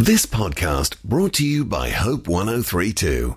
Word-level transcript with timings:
This 0.00 0.26
podcast 0.26 1.02
brought 1.02 1.32
to 1.34 1.44
you 1.44 1.64
by 1.64 1.90
Hope 1.90 2.28
1032. 2.28 3.36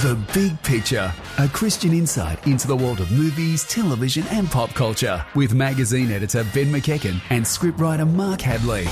The 0.00 0.18
Big 0.32 0.62
Picture, 0.62 1.12
a 1.36 1.48
Christian 1.48 1.92
insight 1.92 2.46
into 2.46 2.66
the 2.66 2.74
world 2.74 2.98
of 2.98 3.12
movies, 3.12 3.62
television, 3.64 4.24
and 4.30 4.50
pop 4.50 4.70
culture, 4.72 5.22
with 5.34 5.52
magazine 5.52 6.10
editor 6.10 6.44
Ben 6.54 6.72
McEachen 6.72 7.20
and 7.28 7.44
scriptwriter 7.44 8.10
Mark 8.10 8.40
Hadley. 8.40 8.86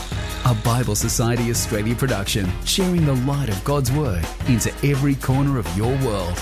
A 0.45 0.55
Bible 0.63 0.95
Society 0.95 1.49
Australia 1.49 1.95
production, 1.95 2.53
sharing 2.67 3.07
the 3.07 3.15
light 3.15 3.49
of 3.49 3.65
God's 3.65 3.91
Word 3.91 4.27
into 4.47 4.71
every 4.87 5.15
corner 5.15 5.59
of 5.59 5.79
your 5.79 5.97
world. 6.05 6.39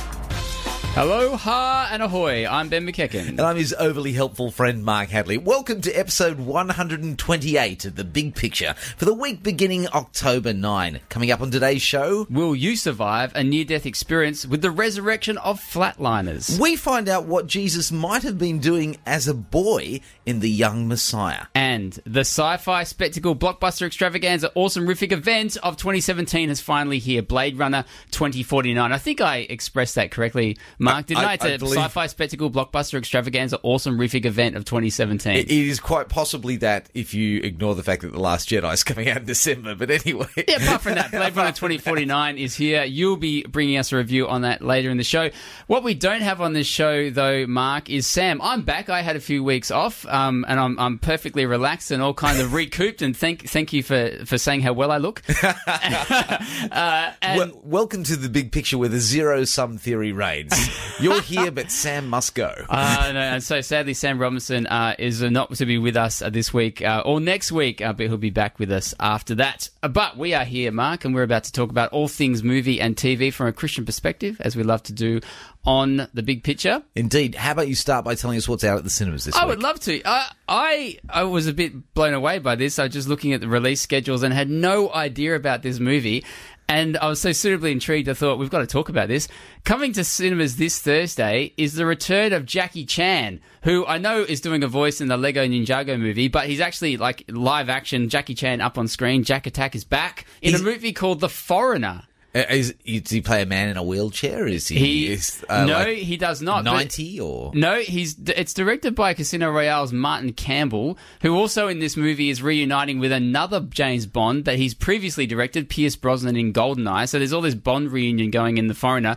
Hello, 0.94 1.36
ha, 1.36 1.88
and 1.90 2.02
ahoy. 2.02 2.46
I'm 2.46 2.68
Ben 2.68 2.86
McEachen. 2.86 3.26
And 3.30 3.40
I'm 3.40 3.56
his 3.56 3.72
overly 3.72 4.12
helpful 4.12 4.50
friend, 4.50 4.84
Mark 4.84 5.08
Hadley. 5.08 5.38
Welcome 5.38 5.80
to 5.80 5.92
episode 5.92 6.38
128 6.38 7.86
of 7.86 7.96
The 7.96 8.04
Big 8.04 8.34
Picture 8.34 8.74
for 8.98 9.06
the 9.06 9.14
week 9.14 9.42
beginning 9.42 9.88
October 9.88 10.52
9. 10.52 11.00
Coming 11.08 11.30
up 11.30 11.40
on 11.40 11.50
today's 11.50 11.80
show, 11.80 12.26
Will 12.28 12.54
you 12.54 12.76
survive 12.76 13.32
a 13.34 13.42
near 13.42 13.64
death 13.64 13.86
experience 13.86 14.44
with 14.44 14.60
the 14.60 14.70
resurrection 14.70 15.38
of 15.38 15.58
flatliners? 15.58 16.60
we 16.60 16.76
find 16.76 17.08
out 17.08 17.24
what 17.24 17.46
Jesus 17.46 17.90
might 17.90 18.22
have 18.22 18.36
been 18.36 18.58
doing 18.58 18.98
as 19.06 19.26
a 19.26 19.34
boy 19.34 20.02
in 20.24 20.40
The 20.40 20.50
Young 20.50 20.88
Messiah. 20.88 21.46
And 21.54 21.92
the 22.04 22.20
sci 22.20 22.56
fi 22.58 22.84
spectacle 22.84 23.34
blockbuster 23.34 23.86
extravaganza 23.86 24.50
awesome 24.54 24.86
rific 24.86 25.12
event 25.12 25.56
of 25.58 25.76
2017 25.76 26.50
is 26.50 26.60
finally 26.60 26.98
here 26.98 27.22
Blade 27.22 27.58
Runner 27.58 27.84
2049. 28.12 28.92
I 28.92 28.98
think 28.98 29.20
I 29.20 29.38
expressed 29.38 29.94
that 29.96 30.10
correctly, 30.10 30.56
Mark, 30.78 31.06
didn't 31.06 31.24
I? 31.24 31.30
I- 31.30 31.34
It's 31.34 31.44
I 31.44 31.48
a 31.48 31.58
believe- 31.58 31.78
sci 31.78 31.88
fi 31.88 32.06
spectacle 32.06 32.50
blockbuster 32.50 32.98
extravaganza 32.98 33.58
awesome 33.62 33.98
rific 33.98 34.24
event 34.24 34.56
of 34.56 34.64
2017. 34.64 35.36
It 35.36 35.50
is 35.50 35.80
quite 35.80 36.08
possibly 36.08 36.56
that 36.58 36.88
if 36.94 37.14
you 37.14 37.40
ignore 37.42 37.74
the 37.74 37.82
fact 37.82 38.02
that 38.02 38.12
The 38.12 38.20
Last 38.20 38.48
Jedi 38.48 38.72
is 38.72 38.84
coming 38.84 39.08
out 39.08 39.18
in 39.18 39.24
December, 39.24 39.74
but 39.74 39.90
anyway. 39.90 40.26
Yeah, 40.36 40.62
apart 40.62 40.82
from 40.82 40.94
that, 40.94 41.10
Blade 41.10 41.34
Runner 41.36 41.52
2049 41.52 42.38
is 42.38 42.54
here. 42.54 42.84
You'll 42.84 43.16
be 43.16 43.42
bringing 43.44 43.78
us 43.78 43.92
a 43.92 43.96
review 43.96 44.28
on 44.28 44.42
that 44.42 44.62
later 44.62 44.90
in 44.90 44.96
the 44.98 45.04
show. 45.04 45.30
What 45.66 45.82
we 45.82 45.94
don't 45.94 46.20
have 46.22 46.40
on 46.40 46.52
this 46.52 46.66
show, 46.66 47.10
though, 47.10 47.46
Mark, 47.46 47.88
is 47.90 48.06
Sam. 48.06 48.40
I'm 48.42 48.62
back. 48.62 48.88
I 48.88 49.02
had 49.02 49.16
a 49.16 49.20
few 49.20 49.42
weeks 49.42 49.70
off, 49.70 50.04
um, 50.12 50.44
and 50.46 50.60
I'm, 50.60 50.78
I'm 50.78 50.98
perfectly 50.98 51.46
relaxed 51.46 51.90
and 51.90 52.02
all 52.02 52.14
kind 52.14 52.40
of 52.40 52.52
recouped. 52.54 53.02
And 53.02 53.16
thank 53.16 53.48
thank 53.48 53.72
you 53.72 53.82
for, 53.82 54.24
for 54.24 54.38
saying 54.38 54.60
how 54.60 54.72
well 54.74 54.90
I 54.90 54.98
look. 54.98 55.22
uh, 55.42 57.12
and 57.22 57.38
Wel- 57.38 57.60
welcome 57.64 58.04
to 58.04 58.16
The 58.16 58.28
Big 58.28 58.52
Picture 58.52 58.78
where 58.78 58.88
the 58.88 59.00
zero 59.00 59.44
sum 59.44 59.78
theory 59.78 60.12
reigns. 60.12 60.52
You're 61.00 61.22
here, 61.22 61.50
but 61.50 61.70
Sam 61.70 62.08
must 62.08 62.34
go. 62.34 62.52
Uh, 62.68 63.10
no, 63.12 63.20
and 63.20 63.42
so 63.42 63.60
sadly, 63.60 63.94
Sam 63.94 64.18
Robinson 64.18 64.66
uh, 64.66 64.94
is 64.98 65.22
not 65.22 65.52
to 65.54 65.66
be 65.66 65.78
with 65.78 65.96
us 65.96 66.22
uh, 66.22 66.30
this 66.30 66.52
week 66.52 66.82
uh, 66.82 67.02
or 67.04 67.20
next 67.20 67.50
week, 67.50 67.80
uh, 67.80 67.92
but 67.92 68.06
he'll 68.06 68.16
be 68.16 68.30
back 68.30 68.58
with 68.58 68.70
us 68.70 68.94
after 69.00 69.34
that. 69.36 69.70
Uh, 69.82 69.88
but 69.88 70.16
we 70.16 70.34
are 70.34 70.44
here, 70.44 70.70
Mark, 70.70 71.04
and 71.04 71.14
we're 71.14 71.22
about 71.22 71.44
to 71.44 71.52
talk 71.52 71.70
about 71.70 71.90
all 71.92 72.08
things 72.08 72.42
movie 72.42 72.80
and 72.80 72.96
TV 72.96 73.32
from 73.32 73.46
a 73.46 73.52
Christian 73.52 73.84
perspective, 73.84 74.40
as 74.40 74.56
we 74.56 74.62
love 74.62 74.82
to 74.84 74.92
do 74.92 75.20
on 75.64 76.08
the 76.12 76.22
big 76.22 76.42
picture. 76.42 76.82
Indeed. 76.94 77.34
How 77.34 77.52
about 77.52 77.68
you 77.68 77.74
start 77.74 78.04
by 78.04 78.14
telling 78.14 78.36
us 78.36 78.48
what's 78.48 78.64
out 78.64 78.78
at 78.78 78.84
the 78.84 78.90
cinemas 78.90 79.24
this 79.24 79.36
I 79.36 79.38
week? 79.38 79.44
I 79.44 79.46
would 79.46 79.62
love 79.62 79.80
to. 79.80 80.01
I, 80.04 80.32
I 80.48 80.98
I 81.08 81.22
was 81.24 81.46
a 81.46 81.52
bit 81.52 81.94
blown 81.94 82.14
away 82.14 82.38
by 82.38 82.54
this. 82.56 82.78
I 82.78 82.84
was 82.84 82.92
just 82.92 83.08
looking 83.08 83.32
at 83.32 83.40
the 83.40 83.48
release 83.48 83.80
schedules 83.80 84.22
and 84.22 84.32
had 84.34 84.50
no 84.50 84.92
idea 84.92 85.34
about 85.36 85.62
this 85.62 85.78
movie. 85.78 86.24
And 86.68 86.96
I 86.96 87.08
was 87.08 87.20
so 87.20 87.32
suitably 87.32 87.70
intrigued, 87.72 88.08
I 88.08 88.14
thought, 88.14 88.38
we've 88.38 88.48
got 88.48 88.60
to 88.60 88.66
talk 88.66 88.88
about 88.88 89.08
this. 89.08 89.28
Coming 89.64 89.92
to 89.92 90.04
cinemas 90.04 90.56
this 90.56 90.78
Thursday 90.80 91.52
is 91.58 91.74
the 91.74 91.84
return 91.84 92.32
of 92.32 92.46
Jackie 92.46 92.86
Chan, 92.86 93.40
who 93.64 93.84
I 93.84 93.98
know 93.98 94.22
is 94.22 94.40
doing 94.40 94.62
a 94.62 94.68
voice 94.68 95.00
in 95.00 95.08
the 95.08 95.18
Lego 95.18 95.44
Ninjago 95.46 95.98
movie, 96.00 96.28
but 96.28 96.46
he's 96.46 96.60
actually 96.60 96.96
like 96.96 97.24
live 97.28 97.68
action 97.68 98.08
Jackie 98.08 98.34
Chan 98.34 98.60
up 98.62 98.78
on 98.78 98.88
screen. 98.88 99.22
Jack 99.22 99.46
Attack 99.46 99.74
is 99.74 99.84
back 99.84 100.24
in 100.40 100.50
He's- 100.50 100.60
a 100.60 100.64
movie 100.64 100.92
called 100.94 101.20
The 101.20 101.28
Foreigner. 101.28 102.04
Uh, 102.34 102.44
Is, 102.48 102.74
does 102.84 103.10
he 103.10 103.20
play 103.20 103.42
a 103.42 103.46
man 103.46 103.68
in 103.68 103.76
a 103.76 103.82
wheelchair? 103.82 104.46
Is 104.46 104.68
he, 104.68 104.78
He 104.78 105.12
is, 105.12 105.44
uh, 105.50 105.66
no, 105.66 105.72
like 105.74 105.98
he 105.98 106.16
does 106.16 106.40
not. 106.40 106.64
90 106.64 107.20
or? 107.20 107.52
No, 107.54 107.80
he's 107.80 108.16
it's 108.28 108.54
directed 108.54 108.94
by 108.94 109.12
Casino 109.12 109.52
Royale's 109.52 109.92
Martin 109.92 110.32
Campbell, 110.32 110.96
who 111.20 111.36
also 111.36 111.68
in 111.68 111.78
this 111.78 111.96
movie 111.96 112.30
is 112.30 112.42
reuniting 112.42 112.98
with 112.98 113.12
another 113.12 113.60
James 113.60 114.06
Bond 114.06 114.46
that 114.46 114.56
he's 114.56 114.72
previously 114.72 115.26
directed, 115.26 115.68
Pierce 115.68 115.96
Brosnan 115.96 116.36
in 116.36 116.52
Goldeneye. 116.54 117.08
So 117.08 117.18
there's 117.18 117.34
all 117.34 117.42
this 117.42 117.54
Bond 117.54 117.92
reunion 117.92 118.30
going 118.30 118.56
in 118.56 118.66
The 118.66 118.74
Foreigner. 118.74 119.16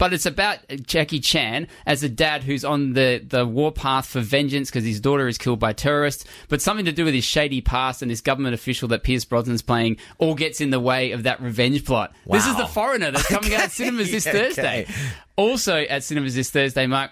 But 0.00 0.14
it's 0.14 0.24
about 0.24 0.58
Jackie 0.86 1.20
Chan 1.20 1.68
as 1.84 2.02
a 2.02 2.08
dad 2.08 2.42
who's 2.42 2.64
on 2.64 2.94
the, 2.94 3.22
the 3.24 3.46
warpath 3.46 4.06
for 4.06 4.20
vengeance 4.20 4.70
because 4.70 4.82
his 4.82 4.98
daughter 4.98 5.28
is 5.28 5.36
killed 5.36 5.58
by 5.60 5.74
terrorists. 5.74 6.24
But 6.48 6.62
something 6.62 6.86
to 6.86 6.92
do 6.92 7.04
with 7.04 7.12
his 7.12 7.24
shady 7.24 7.60
past 7.60 8.00
and 8.00 8.10
this 8.10 8.22
government 8.22 8.54
official 8.54 8.88
that 8.88 9.02
Pierce 9.02 9.26
Brosnan's 9.26 9.60
playing 9.60 9.98
all 10.16 10.34
gets 10.34 10.62
in 10.62 10.70
the 10.70 10.80
way 10.80 11.12
of 11.12 11.24
that 11.24 11.42
revenge 11.42 11.84
plot. 11.84 12.14
This 12.26 12.46
is 12.46 12.56
The 12.56 12.66
Foreigner 12.66 13.10
that's 13.10 13.26
coming 13.26 13.52
out 13.54 13.64
at 13.64 13.72
cinemas 13.72 14.10
this 14.10 14.26
Okay. 14.26 14.38
Thursday. 14.38 14.86
Also 15.36 15.76
at 15.82 16.02
cinemas 16.02 16.34
this 16.34 16.50
Thursday, 16.50 16.86
Mark, 16.86 17.10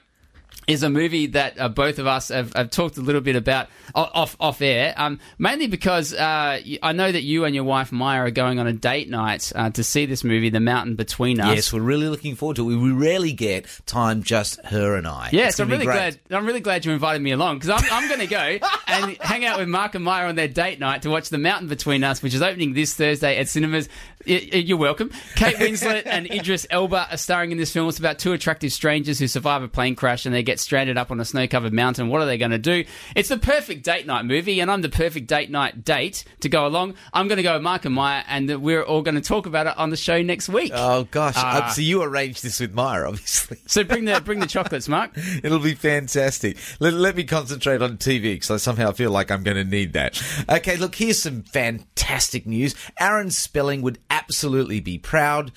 is 0.69 0.83
a 0.83 0.91
movie 0.91 1.27
that 1.29 1.59
uh, 1.59 1.69
both 1.69 1.99
of 1.99 2.07
us 2.07 2.29
have, 2.29 2.53
have 2.53 2.71
talked 2.71 2.99
a 2.99 3.01
little 3.01 3.23
bit 3.23 3.35
about 3.35 3.69
off 3.95 4.37
off 4.39 4.61
air, 4.61 4.93
um, 4.97 5.19
mainly 5.39 5.67
because 5.67 6.13
uh, 6.13 6.61
I 6.83 6.93
know 6.93 7.11
that 7.11 7.23
you 7.23 7.47
and 7.47 7.55
your 7.55 7.65
wife 7.65 7.91
Maya 7.91 8.21
are 8.21 8.31
going 8.31 8.59
on 8.59 8.67
a 8.67 8.73
date 8.73 9.09
night 9.09 9.51
uh, 9.55 9.71
to 9.71 9.83
see 9.83 10.05
this 10.05 10.23
movie, 10.23 10.51
The 10.51 10.61
Mountain 10.61 10.97
Between 10.97 11.41
Us. 11.41 11.55
Yes, 11.55 11.73
we're 11.73 11.81
really 11.81 12.09
looking 12.09 12.37
forward 12.37 12.57
to 12.57 12.71
it. 12.71 12.77
We 12.77 12.93
rarely 12.93 13.33
get 13.33 13.67
time 13.87 14.23
just 14.23 14.63
her 14.67 14.95
and 14.95 15.07
I. 15.07 15.31
Yes, 15.33 15.59
I'm 15.59 15.71
really 15.71 15.87
great. 15.87 16.19
glad. 16.29 16.39
I'm 16.39 16.47
really 16.47 16.61
glad 16.61 16.85
you 16.85 16.93
invited 16.93 17.23
me 17.23 17.33
along 17.33 17.59
because 17.59 17.71
I'm, 17.71 17.91
I'm 17.91 18.09
going 18.09 18.21
to 18.21 18.27
go 18.27 18.59
and 18.87 19.17
hang 19.23 19.47
out 19.47 19.59
with 19.59 19.69
Mark 19.69 19.95
and 19.95 20.05
Maya 20.05 20.29
on 20.29 20.35
their 20.35 20.49
date 20.49 20.79
night 20.79 21.03
to 21.03 21.11
watch 21.11 21.31
The 21.31 21.39
Mountain 21.39 21.69
Between 21.69 22.05
Us, 22.05 22.23
which 22.23 22.35
is 22.35 22.43
opening 22.43 22.75
this 22.75 22.95
Thursday 22.95 23.39
at 23.39 23.49
cinemas. 23.49 23.89
You're 24.27 24.77
welcome. 24.77 25.11
Kate 25.37 25.57
Winslet 25.57 26.03
and 26.05 26.31
Idris 26.31 26.67
Elba 26.69 27.09
are 27.11 27.17
starring 27.17 27.53
in 27.53 27.59
this 27.59 27.73
film. 27.73 27.89
It's 27.89 27.99
about 27.99 28.19
two 28.19 28.35
attractive 28.35 28.73
strangers 28.73 29.19
who 29.19 29.27
survive 29.29 29.63
a 29.63 29.69
plane 29.69 29.97
crash 29.97 30.27
and 30.27 30.35
they 30.35 30.43
get 30.43 30.58
stranded 30.59 30.97
up 30.97 31.11
on 31.11 31.21
a 31.21 31.25
snow-covered 31.25 31.73
mountain. 31.73 32.09
What 32.09 32.21
are 32.23 32.27
they 32.27 32.39
going 32.39 32.51
to 32.51 32.59
do? 32.59 32.85
It's 33.15 33.29
the 33.29 33.39
perfect 33.39 33.85
date 33.85 34.07
night 34.07 34.25
movie, 34.25 34.61
and 34.61 34.71
I'm 34.71 34.83
the 34.83 34.89
perfect 34.89 35.27
date 35.27 35.51
night 35.51 35.85
date 35.85 36.25
to 36.41 36.49
go 36.49 36.67
along. 36.67 36.95
I'm 37.13 37.29
going 37.29 37.37
to 37.37 37.43
go 37.43 37.55
with 37.55 37.63
Mark 37.63 37.85
and 37.85 37.95
Maya, 37.95 38.23
and 38.29 38.63
we're 38.63 38.83
all 38.83 39.03
going 39.03 39.15
to 39.15 39.21
talk 39.21 39.47
about 39.47 39.67
it 39.67 39.77
on 39.77 39.91
the 39.91 39.97
show 39.97 40.23
next 40.23 40.49
week. 40.49 40.73
Oh 40.75 41.05
gosh! 41.11 41.35
Ah. 41.37 41.67
Uh, 41.67 41.71
so 41.71 41.81
you 41.83 42.03
arranged 42.03 42.43
this 42.43 42.61
with 42.61 42.75
Maya, 42.75 43.07
obviously. 43.07 43.59
so 43.67 43.85
bring 43.85 44.05
the 44.05 44.21
bring 44.21 44.41
the 44.41 44.47
chocolates, 44.47 44.89
Mark. 44.89 45.13
It'll 45.43 45.59
be 45.59 45.75
fantastic. 45.75 46.57
Let, 46.81 46.95
let 46.95 47.17
me 47.17 47.25
concentrate 47.25 47.83
on 47.83 47.97
TV 47.97 48.35
because 48.35 48.51
I 48.51 48.57
somehow 48.57 48.93
feel 48.93 49.11
like 49.11 49.31
I'm 49.31 49.43
going 49.43 49.57
to 49.57 49.65
need 49.65 49.93
that. 49.95 50.23
Okay, 50.49 50.77
look, 50.77 50.95
here's 50.95 51.23
some 51.23 51.43
fantastic 51.43 52.47
news. 52.47 52.75
Aaron 52.99 53.31
Spelling 53.31 53.83
would 53.83 53.99
absolutely 54.11 54.81
be 54.81 54.99
proud. 54.99 55.53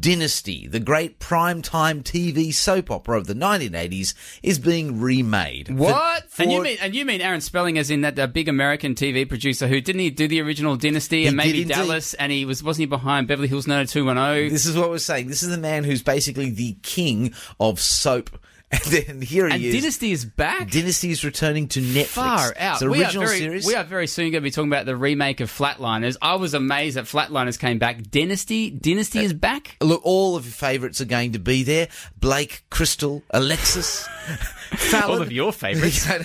Dynasty, 0.00 0.66
the 0.66 0.80
great 0.80 1.18
primetime 1.18 2.02
TV 2.02 2.52
soap 2.54 2.90
opera 2.90 3.18
of 3.18 3.26
the 3.26 3.34
1980s, 3.34 4.14
is 4.42 4.58
being 4.58 5.00
remade. 5.00 5.68
For- 5.68 5.74
What? 5.74 6.24
and 6.38 6.50
you 6.52 6.62
mean 6.62 6.78
and 6.80 6.94
you 6.94 7.04
mean 7.04 7.20
Aaron 7.20 7.40
Spelling 7.40 7.78
as 7.78 7.90
in 7.90 8.00
that 8.02 8.18
uh, 8.18 8.26
big 8.26 8.48
American 8.48 8.94
TV 8.94 9.28
producer 9.28 9.68
who 9.68 9.80
didn't 9.80 10.00
he 10.00 10.10
do 10.10 10.26
the 10.28 10.40
original 10.40 10.76
Dynasty 10.76 11.26
and 11.26 11.36
maybe. 11.36 11.64
Dallas 11.64 12.14
and 12.14 12.32
he 12.32 12.44
was 12.44 12.62
wasn't 12.62 12.82
he 12.82 12.86
behind 12.86 13.28
Beverly 13.28 13.48
Hills 13.48 13.66
90210? 13.66 14.52
This 14.52 14.66
is 14.66 14.76
what 14.76 14.90
we're 14.90 14.98
saying. 14.98 15.28
This 15.28 15.42
is 15.42 15.48
the 15.50 15.58
man 15.58 15.84
who's 15.84 16.02
basically 16.02 16.50
the 16.50 16.76
king 16.82 17.34
of 17.60 17.80
soap. 17.80 18.30
And 18.84 18.84
then 18.84 19.20
here 19.20 19.46
he 19.48 19.54
And 19.54 19.62
is. 19.62 19.74
Dynasty 19.74 20.12
is 20.12 20.24
back. 20.24 20.70
Dynasty 20.70 21.10
is 21.10 21.24
returning 21.24 21.68
to 21.68 21.80
Netflix. 21.80 22.06
Far 22.06 22.54
out. 22.56 22.80
We 22.80 23.02
original 23.02 23.24
are 23.24 23.26
very, 23.26 23.38
series. 23.38 23.66
We 23.66 23.74
are 23.74 23.84
very 23.84 24.06
soon 24.06 24.30
going 24.30 24.34
to 24.34 24.40
be 24.40 24.50
talking 24.50 24.70
about 24.70 24.86
the 24.86 24.96
remake 24.96 25.40
of 25.40 25.50
Flatliners. 25.50 26.16
I 26.22 26.36
was 26.36 26.54
amazed 26.54 26.96
that 26.96 27.04
Flatliners 27.04 27.58
came 27.58 27.78
back. 27.78 28.10
Dynasty, 28.10 28.70
Dynasty 28.70 29.18
is 29.18 29.34
back. 29.34 29.76
Look, 29.82 30.00
all 30.04 30.36
of 30.36 30.46
your 30.46 30.52
favourites 30.52 31.02
are 31.02 31.06
going 31.06 31.32
to 31.32 31.38
be 31.38 31.62
there. 31.64 31.88
Blake, 32.18 32.64
Krystle, 32.70 33.22
Alexis, 33.30 34.08
Fallon. 34.76 35.16
All 35.16 35.22
of 35.22 35.32
your 35.32 35.52
favourites. 35.52 36.08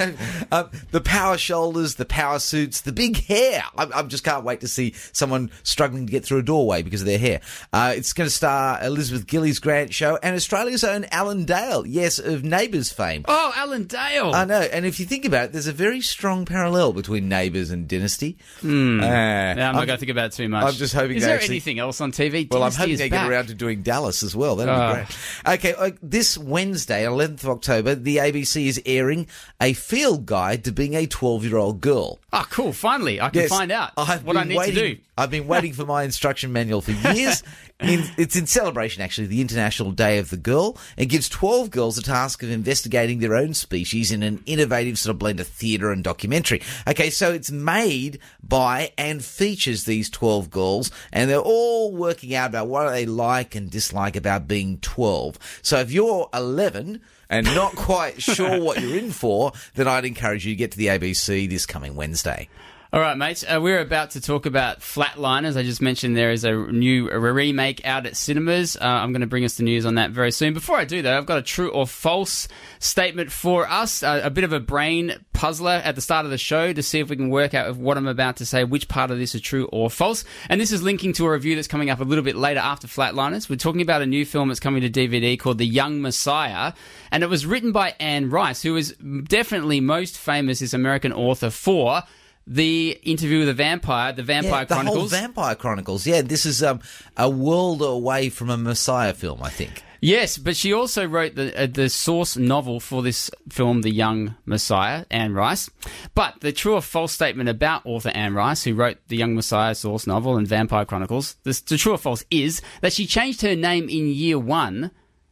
Um, 0.52 0.70
the 0.92 1.02
power 1.02 1.38
shoulders, 1.38 1.96
the 1.96 2.06
power 2.06 2.40
suits, 2.40 2.82
the 2.82 2.92
big 2.94 3.18
hair. 3.26 3.64
I, 3.78 3.88
I 3.94 4.04
just 4.04 4.24
can't 4.24 4.44
wait 4.46 4.62
to 4.62 4.68
see 4.68 4.94
someone 5.12 5.52
struggling 5.64 6.06
to 6.06 6.12
get 6.12 6.24
through 6.24 6.40
a 6.40 6.44
doorway 6.44 6.84
because 6.84 7.02
of 7.02 7.08
their 7.08 7.18
hair. 7.20 7.42
Uh, 7.74 7.94
it's 7.98 8.14
going 8.14 8.28
to 8.28 8.34
star 8.34 8.82
Elizabeth 8.84 9.28
Gillies' 9.28 9.60
Grant 9.60 9.94
Show 9.94 10.18
and 10.24 10.36
Australia's 10.36 10.84
own 10.86 11.06
Alan 11.12 11.44
Dale, 11.46 11.86
yes, 11.86 12.18
of 12.20 12.44
Neighbours 12.44 12.92
fame. 12.94 13.26
Oh, 13.28 13.52
Alan 13.56 13.86
Dale. 13.86 14.34
I 14.34 14.46
know, 14.46 14.62
and 14.62 14.86
if 14.86 15.00
you 15.00 15.06
think 15.06 15.26
about 15.26 15.46
it, 15.46 15.52
there's 15.52 15.68
a 15.68 15.74
very 15.74 16.00
strong 16.02 16.46
parallel 16.46 16.94
between 16.94 17.28
Neighbours 17.28 17.70
and 17.72 17.88
Dynasty. 17.88 18.38
Hmm. 18.62 19.02
Uh, 19.02 19.06
I'm 19.06 19.58
not 19.58 19.74
going 19.74 19.88
to 19.90 19.98
think 19.98 20.12
about 20.12 20.28
it 20.28 20.32
too 20.34 20.48
much. 20.48 20.64
I'm 20.66 20.74
just 20.74 20.94
hoping 20.94 21.18
Is 21.18 21.24
there 21.26 21.36
actually- 21.36 21.56
anything 21.56 21.80
else 21.80 22.00
on 22.00 22.12
TV? 22.14 22.50
Well, 22.50 22.64
I'm 22.64 22.72
hoping 22.72 22.96
they 22.98 23.10
back. 23.10 23.24
get 23.26 23.30
around 23.32 23.48
to 23.48 23.54
doing 23.54 23.82
Dallas 23.82 24.24
as 24.24 24.36
well. 24.36 24.56
That'd 24.56 24.74
Oh. 24.74 24.88
be 24.90 24.94
great. 24.96 25.56
Okay, 25.56 25.74
uh, 25.74 25.92
this 26.02 26.38
Wednesday, 26.38 27.04
11th 27.04 27.44
of 27.44 27.50
October, 27.50 27.96
the 27.96 28.18
ABC 28.18 28.37
is 28.42 28.82
airing 28.86 29.28
a 29.62 29.74
field 29.74 30.26
guide 30.26 30.64
to 30.66 30.72
being 30.72 30.96
a 30.96 31.06
12 31.08 31.46
year 31.46 31.58
old 31.58 31.82
girl. 31.82 32.20
Oh, 32.34 32.46
cool. 32.50 32.74
Finally, 32.74 33.20
I 33.22 33.30
can 33.30 33.42
Yes, 33.42 33.50
find 33.50 33.72
out 33.72 33.92
I've 33.98 34.24
what 34.24 34.38
I 34.38 34.44
need 34.44 34.58
waiting, 34.58 34.76
to 34.76 34.96
do. 34.96 35.02
I've 35.18 35.32
been 35.32 35.48
waiting 35.48 35.74
for 35.74 35.86
my 35.86 36.04
instruction 36.04 36.52
manual 36.52 36.82
for 36.82 36.92
years. 36.92 37.44
In, 37.80 38.04
it's 38.18 38.36
in 38.36 38.48
celebration, 38.48 39.04
actually, 39.04 39.28
the 39.28 39.40
International 39.40 39.92
Day 39.92 40.18
of 40.18 40.32
the 40.32 40.38
Girl. 40.38 40.80
It 40.98 41.06
gives 41.06 41.30
12 41.30 41.70
girls 41.70 42.02
task 42.02 42.28
task 42.28 42.42
of 42.42 42.50
investigating 42.50 43.20
their 43.20 43.36
own 43.36 43.54
species 43.54 44.12
in 44.12 44.24
an 44.24 44.42
innovative 44.48 44.98
sort 44.98 45.12
of 45.14 45.20
blend 45.20 45.40
of 45.40 45.48
theatre 45.48 45.92
and 45.92 46.04
documentary. 46.04 46.62
Okay, 46.88 47.12
so 47.12 47.32
it's 47.32 47.52
made 47.52 48.20
by 48.42 48.92
and 48.98 49.24
features 49.24 49.84
these 49.86 50.10
12 50.10 50.50
girls, 50.50 50.90
and 51.14 51.30
they're 51.30 51.40
all 51.40 51.96
working 51.96 52.34
out 52.34 52.50
about 52.50 52.68
what 52.68 52.90
they 52.90 53.06
like 53.06 53.54
and 53.56 53.70
dislike 53.70 54.16
about 54.16 54.48
being 54.48 54.80
12. 54.80 55.38
So 55.62 55.80
if 55.80 55.92
you're 55.92 56.28
11, 56.34 57.00
and 57.30 57.46
not 57.56 57.76
quite 57.76 58.22
sure 58.22 58.60
what 58.62 58.82
you're 58.82 58.98
in 58.98 59.12
for, 59.12 59.52
then 59.76 59.88
I'd 59.88 60.06
encourage 60.06 60.46
you 60.46 60.54
to 60.54 60.58
get 60.58 60.72
to 60.72 60.78
the 60.78 60.88
ABC 60.88 61.50
this 61.50 61.66
coming 61.66 61.96
Wednesday. 61.96 62.50
All 62.94 63.02
right, 63.02 63.18
mates. 63.18 63.44
Uh, 63.44 63.60
we're 63.62 63.82
about 63.82 64.12
to 64.12 64.22
talk 64.22 64.46
about 64.46 64.80
Flatliners. 64.80 65.58
I 65.58 65.64
just 65.64 65.82
mentioned 65.82 66.16
there 66.16 66.32
is 66.32 66.46
a 66.46 66.54
new 66.54 67.12
a 67.12 67.20
remake 67.20 67.86
out 67.86 68.06
at 68.06 68.16
cinemas. 68.16 68.78
Uh, 68.78 68.86
I'm 68.86 69.12
going 69.12 69.20
to 69.20 69.28
bring 69.28 69.44
us 69.44 69.56
the 69.56 69.64
news 69.64 69.86
on 69.86 69.96
that 69.96 70.12
very 70.12 70.32
soon. 70.32 70.54
Before 70.54 70.78
I 70.78 70.86
do, 70.86 71.02
though, 71.02 71.18
I've 71.18 71.26
got 71.26 71.38
a 71.38 71.42
true 71.42 71.70
or 71.70 71.86
false 71.86 72.48
statement 72.80 73.30
for 73.30 73.68
us. 73.70 74.04
Uh, 74.04 74.22
a 74.24 74.30
bit 74.30 74.46
of 74.46 74.54
a 74.54 74.62
brain 74.62 75.18
puzzler 75.34 75.82
at 75.84 75.96
the 75.96 76.02
start 76.02 76.24
of 76.24 76.32
the 76.32 76.38
show 76.38 76.72
to 76.72 76.82
see 76.82 77.00
if 77.00 77.10
we 77.10 77.18
can 77.18 77.30
work 77.30 77.54
out 77.54 77.76
what 77.76 77.98
I'm 77.98 78.08
about 78.08 78.38
to 78.38 78.46
say, 78.46 78.64
which 78.64 78.88
part 78.88 79.12
of 79.12 79.20
this 79.20 79.36
is 79.36 79.42
true 79.42 79.66
or 79.66 79.90
false. 79.90 80.24
And 80.48 80.62
this 80.62 80.72
is 80.72 80.82
linking 80.82 81.12
to 81.14 81.26
a 81.26 81.32
review 81.32 81.56
that's 81.56 81.68
coming 81.68 81.90
up 81.90 82.00
a 82.00 82.06
little 82.06 82.24
bit 82.24 82.38
later 82.38 82.62
after 82.62 82.88
Flatliners. 82.88 83.50
We're 83.50 83.58
talking 83.58 83.82
about 83.82 84.02
a 84.02 84.06
new 84.06 84.26
film 84.26 84.48
that's 84.48 84.62
coming 84.62 84.82
to 84.82 84.90
DVD 84.90 85.38
called 85.38 85.58
The 85.58 85.68
Young 85.68 86.02
Messiah. 86.02 86.72
And 87.12 87.22
it 87.22 87.30
was 87.30 87.46
written 87.46 87.74
by 87.74 87.96
Anne 88.00 88.30
Rice, 88.30 88.62
who 88.62 88.78
is 88.78 88.96
definitely 89.26 89.82
most 89.82 90.18
famous, 90.18 90.60
this 90.60 90.74
American 90.74 91.12
author, 91.12 91.50
for 91.50 92.04
the 92.48 92.98
interview 93.04 93.40
with 93.40 93.48
the 93.48 93.54
vampire, 93.54 94.14
the 94.14 94.24
Vampire 94.24 94.52
yeah, 94.52 94.64
the 94.64 94.74
Chronicles. 94.74 95.12
whole 95.12 95.20
Vampire 95.20 95.56
Chronicles. 95.56 96.08
Yeah, 96.08 96.22
this 96.22 96.46
is 96.46 96.64
um, 96.64 96.80
a 97.18 97.30
world 97.30 97.82
away 97.82 98.30
from 98.30 98.50
a 98.50 98.58
Messiah 98.58 99.14
film, 99.14 99.44
I 99.44 99.50
think. 99.50 99.84
Yes, 100.00 100.38
but 100.38 100.56
she 100.56 100.74
also 100.74 101.06
wrote 101.08 101.36
the 101.36 101.60
uh, 101.60 101.66
the 101.66 101.90
source 101.90 102.38
novel 102.38 102.80
for 102.80 103.02
this 103.02 103.32
film, 103.50 103.82
The 103.82 103.92
Young 103.92 104.36
Messiah, 104.46 105.06
Anne 105.10 105.34
Rice. 105.34 105.70
But 106.14 106.40
the 106.42 106.52
true 106.52 106.76
or 106.76 106.82
false 106.82 107.12
statement 107.12 107.50
about 107.50 107.86
author 107.86 108.10
Anne 108.10 108.36
Rice, 108.36 108.64
who 108.64 108.76
wrote 108.76 108.98
The 109.08 109.18
Young 109.18 109.36
Messiah 109.36 109.74
source 109.74 110.06
novel 110.06 110.38
and 110.38 110.48
Vampire 110.48 110.86
Chronicles, 110.86 111.36
the, 111.44 111.60
the 111.68 111.78
true 111.78 111.94
or 111.94 111.98
false 111.98 112.24
is 112.30 112.62
that 112.82 112.94
she 112.94 113.08
changed 113.08 113.42
her 113.42 113.56
name 113.56 113.90
in 113.90 114.08
year 114.08 114.38
one. 114.38 114.92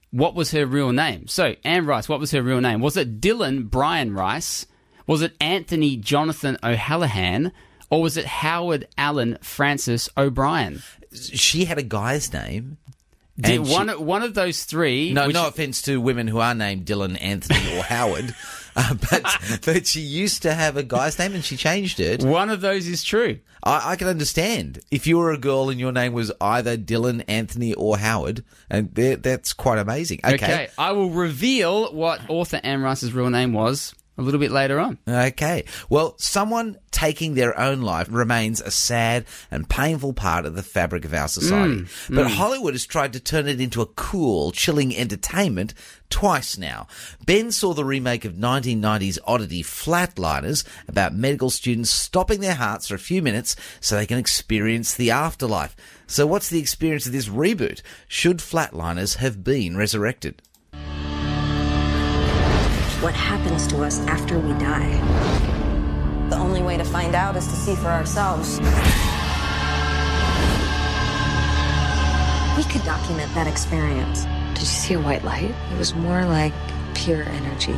What 0.10 0.34
was 0.34 0.52
her 0.52 0.66
real 0.66 0.92
name? 0.92 1.28
So, 1.28 1.56
Anne 1.64 1.86
Rice, 1.86 2.10
what 2.10 2.20
was 2.20 2.32
her 2.32 2.42
real 2.42 2.62
name? 2.62 2.80
Was 2.80 2.98
it 2.98 3.20
Dylan 3.20 3.70
Brian 3.70 4.14
Rice? 4.14 4.66
Was 5.08 5.22
it 5.22 5.36
Anthony 5.40 5.98
Jonathan 5.98 6.58
O'Hallahan? 6.64 7.52
Or 7.90 8.02
was 8.02 8.18
it 8.18 8.26
Howard 8.26 8.88
Allen 8.98 9.38
Frances 9.42 10.10
O'Brien? 10.18 10.82
She 11.14 11.66
had 11.66 11.78
a 11.78 11.84
guy's 11.84 12.34
name. 12.34 12.78
Did 13.40 13.60
and 13.60 13.68
she- 13.68 13.74
one, 13.74 13.90
one 14.06 14.24
of 14.24 14.34
those 14.34 14.64
three. 14.64 15.12
No, 15.14 15.28
no 15.28 15.48
offense 15.48 15.82
to 15.84 16.00
women 16.00 16.28
who 16.28 16.40
are 16.40 16.56
named 16.56 16.86
Dylan, 16.86 17.18
Anthony, 17.22 17.78
or 17.78 17.84
Howard, 17.84 18.34
uh, 18.78 18.94
but 18.94 19.62
but 19.66 19.88
she 19.88 20.00
used 20.00 20.42
to 20.44 20.54
have 20.54 20.78
a 20.78 20.84
guy's 20.84 21.20
name 21.20 21.36
and 21.36 21.44
she 21.44 21.58
changed 21.58 22.00
it. 22.00 22.24
One 22.24 22.50
of 22.50 22.62
those 22.62 22.88
is 22.88 23.04
true. 23.04 23.40
I, 23.62 23.92
I 23.92 23.96
can 23.98 24.08
understand 24.08 24.80
if 24.90 25.06
you 25.06 25.18
were 25.18 25.32
a 25.34 25.38
girl 25.38 25.70
and 25.70 25.80
your 25.80 25.92
name 25.92 26.14
was 26.14 26.32
either 26.40 26.78
Dylan, 26.78 27.26
Anthony, 27.28 27.74
or 27.74 27.98
Howard, 27.98 28.46
and 28.70 28.94
that's 28.96 29.52
quite 29.52 29.80
amazing. 29.80 30.22
Okay. 30.24 30.36
Okay. 30.36 30.68
I 30.78 30.94
will 30.94 31.10
reveal 31.10 31.94
what 31.94 32.22
author 32.30 32.62
Anne 32.64 32.82
Rice's 32.82 33.12
real 33.12 33.30
name 33.30 33.52
was 33.52 33.94
a 34.18 34.22
little 34.22 34.40
bit 34.40 34.52
later 34.52 34.80
on. 34.80 34.98
Okay. 35.08 35.66
Well, 35.90 36.16
someone 36.18 36.78
taking 36.92 37.34
their 37.34 37.58
own 37.60 37.82
life 37.82 38.08
remains 38.10 38.62
a 38.62 38.72
sad 38.72 39.26
and 39.52 39.70
painful 39.70 40.14
part 40.14 40.46
of 40.46 40.56
the 40.56 40.64
fabric 40.64 41.04
of 41.04 41.14
our 41.14 41.28
society. 41.28 41.82
Mm, 41.82 42.16
but 42.16 42.28
mm. 42.28 42.36
Hollywood 42.36 42.74
has 42.74 42.86
tried 42.86 43.14
to 43.14 43.20
turn 43.20 43.48
it 43.48 43.60
into 43.60 43.82
a 43.82 43.86
cool, 43.86 44.52
chilling 44.52 44.96
entertainment 44.96 45.74
twice 46.10 46.58
now. 46.58 46.88
Ben 47.26 47.52
saw 47.52 47.74
the 47.74 47.84
remake 47.84 48.24
of 48.24 48.34
1990's 48.34 49.20
oddity 49.26 49.62
Flatliners 49.62 50.64
about 50.88 51.14
medical 51.14 51.50
students 51.50 51.90
stopping 51.90 52.40
their 52.40 52.56
hearts 52.56 52.88
for 52.88 52.96
a 52.96 53.00
few 53.00 53.22
minutes 53.22 53.56
so 53.82 53.96
they 53.96 54.06
can 54.06 54.18
experience 54.18 54.96
the 54.96 55.12
afterlife. 55.12 55.76
So 56.08 56.26
what's 56.26 56.50
the 56.50 56.60
experience 56.60 57.06
of 57.06 57.12
this 57.12 57.28
reboot? 57.28 57.82
Should 58.08 58.38
Flatliners 58.38 59.18
have 59.18 59.44
been 59.44 59.76
resurrected? 59.76 60.42
What 63.02 63.14
happens 63.14 63.68
to 63.68 63.84
us 63.84 64.00
after 64.08 64.40
we 64.40 64.54
die? 64.54 64.96
The 66.30 66.38
only 66.38 66.64
way 66.64 66.78
to 66.78 66.84
find 66.86 67.14
out 67.14 67.36
is 67.36 67.46
to 67.46 67.54
see 67.54 67.76
for 67.76 67.90
ourselves. 67.90 68.60
We 72.58 72.64
could 72.64 72.84
document 72.86 73.34
that 73.36 73.48
experience. 73.48 74.24
Did 74.54 74.62
you 74.62 74.66
see 74.66 74.94
a 74.94 75.00
white 75.00 75.26
light? 75.26 75.54
It 75.74 75.78
was 75.78 75.94
more 75.94 76.24
like 76.26 76.54
pure 76.94 77.24
energy. 77.24 77.74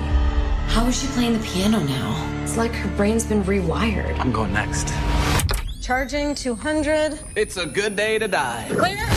How 0.67 0.85
is 0.85 1.01
she 1.01 1.07
playing 1.07 1.33
the 1.33 1.43
piano 1.43 1.79
now? 1.79 2.43
It's 2.43 2.55
like 2.55 2.71
her 2.73 2.95
brain's 2.95 3.25
been 3.25 3.43
rewired. 3.43 4.17
I'm 4.19 4.31
going 4.31 4.53
next. 4.53 4.93
Charging 5.81 6.35
200. 6.35 7.19
It's 7.35 7.57
a 7.57 7.65
good 7.65 7.95
day 7.95 8.19
to 8.19 8.27
die. 8.27 8.67
Clear? 8.69 9.07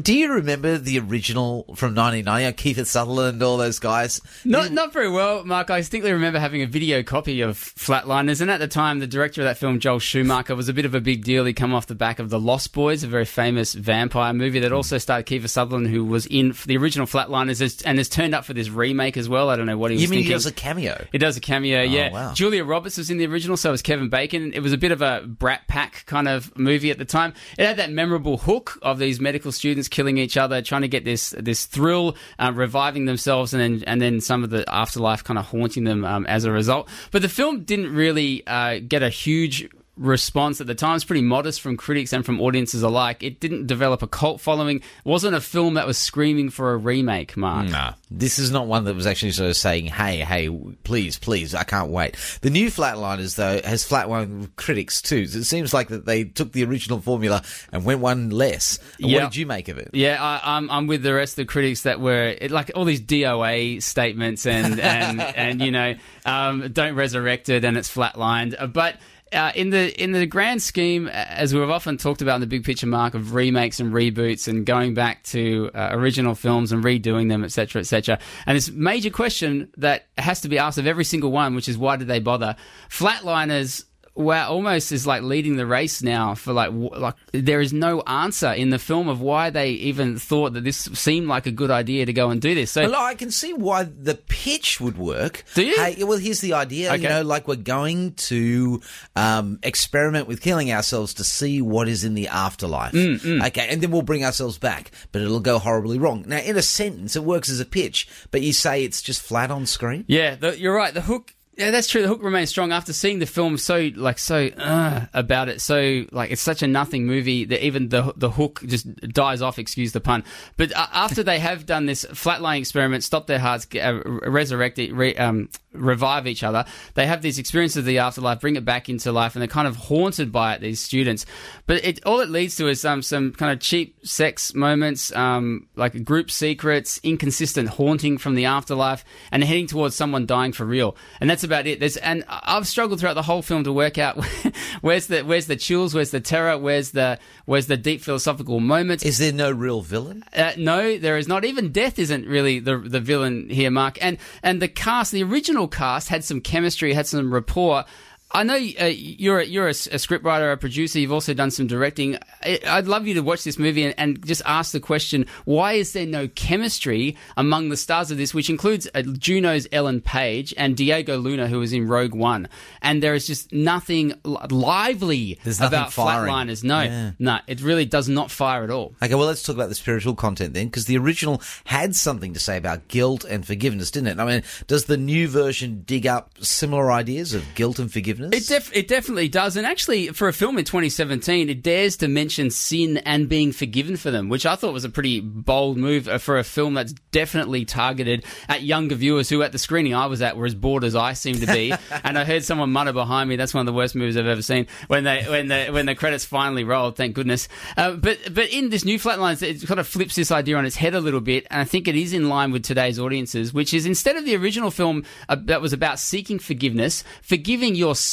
Do 0.00 0.16
you 0.16 0.32
remember 0.34 0.78
the 0.78 1.00
original 1.00 1.64
from 1.74 1.96
1990? 1.96 2.62
Kiefer 2.74 2.86
Sutherland, 2.86 3.42
all 3.42 3.56
those 3.56 3.80
guys. 3.80 4.20
Not 4.44 4.70
not 4.70 4.92
very 4.92 5.10
well, 5.10 5.44
Mark. 5.44 5.68
I 5.68 5.78
distinctly 5.80 6.12
remember 6.12 6.38
having 6.38 6.62
a 6.62 6.66
video 6.66 7.02
copy 7.02 7.40
of 7.40 7.56
Flatliners, 7.58 8.40
and 8.40 8.52
at 8.52 8.60
the 8.60 8.68
time, 8.68 9.00
the 9.00 9.08
director 9.08 9.40
of 9.40 9.46
that 9.46 9.58
film, 9.58 9.80
Joel 9.80 9.98
Schumacher, 9.98 10.54
was 10.54 10.68
a 10.68 10.72
bit 10.72 10.84
of 10.84 10.94
a 10.94 11.00
big 11.00 11.24
deal. 11.24 11.44
He 11.44 11.52
come 11.52 11.74
off 11.74 11.88
the 11.88 11.96
back 11.96 12.20
of 12.20 12.30
The 12.30 12.38
Lost 12.38 12.72
Boys, 12.72 13.02
a 13.02 13.08
very 13.08 13.24
famous 13.24 13.74
vampire 13.74 14.32
movie 14.32 14.60
that 14.60 14.72
also 14.72 14.96
starred 14.98 15.26
Kiefer 15.26 15.48
Sutherland, 15.48 15.88
who 15.88 16.04
was 16.04 16.24
in 16.26 16.54
the 16.66 16.76
original 16.76 17.08
Flatliners 17.08 17.82
and 17.84 17.98
has 17.98 18.08
turned 18.08 18.32
up 18.32 18.44
for 18.44 18.52
this 18.54 18.68
remake 18.70 19.16
as 19.16 19.28
well. 19.28 19.50
I 19.50 19.56
don't 19.56 19.66
know 19.66 19.76
what 19.76 19.90
he 19.90 19.96
was 19.96 20.02
You 20.04 20.08
mean 20.08 20.18
thinking. 20.18 20.28
he 20.28 20.34
does 20.34 20.46
a 20.46 20.52
cameo? 20.52 21.04
It 21.12 21.18
does 21.18 21.36
a 21.36 21.40
cameo, 21.40 21.82
yeah. 21.82 22.12
wow. 22.12 22.32
Julia 22.32 22.64
Roberts 22.64 22.96
was 22.96 23.10
in 23.10 23.18
the 23.18 23.26
original, 23.26 23.56
so 23.56 23.72
was 23.72 23.82
Kevin 23.82 24.08
Bacon. 24.08 24.52
It 24.52 24.60
was 24.60 24.72
a 24.72 24.78
bit 24.78 24.92
of 24.92 25.02
a 25.02 25.22
brat 25.26 25.66
pack 25.66 26.04
kind 26.06 26.28
of 26.28 26.56
movie 26.56 26.92
at 26.92 26.98
the 26.98 27.04
time. 27.04 27.34
It 27.58 27.66
had 27.66 27.78
that 27.78 27.90
memorable 27.90 28.38
hook 28.38 28.78
of 28.82 29.00
these 29.00 29.18
medical 29.20 29.50
students 29.50 29.79
killing 29.88 30.18
each 30.18 30.36
other, 30.36 30.62
trying 30.62 30.82
to 30.82 30.88
get 30.88 31.04
this 31.04 31.34
this 31.38 31.66
thrill, 31.66 32.16
uh, 32.38 32.52
reviving 32.54 33.04
themselves, 33.06 33.54
and 33.54 33.60
then 33.60 33.84
and 33.86 34.00
then 34.00 34.20
some 34.20 34.44
of 34.44 34.50
the 34.50 34.64
afterlife 34.72 35.24
kind 35.24 35.38
of 35.38 35.46
haunting 35.46 35.84
them 35.84 36.04
um, 36.04 36.26
as 36.26 36.44
a 36.44 36.52
result. 36.52 36.88
But 37.10 37.22
the 37.22 37.28
film 37.28 37.62
didn't 37.62 37.94
really 37.94 38.46
uh, 38.46 38.80
get 38.86 39.02
a 39.02 39.08
huge 39.08 39.68
response 39.96 40.60
at 40.60 40.66
the 40.66 40.74
time. 40.74 40.96
It's 40.96 41.04
pretty 41.04 41.22
modest 41.22 41.60
from 41.60 41.76
critics 41.76 42.12
and 42.12 42.24
from 42.24 42.40
audiences 42.40 42.82
alike. 42.82 43.22
It 43.22 43.38
didn't 43.40 43.66
develop 43.66 44.02
a 44.02 44.06
cult 44.06 44.40
following. 44.40 44.76
It 44.78 44.84
wasn't 45.04 45.34
a 45.34 45.40
film 45.40 45.74
that 45.74 45.86
was 45.86 45.98
screaming 45.98 46.50
for 46.50 46.72
a 46.72 46.76
remake, 46.76 47.36
Mark. 47.36 47.68
Nah. 47.68 47.94
This 48.10 48.38
is 48.38 48.50
not 48.50 48.66
one 48.66 48.84
that 48.84 48.94
was 48.94 49.06
actually 49.06 49.32
sort 49.32 49.50
of 49.50 49.56
saying, 49.56 49.86
hey, 49.86 50.18
hey, 50.20 50.48
please, 50.84 51.18
please, 51.18 51.54
I 51.54 51.64
can't 51.64 51.90
wait. 51.90 52.16
The 52.40 52.50
new 52.50 52.68
Flatliners, 52.68 53.36
though, 53.36 53.60
has 53.68 53.86
flatlined 53.88 54.48
critics, 54.56 55.02
too. 55.02 55.26
So 55.26 55.38
it 55.38 55.44
seems 55.44 55.74
like 55.74 55.88
that 55.88 56.06
they 56.06 56.24
took 56.24 56.52
the 56.52 56.64
original 56.64 57.00
formula 57.00 57.42
and 57.72 57.84
went 57.84 58.00
one 58.00 58.30
less. 58.30 58.78
And 59.00 59.10
Yeah. 59.10 59.22
What 59.24 59.32
did 59.32 59.36
you 59.36 59.46
make 59.46 59.68
of 59.68 59.78
it? 59.78 59.90
Yeah, 59.92 60.16
I, 60.20 60.56
I'm 60.56 60.70
I'm 60.70 60.86
with 60.86 61.02
the 61.02 61.14
rest 61.14 61.32
of 61.32 61.36
the 61.36 61.44
critics 61.44 61.82
that 61.82 62.00
were 62.00 62.34
it, 62.40 62.50
like 62.50 62.70
all 62.74 62.84
these 62.84 63.00
DOA 63.00 63.82
statements 63.82 64.46
and 64.46 64.80
and 64.80 65.20
and 65.36 65.60
you 65.60 65.70
know 65.70 65.94
um, 66.24 66.72
don't 66.72 66.94
resurrect 66.94 67.48
it 67.48 67.64
and 67.64 67.76
it's 67.76 67.92
flatlined, 67.94 68.54
Uh, 68.58 68.66
but. 68.66 68.96
Uh, 69.32 69.52
in 69.54 69.70
the 69.70 70.02
in 70.02 70.10
the 70.10 70.26
grand 70.26 70.60
scheme, 70.60 71.06
as 71.06 71.54
we've 71.54 71.70
often 71.70 71.96
talked 71.96 72.20
about 72.20 72.34
in 72.36 72.40
the 72.40 72.48
big 72.48 72.64
picture, 72.64 72.86
Mark 72.86 73.14
of 73.14 73.32
remakes 73.32 73.78
and 73.78 73.92
reboots 73.92 74.48
and 74.48 74.66
going 74.66 74.92
back 74.92 75.22
to 75.22 75.70
uh, 75.72 75.90
original 75.92 76.34
films 76.34 76.72
and 76.72 76.82
redoing 76.82 77.28
them, 77.28 77.44
etc., 77.44 77.80
etc. 77.80 78.18
And 78.46 78.56
this 78.56 78.70
major 78.70 79.10
question 79.10 79.70
that 79.76 80.06
has 80.18 80.40
to 80.40 80.48
be 80.48 80.58
asked 80.58 80.78
of 80.78 80.86
every 80.88 81.04
single 81.04 81.30
one, 81.30 81.54
which 81.54 81.68
is 81.68 81.78
why 81.78 81.94
did 81.94 82.08
they 82.08 82.18
bother? 82.18 82.56
Flatliners 82.88 83.84
wow, 84.14 84.50
almost 84.50 84.92
is 84.92 85.06
like 85.06 85.22
leading 85.22 85.56
the 85.56 85.66
race 85.66 86.02
now 86.02 86.34
for 86.34 86.52
like 86.52 86.70
like 86.72 87.14
there 87.32 87.60
is 87.60 87.72
no 87.72 88.00
answer 88.02 88.52
in 88.52 88.70
the 88.70 88.78
film 88.78 89.08
of 89.08 89.20
why 89.20 89.50
they 89.50 89.70
even 89.70 90.18
thought 90.18 90.52
that 90.54 90.64
this 90.64 90.76
seemed 90.76 91.26
like 91.28 91.46
a 91.46 91.50
good 91.50 91.70
idea 91.70 92.04
to 92.06 92.12
go 92.12 92.30
and 92.30 92.40
do 92.42 92.54
this. 92.54 92.70
So 92.72 92.82
Well, 92.82 92.94
I 93.00 93.14
can 93.14 93.30
see 93.30 93.52
why 93.54 93.84
the 93.84 94.14
pitch 94.14 94.80
would 94.80 94.98
work. 94.98 95.44
Do 95.54 95.64
you? 95.64 95.76
Hey, 95.76 96.02
well, 96.04 96.18
here's 96.18 96.40
the 96.40 96.54
idea. 96.54 96.92
Okay. 96.92 97.02
You 97.02 97.08
know, 97.08 97.22
like 97.22 97.48
we're 97.48 97.56
going 97.56 98.12
to 98.14 98.80
um, 99.16 99.58
experiment 99.62 100.26
with 100.28 100.40
killing 100.40 100.72
ourselves 100.72 101.14
to 101.14 101.24
see 101.24 101.62
what 101.62 101.88
is 101.88 102.04
in 102.04 102.14
the 102.14 102.28
afterlife. 102.28 102.92
Mm, 102.92 103.46
Okay, 103.46 103.68
and 103.70 103.80
then 103.80 103.90
we'll 103.90 104.02
bring 104.02 104.24
ourselves 104.24 104.58
back, 104.58 104.90
but 105.12 105.22
it'll 105.22 105.40
go 105.40 105.58
horribly 105.58 105.98
wrong. 105.98 106.24
Now, 106.26 106.38
in 106.38 106.56
a 106.56 106.62
sentence, 106.62 107.16
it 107.16 107.24
works 107.24 107.48
as 107.48 107.60
a 107.60 107.64
pitch, 107.64 108.08
but 108.30 108.42
you 108.42 108.52
say 108.52 108.84
it's 108.84 109.00
just 109.02 109.22
flat 109.22 109.50
on 109.50 109.66
screen. 109.66 110.04
yeah, 110.08 110.34
the, 110.34 110.58
you're 110.58 110.74
right. 110.74 110.92
The 110.92 111.00
hook 111.02 111.34
Yeah, 111.60 111.72
that's 111.72 111.88
true. 111.88 112.00
The 112.00 112.08
hook 112.08 112.22
remains 112.22 112.48
strong 112.48 112.72
after 112.72 112.94
seeing 112.94 113.18
the 113.18 113.26
film 113.26 113.58
so 113.58 113.90
like 113.94 114.18
so 114.18 114.46
uh, 114.46 115.04
about 115.12 115.50
it. 115.50 115.60
So 115.60 116.06
like 116.10 116.30
it's 116.30 116.40
such 116.40 116.62
a 116.62 116.66
nothing 116.66 117.04
movie 117.04 117.44
that 117.44 117.62
even 117.62 117.90
the 117.90 118.14
the 118.16 118.30
hook 118.30 118.62
just 118.64 118.90
dies 118.96 119.42
off. 119.42 119.58
Excuse 119.58 119.92
the 119.92 120.00
pun. 120.00 120.24
But 120.56 120.74
uh, 120.74 120.86
after 120.90 121.22
they 121.22 121.38
have 121.38 121.66
done 121.66 121.84
this 121.84 122.06
flatline 122.06 122.60
experiment, 122.60 123.04
stop 123.04 123.26
their 123.26 123.38
hearts, 123.38 123.66
uh, 123.74 124.00
resurrect 124.04 124.78
it, 124.78 124.94
re, 124.94 125.14
um, 125.16 125.50
revive 125.74 126.26
each 126.26 126.42
other. 126.42 126.64
They 126.94 127.06
have 127.06 127.20
these 127.20 127.38
experiences 127.38 127.76
of 127.76 127.84
the 127.84 127.98
afterlife, 127.98 128.40
bring 128.40 128.56
it 128.56 128.64
back 128.64 128.88
into 128.88 129.12
life, 129.12 129.34
and 129.34 129.42
they're 129.42 129.46
kind 129.46 129.68
of 129.68 129.76
haunted 129.76 130.32
by 130.32 130.54
it. 130.54 130.62
These 130.62 130.80
students, 130.80 131.26
but 131.66 131.84
it 131.84 132.02
all 132.06 132.20
it 132.20 132.30
leads 132.30 132.56
to 132.56 132.68
is 132.68 132.86
um, 132.86 133.02
some 133.02 133.32
kind 133.32 133.52
of 133.52 133.60
cheap 133.60 133.98
sex 134.02 134.54
moments, 134.54 135.14
um, 135.14 135.68
like 135.76 136.04
group 136.04 136.30
secrets, 136.30 136.98
inconsistent 137.02 137.68
haunting 137.68 138.16
from 138.16 138.34
the 138.34 138.46
afterlife, 138.46 139.04
and 139.30 139.44
heading 139.44 139.66
towards 139.66 139.94
someone 139.94 140.24
dying 140.24 140.52
for 140.52 140.64
real. 140.64 140.96
And 141.20 141.28
that's 141.28 141.44
about 141.50 141.66
it. 141.66 141.80
There's 141.80 141.96
and 141.96 142.24
I've 142.28 142.68
struggled 142.68 143.00
throughout 143.00 143.14
the 143.14 143.22
whole 143.22 143.42
film 143.42 143.64
to 143.64 143.72
work 143.72 143.98
out 143.98 144.24
where's 144.80 145.08
the 145.08 145.22
where's 145.22 145.46
the 145.46 145.56
chills, 145.56 145.94
where's 145.94 146.12
the 146.12 146.20
terror, 146.20 146.56
where's 146.56 146.92
the 146.92 147.18
where's 147.44 147.66
the 147.66 147.76
deep 147.76 148.00
philosophical 148.00 148.60
moments. 148.60 149.04
Is 149.04 149.18
there 149.18 149.32
no 149.32 149.50
real 149.50 149.80
villain? 149.82 150.24
Uh, 150.32 150.52
no, 150.56 150.96
there 150.96 151.18
is 151.18 151.26
not. 151.26 151.44
Even 151.44 151.72
death 151.72 151.98
isn't 151.98 152.26
really 152.26 152.60
the 152.60 152.78
the 152.78 153.00
villain 153.00 153.50
here, 153.50 153.70
Mark. 153.70 153.98
And 154.00 154.18
and 154.44 154.62
the 154.62 154.68
cast, 154.68 155.10
the 155.10 155.24
original 155.24 155.66
cast, 155.66 156.08
had 156.08 156.24
some 156.24 156.40
chemistry, 156.40 156.92
had 156.92 157.06
some 157.06 157.34
rapport. 157.34 157.84
I 158.32 158.44
know 158.44 158.54
uh, 158.54 158.84
you're 158.84 159.42
you're 159.42 159.66
a, 159.66 159.70
a 159.70 159.98
scriptwriter, 159.98 160.52
a 160.52 160.56
producer. 160.56 161.00
You've 161.00 161.10
also 161.12 161.34
done 161.34 161.50
some 161.50 161.66
directing. 161.66 162.16
I, 162.44 162.60
I'd 162.64 162.86
love 162.86 163.08
you 163.08 163.14
to 163.14 163.22
watch 163.22 163.42
this 163.42 163.58
movie 163.58 163.82
and, 163.84 163.94
and, 163.98 164.24
just 164.24 164.42
ask 164.46 164.70
the 164.70 164.78
question: 164.78 165.26
Why 165.46 165.72
is 165.72 165.92
there 165.94 166.06
no 166.06 166.28
chemistry 166.28 167.16
among 167.36 167.70
the 167.70 167.76
stars 167.76 168.12
of 168.12 168.18
this, 168.18 168.32
which 168.32 168.48
includes 168.48 168.88
uh, 168.94 169.02
Juno's 169.02 169.66
Ellen 169.72 170.00
Page 170.00 170.54
and 170.56 170.76
Diego 170.76 171.16
Luna, 171.18 171.48
who 171.48 171.58
was 171.58 171.72
in 171.72 171.88
Rogue 171.88 172.14
One? 172.14 172.48
And 172.82 173.02
there 173.02 173.14
is 173.14 173.26
just 173.26 173.52
nothing 173.52 174.14
lively 174.24 175.38
There's 175.42 175.58
nothing 175.58 175.78
about 175.78 175.92
firing. 175.92 176.32
Flatliners. 176.32 176.62
No, 176.62 176.82
Yeah. 176.82 177.10
no, 177.18 177.38
it 177.48 177.60
really 177.60 177.84
does 177.84 178.08
not 178.08 178.30
fire 178.30 178.62
at 178.62 178.70
all. 178.70 178.94
Okay, 179.02 179.14
well, 179.14 179.26
let's 179.26 179.42
talk 179.42 179.56
about 179.56 179.70
the 179.70 179.74
spiritual 179.74 180.14
content 180.14 180.54
then, 180.54 180.66
because 180.66 180.86
the 180.86 180.98
original 180.98 181.42
had 181.64 181.96
something 181.96 182.32
to 182.34 182.40
say 182.40 182.56
about 182.56 182.86
guilt 182.86 183.24
and 183.24 183.44
forgiveness, 183.44 183.90
didn't 183.90 184.08
it? 184.08 184.20
I 184.20 184.24
mean, 184.24 184.42
does 184.68 184.84
the 184.84 184.96
new 184.96 185.26
version 185.26 185.82
dig 185.84 186.06
up 186.06 186.30
similar 186.40 186.92
ideas 186.92 187.34
of 187.34 187.44
guilt 187.56 187.80
and 187.80 187.92
forgiveness? 187.92 188.19
It, 188.24 188.46
def- 188.46 188.74
it 188.74 188.88
definitely 188.88 189.28
does. 189.28 189.56
And 189.56 189.66
actually, 189.66 190.08
for 190.08 190.28
a 190.28 190.32
film 190.32 190.58
in 190.58 190.64
2017, 190.64 191.48
it 191.48 191.62
dares 191.62 191.96
to 191.98 192.08
mention 192.08 192.50
sin 192.50 192.98
and 192.98 193.28
being 193.28 193.52
forgiven 193.52 193.96
for 193.96 194.10
them, 194.10 194.28
which 194.28 194.46
I 194.46 194.56
thought 194.56 194.72
was 194.72 194.84
a 194.84 194.88
pretty 194.88 195.20
bold 195.20 195.76
move 195.76 196.08
uh, 196.08 196.18
for 196.18 196.38
a 196.38 196.44
film 196.44 196.74
that's 196.74 196.92
definitely 197.12 197.64
targeted 197.64 198.24
at 198.48 198.62
younger 198.62 198.94
viewers 198.94 199.28
who, 199.28 199.42
at 199.42 199.52
the 199.52 199.58
screening 199.58 199.94
I 199.94 200.06
was 200.06 200.22
at, 200.22 200.36
were 200.36 200.46
as 200.46 200.54
bored 200.54 200.84
as 200.84 200.94
I 200.94 201.14
seemed 201.14 201.40
to 201.40 201.46
be. 201.46 201.72
and 202.04 202.18
I 202.18 202.24
heard 202.24 202.44
someone 202.44 202.70
mutter 202.72 202.92
behind 202.92 203.28
me, 203.28 203.36
that's 203.36 203.54
one 203.54 203.62
of 203.62 203.66
the 203.66 203.72
worst 203.72 203.94
movies 203.94 204.16
I've 204.16 204.26
ever 204.26 204.42
seen, 204.42 204.66
when, 204.88 205.04
they, 205.04 205.24
when, 205.24 205.48
the, 205.48 205.68
when 205.70 205.86
the 205.86 205.94
credits 205.94 206.24
finally 206.24 206.64
rolled, 206.64 206.96
thank 206.96 207.14
goodness. 207.14 207.48
Uh, 207.76 207.92
but, 207.92 208.18
but 208.32 208.50
in 208.50 208.70
this 208.70 208.84
new 208.84 208.98
Flatlines, 208.98 209.42
it 209.42 209.66
kind 209.66 209.80
of 209.80 209.88
flips 209.88 210.14
this 210.14 210.30
idea 210.30 210.56
on 210.56 210.66
its 210.66 210.76
head 210.76 210.94
a 210.94 211.00
little 211.00 211.20
bit. 211.20 211.46
And 211.50 211.60
I 211.60 211.64
think 211.64 211.88
it 211.88 211.96
is 211.96 212.12
in 212.12 212.28
line 212.28 212.52
with 212.52 212.64
today's 212.64 212.98
audiences, 212.98 213.54
which 213.54 213.72
is 213.72 213.86
instead 213.86 214.16
of 214.16 214.24
the 214.24 214.36
original 214.36 214.70
film 214.70 215.04
uh, 215.28 215.36
that 215.44 215.60
was 215.60 215.72
about 215.72 215.98
seeking 215.98 216.38
forgiveness, 216.38 217.02
forgiving 217.22 217.74
yourself 217.74 218.09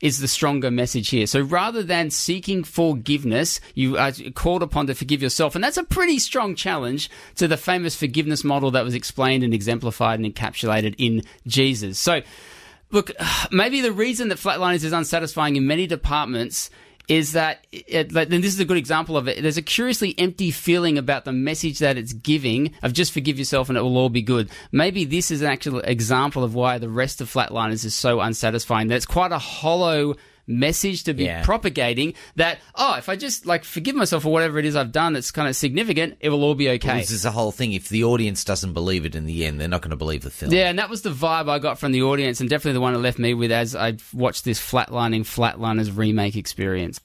is 0.00 0.18
the 0.18 0.28
stronger 0.28 0.70
message 0.70 1.10
here. 1.10 1.26
So 1.26 1.40
rather 1.40 1.82
than 1.82 2.10
seeking 2.10 2.64
forgiveness, 2.64 3.60
you 3.74 3.98
are 3.98 4.12
called 4.34 4.62
upon 4.62 4.86
to 4.86 4.94
forgive 4.94 5.22
yourself. 5.22 5.54
And 5.54 5.62
that's 5.62 5.76
a 5.76 5.84
pretty 5.84 6.18
strong 6.18 6.54
challenge 6.54 7.10
to 7.36 7.46
the 7.46 7.56
famous 7.56 7.94
forgiveness 7.94 8.42
model 8.42 8.70
that 8.70 8.84
was 8.84 8.94
explained 8.94 9.44
and 9.44 9.52
exemplified 9.52 10.18
and 10.18 10.34
encapsulated 10.34 10.94
in 10.96 11.22
Jesus. 11.46 11.98
So, 11.98 12.22
look, 12.90 13.10
maybe 13.50 13.80
the 13.80 13.92
reason 13.92 14.28
that 14.28 14.38
Flatliners 14.38 14.84
is 14.84 14.92
unsatisfying 14.92 15.56
in 15.56 15.66
many 15.66 15.86
departments 15.86 16.70
is 17.10 17.32
that, 17.32 17.66
it, 17.72 18.14
and 18.14 18.30
this 18.30 18.54
is 18.54 18.60
a 18.60 18.64
good 18.64 18.76
example 18.76 19.16
of 19.16 19.26
it. 19.26 19.42
There's 19.42 19.56
a 19.56 19.62
curiously 19.62 20.14
empty 20.16 20.52
feeling 20.52 20.96
about 20.96 21.24
the 21.24 21.32
message 21.32 21.80
that 21.80 21.98
it's 21.98 22.12
giving 22.12 22.72
of 22.84 22.92
just 22.92 23.10
forgive 23.10 23.36
yourself 23.36 23.68
and 23.68 23.76
it 23.76 23.80
will 23.80 23.98
all 23.98 24.10
be 24.10 24.22
good. 24.22 24.48
Maybe 24.70 25.04
this 25.04 25.32
is 25.32 25.42
an 25.42 25.48
actual 25.48 25.80
example 25.80 26.44
of 26.44 26.54
why 26.54 26.78
the 26.78 26.88
rest 26.88 27.20
of 27.20 27.28
Flatliners 27.28 27.84
is 27.84 27.96
so 27.96 28.20
unsatisfying. 28.20 28.86
That's 28.86 29.06
quite 29.06 29.32
a 29.32 29.38
hollow 29.38 30.14
message 30.50 31.04
to 31.04 31.14
be 31.14 31.24
Yeah. 31.24 31.44
propagating 31.44 32.14
that 32.36 32.58
oh 32.74 32.96
if 32.96 33.08
i 33.08 33.16
just 33.16 33.46
like 33.46 33.64
forgive 33.64 33.94
myself 33.94 34.24
for 34.24 34.32
whatever 34.32 34.58
it 34.58 34.64
is 34.64 34.74
i've 34.76 34.92
done 34.92 35.12
that's 35.12 35.30
kind 35.30 35.48
of 35.48 35.54
significant 35.56 36.16
it 36.20 36.28
will 36.30 36.42
all 36.44 36.54
be 36.54 36.68
okay 36.70 36.98
This 36.98 37.10
is 37.10 37.22
the 37.22 37.30
whole 37.30 37.52
thing. 37.52 37.72
If 37.72 37.88
the 37.88 38.04
audience 38.04 38.44
doesn't 38.44 38.72
believe 38.72 39.06
it 39.06 39.14
in 39.14 39.24
the 39.26 39.44
end, 39.46 39.60
they're 39.60 39.68
not 39.68 39.80
going 39.82 39.90
to 39.90 39.96
believe 39.96 40.22
the 40.22 40.30
film. 40.30 40.52
Yeah, 40.52 40.68
and 40.68 40.78
that 40.78 40.90
was 40.90 41.02
the 41.02 41.10
vibe 41.10 41.48
I 41.48 41.58
got 41.58 41.78
from 41.78 41.92
the 41.92 42.02
audience, 42.02 42.40
and 42.40 42.50
definitely 42.50 42.72
the 42.74 42.80
one 42.80 42.94
it 42.94 42.98
left 42.98 43.18
me 43.18 43.32
with 43.34 43.52
as 43.52 43.74
I 43.76 43.96
watched 44.12 44.44
this 44.44 44.60
flatlining 44.60 45.20
Flatliners 45.22 45.96
remake 45.96 46.36
experience. 46.36 47.00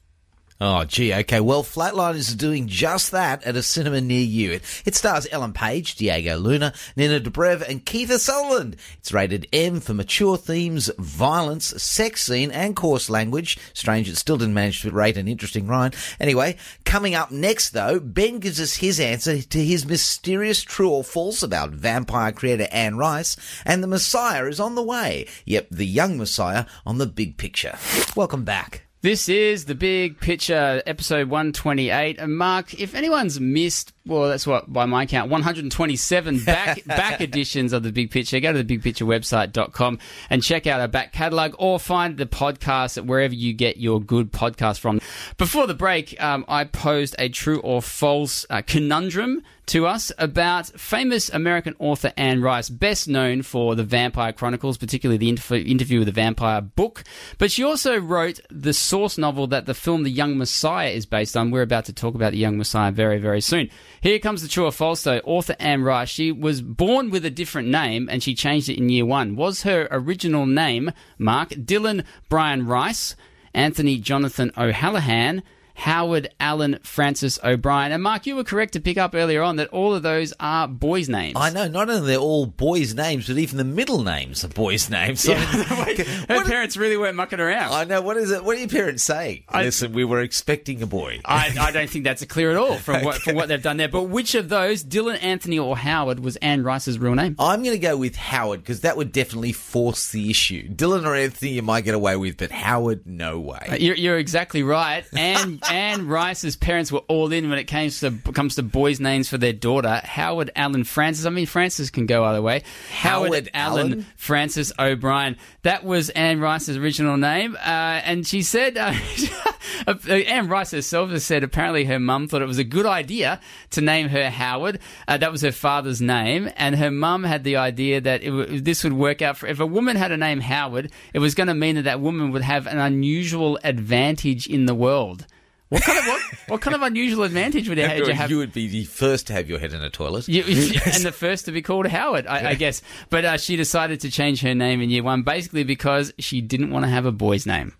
Oh, 0.61 0.85
gee, 0.85 1.13
okay. 1.13 1.41
Well, 1.41 1.63
Flatline 1.63 2.15
is 2.15 2.33
doing 2.33 2.69
just 2.69 3.11
that 3.11 3.43
at 3.43 3.57
a 3.57 3.61
cinema 3.61 3.99
near 3.99 4.23
you. 4.23 4.53
It, 4.53 4.83
it 4.85 4.95
stars 4.95 5.27
Ellen 5.29 5.51
Page, 5.51 5.95
Diego 5.95 6.37
Luna, 6.37 6.73
Nina 6.95 7.19
Dobrev, 7.19 7.67
and 7.67 7.85
Kiefer 7.85 8.17
Sutherland. 8.17 8.77
It's 8.97 9.11
rated 9.11 9.49
M 9.51 9.81
for 9.81 9.93
mature 9.93 10.37
themes, 10.37 10.89
violence, 10.97 11.83
sex 11.83 12.23
scene, 12.23 12.51
and 12.51 12.73
coarse 12.73 13.09
language. 13.09 13.57
Strange 13.73 14.07
it 14.07 14.15
still 14.15 14.37
didn't 14.37 14.53
manage 14.53 14.81
to 14.83 14.91
rate 14.91 15.17
an 15.17 15.27
interesting 15.27 15.67
Ryan. 15.67 15.91
Anyway, 16.21 16.55
coming 16.85 17.15
up 17.15 17.31
next, 17.31 17.71
though, 17.71 17.99
Ben 17.99 18.39
gives 18.39 18.61
us 18.61 18.77
his 18.77 18.97
answer 18.97 19.41
to 19.41 19.61
his 19.61 19.85
mysterious 19.85 20.61
true 20.61 20.89
or 20.89 21.03
false 21.03 21.43
about 21.43 21.71
vampire 21.71 22.31
creator 22.31 22.69
Anne 22.71 22.95
Rice, 22.95 23.35
and 23.65 23.83
the 23.83 23.87
Messiah 23.87 24.45
is 24.45 24.61
on 24.61 24.75
the 24.75 24.83
way. 24.83 25.27
Yep, 25.43 25.67
the 25.71 25.85
young 25.85 26.17
Messiah 26.17 26.63
on 26.85 26.97
the 26.97 27.07
big 27.07 27.35
picture. 27.35 27.77
Welcome 28.15 28.45
back. 28.45 28.83
This 29.05 29.29
is 29.29 29.65
the 29.65 29.75
big 29.75 30.19
picture, 30.19 30.81
episode 30.87 31.29
128. 31.29 32.17
And 32.17 32.35
Mark, 32.35 32.73
if 32.73 32.95
anyone's 32.95 33.39
missed, 33.39 33.93
well, 34.03 34.29
that's 34.29 34.47
what, 34.47 34.73
by 34.73 34.87
my 34.87 35.05
count, 35.05 35.29
127 35.29 36.43
back, 36.43 36.83
back 36.87 37.21
editions 37.21 37.71
of 37.71 37.83
the 37.83 37.91
big 37.91 38.09
picture, 38.09 38.39
go 38.39 38.51
to 38.51 38.63
the 38.63 38.77
bigpicturewebsite.com 38.79 39.99
and 40.31 40.41
check 40.41 40.65
out 40.65 40.81
our 40.81 40.87
back 40.87 41.13
catalogue 41.13 41.53
or 41.59 41.79
find 41.79 42.17
the 42.17 42.25
podcast 42.25 42.97
at 42.97 43.05
wherever 43.05 43.35
you 43.35 43.53
get 43.53 43.77
your 43.77 44.01
good 44.01 44.31
podcast 44.31 44.79
from. 44.79 44.99
Before 45.37 45.67
the 45.67 45.75
break, 45.75 46.19
um, 46.19 46.43
I 46.47 46.63
posed 46.63 47.15
a 47.19 47.29
true 47.29 47.59
or 47.59 47.83
false 47.83 48.47
uh, 48.49 48.63
conundrum 48.65 49.43
to 49.67 49.87
us 49.87 50.11
about 50.17 50.67
famous 50.79 51.29
American 51.29 51.75
author 51.79 52.13
Anne 52.17 52.41
Rice, 52.41 52.69
best 52.69 53.07
known 53.07 53.41
for 53.41 53.75
the 53.75 53.83
Vampire 53.83 54.31
Chronicles, 54.31 54.77
particularly 54.77 55.17
the 55.17 55.31
interv- 55.31 55.67
interview 55.67 55.99
with 55.99 56.07
the 56.07 56.11
vampire 56.11 56.61
book. 56.61 57.03
But 57.37 57.51
she 57.51 57.63
also 57.63 57.99
wrote 57.99 58.39
the 58.49 58.73
source 58.73 59.17
novel 59.17 59.47
that 59.47 59.65
the 59.65 59.73
film 59.73 60.03
The 60.03 60.11
Young 60.11 60.37
Messiah 60.37 60.89
is 60.89 61.05
based 61.05 61.35
on. 61.35 61.51
We're 61.51 61.61
about 61.61 61.85
to 61.85 61.93
talk 61.93 62.15
about 62.15 62.31
The 62.31 62.37
Young 62.37 62.57
Messiah 62.57 62.91
very, 62.91 63.17
very 63.17 63.41
soon. 63.41 63.69
Here 64.01 64.19
comes 64.19 64.41
the 64.41 64.47
true 64.47 64.65
or 64.65 64.71
false, 64.71 65.03
though. 65.03 65.19
Author 65.23 65.55
Anne 65.59 65.83
Rice, 65.83 66.09
she 66.09 66.31
was 66.31 66.61
born 66.61 67.09
with 67.09 67.25
a 67.25 67.31
different 67.31 67.67
name 67.67 68.07
and 68.09 68.21
she 68.21 68.35
changed 68.35 68.69
it 68.69 68.77
in 68.77 68.89
year 68.89 69.05
one. 69.05 69.35
Was 69.35 69.63
her 69.63 69.87
original 69.91 70.45
name, 70.45 70.91
Mark, 71.17 71.49
Dylan 71.49 72.05
Brian 72.29 72.67
Rice, 72.67 73.15
Anthony 73.53 73.97
Jonathan 73.97 74.51
O'Hallahan, 74.57 75.41
Howard 75.75 76.29
Allen 76.39 76.79
Frances 76.83 77.39
O'Brien. 77.43 77.91
And 77.91 78.01
Mark, 78.01 78.25
you 78.25 78.35
were 78.35 78.43
correct 78.43 78.73
to 78.73 78.79
pick 78.79 78.97
up 78.97 79.13
earlier 79.13 79.41
on 79.41 79.57
that 79.57 79.67
all 79.69 79.93
of 79.93 80.03
those 80.03 80.33
are 80.39 80.67
boys' 80.67 81.09
names. 81.09 81.35
I 81.35 81.49
know, 81.51 81.67
not 81.67 81.89
only 81.89 82.07
they're 82.07 82.17
all 82.17 82.45
boys' 82.45 82.95
names, 82.95 83.27
but 83.27 83.37
even 83.37 83.57
the 83.57 83.63
middle 83.63 84.03
names 84.03 84.43
are 84.43 84.47
boys' 84.47 84.89
names. 84.89 85.21
So, 85.21 85.35
Her 85.35 86.43
parents 86.45 86.77
really 86.77 86.97
weren't 86.97 87.15
mucking 87.15 87.39
around. 87.39 87.73
I 87.73 87.83
know. 87.83 88.01
What 88.01 88.17
is 88.17 88.31
it? 88.31 88.43
What 88.43 88.55
are 88.55 88.59
your 88.59 88.69
parents 88.69 89.03
saying? 89.03 89.43
I, 89.49 89.63
Listen, 89.63 89.93
we 89.93 90.05
were 90.05 90.21
expecting 90.21 90.81
a 90.81 90.87
boy. 90.87 91.21
I, 91.25 91.55
I 91.59 91.71
don't 91.71 91.89
think 91.89 92.05
that's 92.05 92.23
clear 92.25 92.51
at 92.51 92.57
all 92.57 92.77
from 92.77 93.03
what 93.03 93.21
from 93.21 93.35
what 93.35 93.47
they've 93.49 93.61
done 93.61 93.77
there. 93.77 93.89
But 93.89 94.03
which 94.03 94.35
of 94.35 94.49
those, 94.49 94.83
Dylan, 94.83 95.21
Anthony, 95.21 95.59
or 95.59 95.77
Howard, 95.77 96.19
was 96.19 96.35
Anne 96.37 96.63
Rice's 96.63 96.97
real 96.97 97.15
name? 97.15 97.35
I'm 97.39 97.63
going 97.63 97.75
to 97.75 97.79
go 97.79 97.97
with 97.97 98.15
Howard 98.15 98.61
because 98.61 98.81
that 98.81 98.97
would 98.97 99.11
definitely 99.11 99.51
force 99.51 100.11
the 100.11 100.29
issue. 100.29 100.67
Dylan 100.69 101.05
or 101.05 101.15
Anthony, 101.15 101.51
you 101.51 101.61
might 101.61 101.81
get 101.81 101.95
away 101.95 102.15
with, 102.15 102.37
but 102.37 102.51
Howard, 102.51 103.05
no 103.05 103.39
way. 103.39 103.67
Uh, 103.69 103.75
you're, 103.75 103.95
you're 103.95 104.17
exactly 104.17 104.63
right. 104.63 105.05
Anne 105.13 105.59
Anne 105.69 106.07
Rice's 106.07 106.55
parents 106.55 106.91
were 106.91 107.03
all 107.07 107.31
in 107.31 107.49
when 107.49 107.59
it 107.59 107.65
came 107.65 107.89
to 107.89 108.11
comes 108.33 108.55
to 108.55 108.63
boys' 108.63 108.99
names 108.99 109.29
for 109.29 109.37
their 109.37 109.53
daughter. 109.53 110.01
Howard 110.03 110.51
Allen 110.55 110.83
Frances. 110.83 111.25
I 111.25 111.29
mean, 111.29 111.45
Francis 111.45 111.89
can 111.89 112.05
go 112.05 112.23
either 112.25 112.41
way. 112.41 112.63
Howard 112.91 113.49
Allen, 113.53 113.91
Allen? 113.93 114.05
Frances 114.15 114.71
O'Brien. 114.77 115.37
That 115.63 115.83
was 115.83 116.09
Anne 116.11 116.39
Rice's 116.39 116.77
original 116.77 117.17
name, 117.17 117.55
uh, 117.55 117.59
and 118.03 118.25
she 118.25 118.41
said 118.41 118.77
uh, 119.87 119.93
Anne 120.07 120.47
Rice 120.47 120.71
herself 120.71 121.09
has 121.11 121.23
said 121.23 121.43
apparently 121.43 121.85
her 121.85 121.99
mum 121.99 122.27
thought 122.27 122.41
it 122.41 122.47
was 122.47 122.57
a 122.57 122.63
good 122.63 122.85
idea 122.85 123.39
to 123.71 123.81
name 123.81 124.09
her 124.09 124.29
Howard. 124.29 124.79
Uh, 125.07 125.17
that 125.17 125.31
was 125.31 125.41
her 125.41 125.51
father's 125.51 126.01
name, 126.01 126.49
and 126.55 126.75
her 126.75 126.91
mum 126.91 127.23
had 127.23 127.43
the 127.43 127.55
idea 127.55 128.01
that 128.01 128.23
it 128.23 128.29
w- 128.29 128.59
this 128.61 128.83
would 128.83 128.93
work 128.93 129.21
out 129.21 129.37
for 129.37 129.47
if 129.47 129.59
a 129.59 129.65
woman 129.65 129.95
had 129.95 130.11
a 130.11 130.17
name 130.17 130.41
Howard, 130.41 130.91
it 131.13 131.19
was 131.19 131.35
going 131.35 131.47
to 131.47 131.53
mean 131.53 131.75
that 131.75 131.83
that 131.83 132.01
woman 132.01 132.31
would 132.31 132.43
have 132.43 132.67
an 132.67 132.77
unusual 132.77 133.59
advantage 133.63 134.47
in 134.47 134.65
the 134.65 134.75
world. 134.75 135.25
What 135.69 135.81
kind 135.81 135.97
of 135.97 136.05
what, 136.05 136.21
what 136.47 136.61
kind 136.61 136.75
of 136.75 136.83
unusual 136.83 137.23
advantage 137.23 137.67
would, 137.67 137.79
would 137.79 138.07
you 138.07 138.13
have? 138.13 138.29
You 138.29 138.37
would 138.37 138.53
be 138.53 138.67
the 138.67 138.83
first 138.83 139.27
to 139.27 139.33
have 139.33 139.49
your 139.49 139.57
head 139.57 139.73
in 139.73 139.81
a 139.81 139.89
toilet. 139.89 140.27
You, 140.27 140.43
and 140.85 141.03
the 141.03 141.11
first 141.11 141.45
to 141.45 141.51
be 141.51 141.63
called 141.63 141.87
Howard, 141.87 142.27
I, 142.27 142.51
I 142.51 142.53
guess. 142.53 142.83
But 143.09 143.25
uh, 143.25 143.37
she 143.37 143.55
decided 143.55 144.01
to 144.01 144.11
change 144.11 144.41
her 144.41 144.53
name 144.53 144.81
in 144.81 144.91
year 144.91 145.01
one, 145.01 145.23
basically 145.23 145.63
because 145.63 146.13
she 146.19 146.41
didn't 146.41 146.69
want 146.69 146.85
to 146.85 146.89
have 146.89 147.05
a 147.05 147.11
boy's 147.11 147.47
name. 147.47 147.73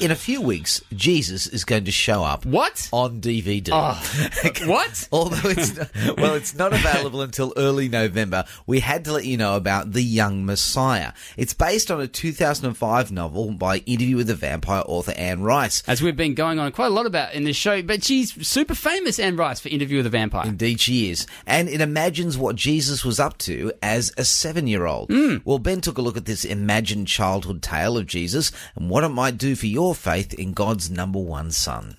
In 0.00 0.10
a 0.10 0.16
few 0.16 0.40
weeks, 0.40 0.80
Jesus 0.92 1.46
is 1.46 1.64
going 1.64 1.84
to 1.84 1.92
show 1.92 2.24
up. 2.24 2.44
What? 2.44 2.88
On 2.92 3.20
DVD. 3.20 3.70
Oh. 3.72 4.66
what? 4.66 5.08
Although 5.12 5.50
it's 5.50 5.76
not, 5.76 6.16
well, 6.16 6.34
it's 6.34 6.54
not 6.54 6.72
available 6.72 7.22
until 7.22 7.52
early 7.56 7.88
November. 7.88 8.44
We 8.66 8.80
had 8.80 9.04
to 9.04 9.12
let 9.12 9.24
you 9.24 9.36
know 9.36 9.56
about 9.56 9.92
The 9.92 10.02
Young 10.02 10.44
Messiah. 10.44 11.12
It's 11.36 11.54
based 11.54 11.90
on 11.90 12.00
a 12.00 12.06
2005 12.06 13.12
novel 13.12 13.52
by 13.52 13.78
Interview 13.78 14.16
with 14.16 14.26
the 14.26 14.34
Vampire 14.34 14.82
author 14.86 15.12
Anne 15.16 15.42
Rice. 15.42 15.82
As 15.86 16.02
we've 16.02 16.16
been 16.16 16.34
going 16.34 16.58
on 16.58 16.72
quite 16.72 16.86
a 16.86 16.94
lot 16.94 17.06
about 17.06 17.34
in 17.34 17.44
this 17.44 17.56
show, 17.56 17.82
but 17.82 18.04
she's 18.04 18.46
super 18.46 18.74
famous, 18.74 19.18
Anne 19.18 19.36
Rice, 19.36 19.60
for 19.60 19.68
Interview 19.68 19.98
with 19.98 20.04
the 20.04 20.10
Vampire. 20.10 20.46
Indeed, 20.46 20.80
she 20.80 21.10
is. 21.10 21.26
And 21.46 21.68
it 21.68 21.80
imagines 21.80 22.36
what 22.36 22.56
Jesus 22.56 23.04
was 23.04 23.20
up 23.20 23.38
to 23.38 23.72
as 23.82 24.12
a 24.16 24.24
seven 24.24 24.66
year 24.66 24.86
old. 24.86 25.10
Mm. 25.10 25.42
Well, 25.44 25.58
Ben 25.58 25.80
took 25.80 25.98
a 25.98 26.02
look 26.02 26.16
at 26.16 26.24
this 26.24 26.44
imagined 26.44 27.08
childhood 27.08 27.62
tale 27.62 27.96
of 27.96 28.06
Jesus 28.06 28.50
and 28.74 28.90
what 28.90 29.04
it 29.04 29.08
might 29.10 29.38
do 29.38 29.54
for 29.54 29.66
your 29.66 29.83
faith 29.92 30.32
in 30.34 30.52
God's 30.52 30.90
number 30.90 31.18
one 31.18 31.50
son. 31.50 31.98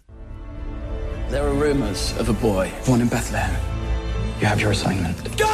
There 1.29 1.45
are 1.45 1.53
rumors 1.53 2.17
of 2.17 2.29
a 2.29 2.33
boy 2.33 2.71
born 2.85 3.01
in 3.01 3.09
Bethlehem. 3.09 3.53
You 4.39 4.47
have 4.47 4.61
your 4.61 4.71
assignment. 4.71 5.17
Go! 5.37 5.45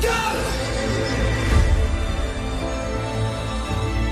Go! 0.00 0.18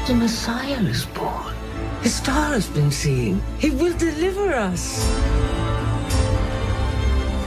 The 0.07 0.14
Messiah 0.14 0.83
is 0.83 1.07
born. 1.07 1.54
His 2.02 2.14
star 2.14 2.52
has 2.52 2.69
been 2.69 2.90
seen. 2.90 3.42
He 3.59 3.71
will 3.71 3.97
deliver 3.99 4.52
us. 4.52 5.04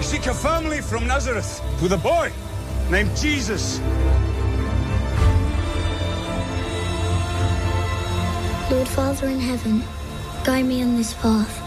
Seek 0.01 0.25
a 0.27 0.33
family 0.33 0.81
from 0.81 1.07
Nazareth 1.07 1.61
with 1.81 1.93
a 1.93 1.97
boy 1.97 2.31
named 2.89 3.15
Jesus. 3.15 3.79
Lord 8.71 8.87
Father 8.87 9.27
in 9.27 9.39
heaven, 9.39 9.83
guide 10.43 10.65
me 10.65 10.83
on 10.83 10.97
this 10.97 11.13
path. 11.15 11.59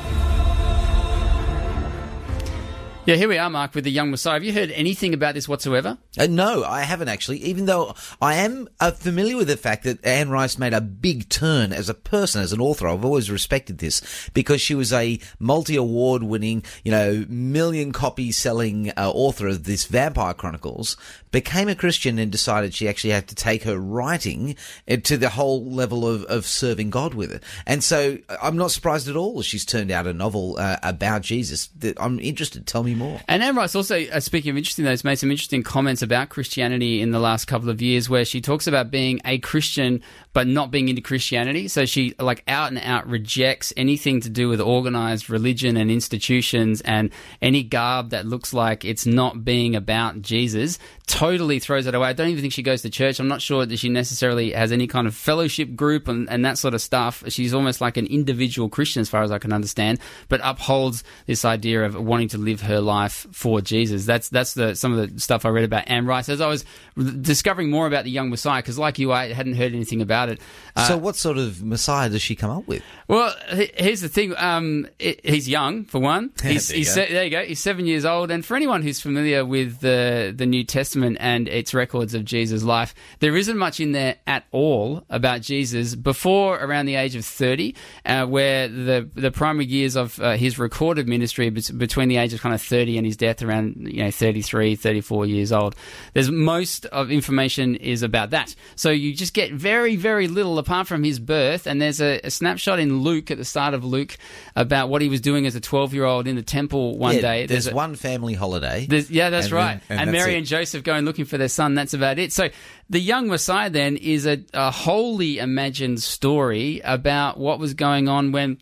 Yeah, 3.06 3.14
here 3.14 3.28
we 3.28 3.38
are, 3.38 3.48
Mark, 3.48 3.72
with 3.76 3.84
the 3.84 3.90
young 3.92 4.10
Messiah. 4.10 4.34
Have 4.34 4.42
you 4.42 4.52
heard 4.52 4.72
anything 4.72 5.14
about 5.14 5.34
this 5.34 5.48
whatsoever? 5.48 5.96
Uh, 6.18 6.26
no, 6.26 6.64
I 6.64 6.80
haven't 6.80 7.06
actually. 7.06 7.38
Even 7.38 7.66
though 7.66 7.94
I 8.20 8.34
am 8.34 8.68
uh, 8.80 8.90
familiar 8.90 9.36
with 9.36 9.46
the 9.46 9.56
fact 9.56 9.84
that 9.84 10.04
Anne 10.04 10.28
Rice 10.28 10.58
made 10.58 10.74
a 10.74 10.80
big 10.80 11.28
turn 11.28 11.72
as 11.72 11.88
a 11.88 11.94
person, 11.94 12.42
as 12.42 12.52
an 12.52 12.60
author. 12.60 12.88
I've 12.88 13.04
always 13.04 13.30
respected 13.30 13.78
this 13.78 14.28
because 14.34 14.60
she 14.60 14.74
was 14.74 14.92
a 14.92 15.20
multi-award 15.38 16.24
winning, 16.24 16.64
you 16.82 16.90
know, 16.90 17.24
million 17.28 17.92
copy 17.92 18.32
selling 18.32 18.90
uh, 18.96 19.12
author 19.14 19.46
of 19.46 19.62
this 19.62 19.84
Vampire 19.84 20.34
Chronicles. 20.34 20.96
Became 21.36 21.68
a 21.68 21.74
Christian 21.74 22.18
and 22.18 22.32
decided 22.32 22.72
she 22.72 22.88
actually 22.88 23.10
had 23.10 23.28
to 23.28 23.34
take 23.34 23.64
her 23.64 23.76
writing 23.76 24.56
uh, 24.90 24.96
to 25.04 25.18
the 25.18 25.28
whole 25.28 25.70
level 25.70 26.08
of, 26.08 26.24
of 26.24 26.46
serving 26.46 26.88
God 26.88 27.12
with 27.12 27.30
it. 27.30 27.42
And 27.66 27.84
so 27.84 28.16
uh, 28.30 28.38
I'm 28.42 28.56
not 28.56 28.70
surprised 28.70 29.06
at 29.06 29.16
all 29.16 29.42
she's 29.42 29.66
turned 29.66 29.90
out 29.90 30.06
a 30.06 30.14
novel 30.14 30.56
uh, 30.58 30.78
about 30.82 31.20
Jesus. 31.20 31.68
I'm 31.98 32.18
interested. 32.20 32.66
Tell 32.66 32.82
me 32.82 32.94
more. 32.94 33.20
And 33.28 33.42
Anne 33.42 33.54
Rice 33.54 33.74
also, 33.74 34.02
uh, 34.06 34.20
speaking 34.20 34.50
of 34.50 34.56
interesting, 34.56 34.86
though, 34.86 34.92
has 34.92 35.04
made 35.04 35.16
some 35.16 35.30
interesting 35.30 35.62
comments 35.62 36.00
about 36.00 36.30
Christianity 36.30 37.02
in 37.02 37.10
the 37.10 37.20
last 37.20 37.44
couple 37.44 37.68
of 37.68 37.82
years, 37.82 38.08
where 38.08 38.24
she 38.24 38.40
talks 38.40 38.66
about 38.66 38.90
being 38.90 39.20
a 39.26 39.36
Christian 39.36 40.02
but 40.32 40.46
not 40.46 40.70
being 40.70 40.88
into 40.88 41.02
Christianity. 41.02 41.68
So 41.68 41.84
she 41.86 42.14
like 42.18 42.44
out 42.48 42.68
and 42.68 42.78
out 42.78 43.06
rejects 43.08 43.72
anything 43.76 44.20
to 44.20 44.30
do 44.30 44.48
with 44.48 44.60
organized 44.60 45.28
religion 45.28 45.76
and 45.76 45.90
institutions 45.90 46.80
and 46.82 47.10
any 47.42 47.62
garb 47.62 48.10
that 48.10 48.26
looks 48.26 48.54
like 48.54 48.86
it's 48.86 49.06
not 49.06 49.44
being 49.44 49.74
about 49.76 50.22
Jesus. 50.22 50.78
Totally 51.06 51.25
throws 51.60 51.86
it 51.86 51.94
away. 51.94 52.08
I 52.08 52.12
don't 52.12 52.28
even 52.28 52.42
think 52.42 52.52
she 52.52 52.62
goes 52.62 52.82
to 52.82 52.90
church. 52.90 53.18
I'm 53.20 53.28
not 53.28 53.42
sure 53.42 53.64
that 53.64 53.76
she 53.78 53.88
necessarily 53.88 54.52
has 54.52 54.72
any 54.72 54.86
kind 54.86 55.06
of 55.06 55.14
fellowship 55.14 55.74
group 55.74 56.08
and, 56.08 56.28
and 56.28 56.44
that 56.44 56.58
sort 56.58 56.74
of 56.74 56.82
stuff. 56.82 57.22
She's 57.28 57.54
almost 57.54 57.80
like 57.80 57.96
an 57.96 58.06
individual 58.06 58.68
Christian, 58.68 59.00
as 59.00 59.08
far 59.08 59.22
as 59.22 59.30
I 59.30 59.38
can 59.38 59.52
understand, 59.52 59.98
but 60.28 60.40
upholds 60.42 61.04
this 61.26 61.44
idea 61.44 61.84
of 61.84 61.94
wanting 61.94 62.28
to 62.28 62.38
live 62.38 62.62
her 62.62 62.80
life 62.80 63.26
for 63.32 63.60
Jesus. 63.60 64.04
That's 64.04 64.28
that's 64.28 64.54
the 64.54 64.74
some 64.74 64.96
of 64.96 65.14
the 65.14 65.20
stuff 65.20 65.44
I 65.44 65.50
read 65.50 65.64
about 65.64 65.84
Anne 65.88 66.06
Rice 66.06 66.28
as 66.28 66.40
I 66.40 66.46
was 66.46 66.64
discovering 66.96 67.70
more 67.70 67.86
about 67.86 68.04
the 68.04 68.10
young 68.10 68.30
Messiah. 68.30 68.62
Because 68.62 68.78
like 68.78 68.98
you, 68.98 69.12
I 69.12 69.32
hadn't 69.32 69.54
heard 69.54 69.72
anything 69.72 70.02
about 70.02 70.28
it. 70.28 70.40
Uh, 70.74 70.88
so, 70.88 70.96
what 70.96 71.16
sort 71.16 71.38
of 71.38 71.62
Messiah 71.62 72.08
does 72.08 72.22
she 72.22 72.34
come 72.34 72.50
up 72.50 72.66
with? 72.66 72.82
Well, 73.08 73.34
here's 73.48 74.00
the 74.00 74.08
thing. 74.08 74.34
Um, 74.36 74.88
he's 74.98 75.48
young, 75.48 75.84
for 75.84 76.00
one. 76.00 76.32
He's, 76.42 76.68
there, 76.68 76.76
you 76.76 76.80
he's 76.80 76.92
se- 76.92 77.12
there 77.12 77.24
you 77.24 77.30
go. 77.30 77.44
He's 77.44 77.60
seven 77.60 77.86
years 77.86 78.04
old. 78.04 78.30
And 78.30 78.44
for 78.44 78.56
anyone 78.56 78.82
who's 78.82 79.00
familiar 79.00 79.44
with 79.44 79.80
the, 79.80 80.34
the 80.36 80.46
New 80.46 80.64
Testament 80.64 81.05
and 81.18 81.48
its 81.48 81.74
records 81.74 82.14
of 82.14 82.24
Jesus' 82.24 82.62
life, 82.62 82.94
there 83.20 83.36
isn't 83.36 83.56
much 83.56 83.80
in 83.80 83.92
there 83.92 84.16
at 84.26 84.44
all 84.50 85.04
about 85.10 85.42
Jesus 85.42 85.94
before 85.94 86.56
around 86.58 86.86
the 86.86 86.96
age 86.96 87.14
of 87.14 87.24
30, 87.24 87.74
uh, 88.04 88.26
where 88.26 88.68
the 88.68 89.08
the 89.14 89.30
primary 89.30 89.66
years 89.66 89.96
of 89.96 90.18
uh, 90.20 90.32
his 90.36 90.58
recorded 90.58 91.08
ministry 91.08 91.50
between 91.50 92.08
the 92.08 92.16
age 92.16 92.32
of 92.32 92.40
kind 92.40 92.54
of 92.54 92.62
30 92.62 92.96
and 92.96 93.06
his 93.06 93.16
death 93.16 93.42
around 93.42 93.88
you 93.90 94.02
know 94.02 94.10
33, 94.10 94.76
34 94.76 95.26
years 95.26 95.52
old. 95.52 95.74
There's 96.14 96.30
most 96.30 96.86
of 96.86 97.10
information 97.10 97.76
is 97.76 98.02
about 98.02 98.30
that. 98.30 98.54
So 98.74 98.90
you 98.90 99.14
just 99.14 99.34
get 99.34 99.52
very, 99.52 99.96
very 99.96 100.28
little 100.28 100.58
apart 100.58 100.86
from 100.86 101.04
his 101.04 101.18
birth. 101.18 101.66
And 101.66 101.80
there's 101.80 102.00
a, 102.00 102.20
a 102.24 102.30
snapshot 102.30 102.78
in 102.78 103.00
Luke 103.00 103.30
at 103.30 103.38
the 103.38 103.44
start 103.44 103.74
of 103.74 103.84
Luke 103.84 104.16
about 104.54 104.88
what 104.88 105.02
he 105.02 105.08
was 105.08 105.20
doing 105.20 105.46
as 105.46 105.54
a 105.54 105.60
12 105.60 105.94
year 105.94 106.04
old 106.04 106.26
in 106.26 106.36
the 106.36 106.42
temple 106.42 106.98
one 106.98 107.16
yeah, 107.16 107.20
day. 107.20 107.46
There's, 107.46 107.64
there's 107.64 107.72
a, 107.72 107.76
one 107.76 107.94
family 107.94 108.34
holiday. 108.34 108.86
yeah, 108.88 109.30
that's 109.30 109.46
and 109.46 109.52
right. 109.52 109.80
Then, 109.88 109.98
and, 109.98 110.00
and 110.00 110.08
that's 110.08 110.24
Mary 110.24 110.34
it. 110.34 110.38
and 110.38 110.46
Joseph 110.46 110.84
going 110.84 110.95
looking 111.04 111.24
for 111.24 111.38
their 111.38 111.48
son. 111.48 111.74
That's 111.74 111.94
about 111.94 112.18
it. 112.18 112.32
So 112.32 112.48
the 112.88 113.00
young 113.00 113.28
Messiah 113.28 113.70
then 113.70 113.96
is 113.96 114.26
a, 114.26 114.42
a 114.54 114.70
wholly 114.70 115.38
imagined 115.38 116.02
story 116.02 116.80
about 116.84 117.38
what 117.38 117.58
was 117.58 117.74
going 117.74 118.08
on 118.08 118.32
when 118.32 118.58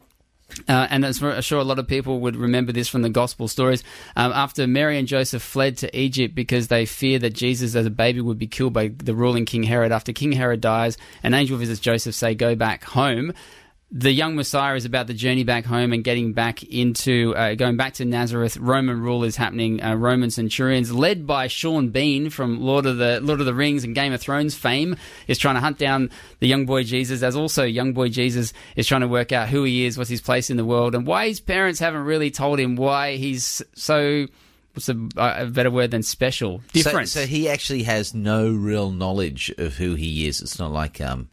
uh, 0.68 0.86
and 0.90 1.04
I'm 1.04 1.40
sure 1.40 1.58
a 1.58 1.64
lot 1.64 1.78
of 1.78 1.88
people 1.88 2.20
would 2.20 2.36
remember 2.36 2.70
this 2.70 2.88
from 2.88 3.02
the 3.02 3.08
gospel 3.08 3.48
stories. 3.48 3.82
Um, 4.14 4.32
after 4.32 4.66
Mary 4.66 4.98
and 4.98 5.08
Joseph 5.08 5.42
fled 5.42 5.78
to 5.78 5.98
Egypt 5.98 6.34
because 6.34 6.68
they 6.68 6.86
feared 6.86 7.22
that 7.22 7.34
Jesus 7.34 7.74
as 7.74 7.86
a 7.86 7.90
baby 7.90 8.20
would 8.20 8.38
be 8.38 8.46
killed 8.46 8.72
by 8.72 8.88
the 8.88 9.14
ruling 9.14 9.46
King 9.46 9.64
Herod, 9.64 9.90
after 9.90 10.12
King 10.12 10.32
Herod 10.32 10.60
dies, 10.60 10.96
an 11.22 11.34
angel 11.34 11.58
visits 11.58 11.80
Joseph, 11.80 12.14
say, 12.14 12.34
Go 12.34 12.54
back 12.54 12.84
home 12.84 13.32
the 13.96 14.10
young 14.10 14.34
Messiah 14.34 14.74
is 14.74 14.84
about 14.84 15.06
the 15.06 15.14
journey 15.14 15.44
back 15.44 15.64
home 15.64 15.92
and 15.92 16.02
getting 16.02 16.32
back 16.32 16.64
into 16.64 17.32
uh, 17.36 17.54
going 17.54 17.76
back 17.76 17.94
to 17.94 18.04
Nazareth. 18.04 18.56
Roman 18.56 19.00
rule 19.00 19.22
is 19.22 19.36
happening. 19.36 19.80
Uh, 19.80 19.94
Roman 19.94 20.30
centurions, 20.30 20.92
led 20.92 21.28
by 21.28 21.46
Sean 21.46 21.90
Bean 21.90 22.28
from 22.28 22.60
Lord 22.60 22.86
of 22.86 22.96
the 22.96 23.20
Lord 23.20 23.38
of 23.38 23.46
the 23.46 23.54
Rings 23.54 23.84
and 23.84 23.94
Game 23.94 24.12
of 24.12 24.20
Thrones 24.20 24.56
fame, 24.56 24.96
is 25.28 25.38
trying 25.38 25.54
to 25.54 25.60
hunt 25.60 25.78
down 25.78 26.10
the 26.40 26.48
young 26.48 26.66
boy 26.66 26.82
Jesus. 26.82 27.22
As 27.22 27.36
also 27.36 27.62
young 27.62 27.92
boy 27.92 28.08
Jesus 28.08 28.52
is 28.74 28.88
trying 28.88 29.02
to 29.02 29.08
work 29.08 29.30
out 29.30 29.48
who 29.48 29.62
he 29.62 29.86
is, 29.86 29.96
what's 29.96 30.10
his 30.10 30.20
place 30.20 30.50
in 30.50 30.56
the 30.56 30.64
world, 30.64 30.96
and 30.96 31.06
why 31.06 31.28
his 31.28 31.38
parents 31.38 31.78
haven't 31.78 32.02
really 32.02 32.32
told 32.32 32.58
him 32.58 32.74
why 32.74 33.14
he's 33.14 33.62
so 33.76 34.26
what's 34.72 34.88
a, 34.88 35.08
a, 35.16 35.46
better 35.46 35.70
word 35.70 35.92
than 35.92 36.02
special? 36.02 36.62
Different. 36.72 37.10
So, 37.10 37.20
so, 37.20 37.26
he 37.26 37.48
actually 37.48 37.84
has 37.84 38.12
no 38.12 38.50
real 38.50 38.90
knowledge 38.90 39.54
of 39.56 39.76
who 39.76 39.94
he 39.94 40.26
is. 40.26 40.42
It's 40.42 40.58
not 40.58 40.72
like 40.72 41.00
um, 41.00 41.28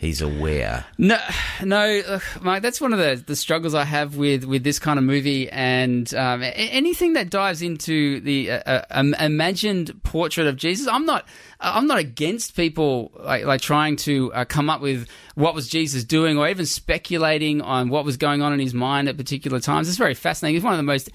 he's 0.00 0.22
aware. 0.22 0.86
No, 0.98 1.18
no, 1.62 2.20
Mike. 2.40 2.62
That's 2.62 2.80
one 2.80 2.92
of 2.92 2.98
the, 2.98 3.22
the 3.24 3.36
struggles 3.36 3.74
I 3.74 3.84
have 3.84 4.16
with, 4.16 4.44
with 4.44 4.64
this 4.64 4.78
kind 4.78 4.98
of 4.98 5.04
movie 5.04 5.48
and 5.50 6.12
um, 6.14 6.42
anything 6.42 7.12
that 7.12 7.30
dives 7.30 7.62
into 7.62 8.20
the 8.20 8.50
uh, 8.50 8.82
uh, 8.90 9.12
imagined 9.20 10.02
portrait 10.02 10.46
of 10.46 10.56
Jesus. 10.56 10.88
I'm 10.88 11.04
not. 11.06 11.28
I'm 11.62 11.86
not 11.86 11.98
against 11.98 12.56
people 12.56 13.12
like, 13.20 13.44
like 13.44 13.60
trying 13.60 13.96
to 13.96 14.32
uh, 14.32 14.46
come 14.46 14.70
up 14.70 14.80
with 14.80 15.06
what 15.34 15.54
was 15.54 15.68
Jesus 15.68 16.04
doing, 16.04 16.38
or 16.38 16.48
even 16.48 16.64
speculating 16.64 17.60
on 17.60 17.90
what 17.90 18.06
was 18.06 18.16
going 18.16 18.40
on 18.40 18.54
in 18.54 18.60
his 18.60 18.72
mind 18.72 19.10
at 19.10 19.18
particular 19.18 19.60
times. 19.60 19.86
It's 19.86 19.98
very 19.98 20.14
fascinating. 20.14 20.56
It's 20.56 20.64
one 20.64 20.72
of 20.72 20.78
the 20.78 20.82
most 20.82 21.10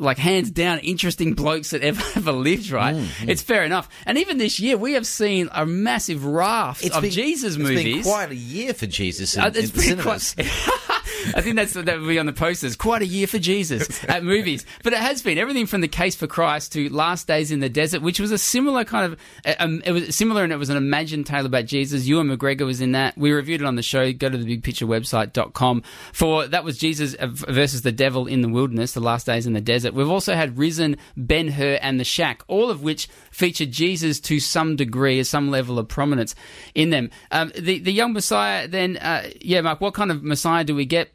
like 0.00 0.18
hands 0.18 0.50
down 0.50 0.78
interesting 0.80 1.34
blokes 1.34 1.70
that 1.70 1.82
ever 1.82 2.02
ever 2.16 2.32
lived. 2.32 2.70
Right? 2.70 2.94
Mm, 2.94 3.04
mm. 3.04 3.28
It's 3.28 3.42
fair 3.42 3.64
enough. 3.64 3.88
And 4.06 4.18
even 4.18 4.38
this 4.38 4.58
year, 4.60 4.76
we 4.76 4.94
have 4.94 5.06
seen 5.06 5.48
a 5.52 5.66
massive 5.66 6.24
raft 6.24 6.84
it's 6.84 6.96
of 6.96 7.02
been, 7.02 7.10
Jesus 7.10 7.56
movies. 7.56 7.78
It's 7.78 7.94
been 7.94 8.02
quite 8.02 8.30
a 8.30 8.36
year 8.36 8.74
for 8.74 8.86
Jesus. 8.86 9.36
In, 9.36 9.42
uh, 9.42 9.52
it's 9.54 9.88
in 9.88 9.96
been 9.96 10.04
quite. 10.04 10.34
I 11.34 11.40
think 11.40 11.56
that's 11.56 11.74
that 11.74 11.86
would 11.86 12.08
be 12.08 12.18
on 12.18 12.26
the 12.26 12.32
posters. 12.32 12.76
Quite 12.76 13.02
a 13.02 13.06
year 13.06 13.26
for 13.26 13.38
Jesus 13.38 14.02
at 14.08 14.24
movies, 14.24 14.64
but 14.82 14.92
it 14.92 14.98
has 14.98 15.22
been 15.22 15.38
everything 15.38 15.66
from 15.66 15.80
the 15.80 15.88
Case 15.88 16.14
for 16.14 16.26
Christ 16.26 16.72
to 16.72 16.88
Last 16.88 17.26
Days 17.26 17.50
in 17.50 17.60
the 17.60 17.68
Desert, 17.68 18.02
which 18.02 18.20
was 18.20 18.30
a 18.32 18.38
similar 18.38 18.84
kind 18.84 19.12
of. 19.12 19.20
Um, 19.58 19.82
it 19.84 19.92
was 19.92 20.14
similar, 20.16 20.44
and 20.44 20.52
it 20.52 20.56
was 20.56 20.70
an 20.70 20.76
imagined 20.76 21.26
tale 21.26 21.46
about 21.46 21.66
Jesus. 21.66 22.06
Ewan 22.06 22.28
McGregor 22.28 22.66
was 22.66 22.80
in 22.80 22.92
that. 22.92 23.16
We 23.16 23.32
reviewed 23.32 23.60
it 23.60 23.66
on 23.66 23.76
the 23.76 23.82
show. 23.82 24.12
Go 24.12 24.28
to 24.28 24.38
the 24.38 24.58
bigpicturewebsite.com 24.58 25.82
for 26.12 26.46
that 26.46 26.64
was 26.64 26.78
Jesus 26.78 27.14
versus 27.20 27.82
the 27.82 27.92
devil 27.92 28.26
in 28.26 28.42
the 28.42 28.48
wilderness, 28.48 28.92
the 28.92 29.00
Last 29.00 29.26
Days 29.26 29.46
in 29.46 29.52
the 29.52 29.60
Desert. 29.60 29.94
We've 29.94 30.10
also 30.10 30.34
had 30.34 30.58
Risen, 30.58 30.96
Ben 31.16 31.48
Hur, 31.48 31.78
and 31.80 32.00
The 32.00 32.04
Shack, 32.04 32.42
all 32.48 32.70
of 32.70 32.82
which 32.82 33.08
featured 33.30 33.70
Jesus 33.70 34.20
to 34.20 34.40
some 34.40 34.76
degree, 34.76 35.22
some 35.24 35.50
level 35.50 35.78
of 35.78 35.88
prominence 35.88 36.34
in 36.74 36.90
them. 36.90 37.10
Um, 37.30 37.52
the 37.56 37.78
the 37.78 37.92
young 37.92 38.12
Messiah, 38.12 38.68
then, 38.68 38.96
uh, 38.98 39.30
yeah, 39.40 39.60
Mark, 39.60 39.80
what 39.80 39.94
kind 39.94 40.10
of 40.10 40.22
Messiah 40.22 40.64
do 40.64 40.74
we 40.74 40.84
get? 40.84 41.09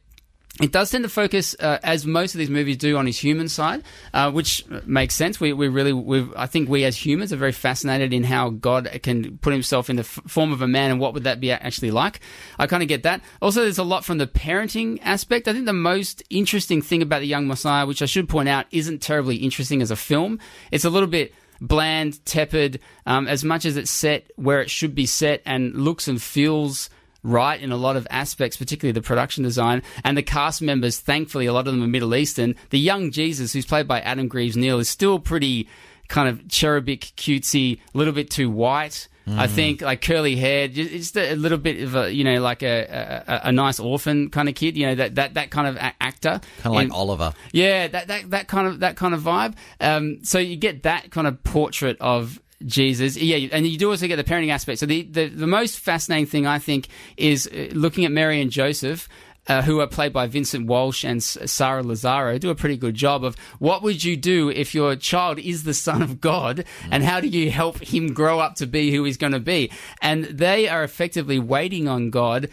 It 0.62 0.72
does 0.72 0.90
tend 0.90 1.04
to 1.04 1.10
focus, 1.10 1.54
uh, 1.60 1.80
as 1.84 2.06
most 2.06 2.34
of 2.34 2.40
these 2.40 2.50
movies 2.50 2.78
do, 2.78 2.96
on 2.96 3.06
his 3.06 3.18
human 3.18 3.50
side, 3.50 3.84
uh, 4.14 4.32
which 4.32 4.66
makes 4.86 5.14
sense. 5.14 5.38
We, 5.38 5.52
we 5.52 5.68
really, 5.68 5.92
we 5.92 6.30
I 6.34 6.46
think 6.46 6.70
we 6.70 6.86
as 6.86 6.96
humans 6.96 7.34
are 7.34 7.38
very 7.38 7.52
fascinated 7.52 8.14
in 8.14 8.24
how 8.24 8.52
God 8.52 8.90
can 9.04 9.38
put 9.40 9.52
himself 9.52 9.90
in 9.90 9.98
the 9.98 10.04
f- 10.04 10.22
form 10.28 10.54
of 10.54 10.62
a 10.62 10.68
man 10.68 10.92
and 10.92 11.00
what 11.00 11.14
would 11.14 11.26
that 11.26 11.42
be 11.42 11.52
actually 11.52 11.92
like. 11.92 12.22
I 12.58 12.68
kind 12.68 12.82
of 12.82 12.88
get 12.88 13.04
that. 13.04 13.20
Also, 13.42 13.64
there's 13.64 13.78
a 13.78 13.84
lot 13.84 14.06
from 14.06 14.18
the 14.18 14.28
parenting 14.28 14.98
aspect. 15.04 15.50
I 15.50 15.54
think 15.54 15.66
the 15.66 15.74
most 15.74 16.24
interesting 16.30 16.82
thing 16.82 17.02
about 17.02 17.20
The 17.20 17.28
Young 17.28 17.48
Messiah, 17.48 17.86
which 17.86 18.02
I 18.02 18.06
should 18.06 18.30
point 18.30 18.48
out 18.48 18.66
isn't 18.72 19.02
terribly 19.02 19.36
interesting 19.38 19.82
as 19.82 19.92
a 19.92 19.98
film, 19.98 20.40
it's 20.72 20.86
a 20.86 20.90
little 20.90 21.10
bit 21.10 21.34
bland, 21.60 22.24
tepid, 22.26 22.80
um, 23.06 23.28
as 23.28 23.44
much 23.44 23.66
as 23.66 23.76
it's 23.76 23.92
set 23.92 24.32
where 24.36 24.62
it 24.62 24.70
should 24.70 24.96
be 24.96 25.06
set 25.06 25.42
and 25.46 25.74
looks 25.76 26.08
and 26.08 26.22
feels 26.22 26.90
right 27.26 27.60
in 27.60 27.72
a 27.72 27.78
lot 27.78 27.96
of 27.96 28.08
aspects, 28.10 28.56
particularly 28.56 28.94
the 28.94 29.02
production 29.02 29.44
design. 29.44 29.82
And 30.04 30.18
the 30.18 30.24
cast 30.24 30.62
members, 30.62 31.00
thankfully, 31.00 31.48
a 31.48 31.54
lot 31.54 31.68
of 31.68 31.74
them 31.74 31.84
are 31.84 31.88
Middle 31.88 32.16
Eastern. 32.16 32.56
The 32.70 32.80
young 32.80 33.12
Jesus, 33.12 33.54
who's 33.54 33.66
played 33.66 33.88
by 33.88 34.02
Adam 34.02 34.28
Greaves 34.28 34.56
Neal, 34.56 34.80
is 34.80 34.90
still 34.90 35.20
pretty 35.20 35.68
kind 36.08 36.30
of 36.30 36.48
cherubic, 36.48 37.02
cutesy, 37.18 37.80
a 37.94 37.98
little 37.98 38.14
bit 38.14 38.30
too 38.30 38.50
white. 38.50 39.08
Mm. 39.28 39.40
I 39.40 39.48
think 39.48 39.82
like 39.82 40.04
curly 40.04 40.36
hair, 40.36 40.68
just 40.68 41.18
a 41.18 41.34
little 41.36 41.58
bit 41.58 41.82
of 41.82 41.96
a 41.96 42.14
you 42.14 42.24
know 42.24 42.40
like 42.40 42.62
a, 42.62 43.24
a, 43.28 43.48
a 43.50 43.52
nice 43.52 43.80
orphan 43.80 44.30
kind 44.30 44.48
of 44.48 44.54
kid, 44.54 44.78
you 44.78 44.86
know 44.86 44.94
that 44.94 45.16
that, 45.16 45.34
that 45.34 45.50
kind 45.50 45.68
of 45.68 45.78
actor, 45.78 46.42
kind 46.60 46.66
of 46.66 46.74
like 46.74 46.92
Oliver. 46.92 47.34
Yeah, 47.52 47.88
that, 47.88 48.08
that 48.08 48.30
that 48.30 48.48
kind 48.48 48.68
of 48.68 48.82
that 48.82 48.98
kind 48.98 49.16
of 49.16 49.22
vibe. 49.22 49.56
Um, 49.82 50.24
so 50.24 50.38
you 50.38 50.56
get 50.58 50.84
that 50.84 51.10
kind 51.10 51.26
of 51.26 51.44
portrait 51.44 51.98
of 52.00 52.40
Jesus. 52.66 53.18
Yeah, 53.18 53.50
and 53.52 53.68
you 53.68 53.78
do 53.78 53.90
also 53.90 54.08
get 54.08 54.16
the 54.16 54.24
parenting 54.24 54.52
aspect. 54.52 54.80
So 54.80 54.86
the, 54.86 55.04
the, 55.04 55.28
the 55.28 55.48
most 55.48 55.80
fascinating 55.80 56.26
thing 56.26 56.48
I 56.48 56.60
think 56.60 56.88
is 57.18 57.48
uh, 57.48 57.70
looking 57.74 58.06
at 58.06 58.12
Mary 58.12 58.42
and 58.42 58.52
Joseph. 58.52 59.08
Uh, 59.48 59.62
who 59.62 59.80
are 59.80 59.86
played 59.86 60.12
by 60.12 60.26
Vincent 60.26 60.66
Walsh 60.66 61.04
and 61.04 61.22
Sarah 61.22 61.84
Lazzaro, 61.84 62.40
do 62.40 62.50
a 62.50 62.56
pretty 62.56 62.78
good 62.78 62.96
job 62.96 63.24
of 63.24 63.36
what 63.60 63.84
would 63.84 64.04
you 64.04 64.18
do 64.18 64.50
if 64.50 64.74
your 64.74 64.96
child 64.96 65.38
is 65.38 65.66
the 65.66 65.74
son 65.76 66.02
of 66.02 66.20
God, 66.20 66.66
and 66.90 67.04
how 67.04 67.20
do 67.20 67.28
you 67.28 67.52
help 67.52 67.78
him 67.78 68.12
grow 68.12 68.40
up 68.40 68.56
to 68.56 68.66
be 68.66 68.90
who 68.90 69.04
he's 69.04 69.18
going 69.18 69.34
to 69.34 69.40
be? 69.40 69.70
And 70.02 70.24
they 70.24 70.68
are 70.68 70.84
effectively 70.84 71.38
waiting 71.38 71.88
on 71.88 72.10
God, 72.10 72.50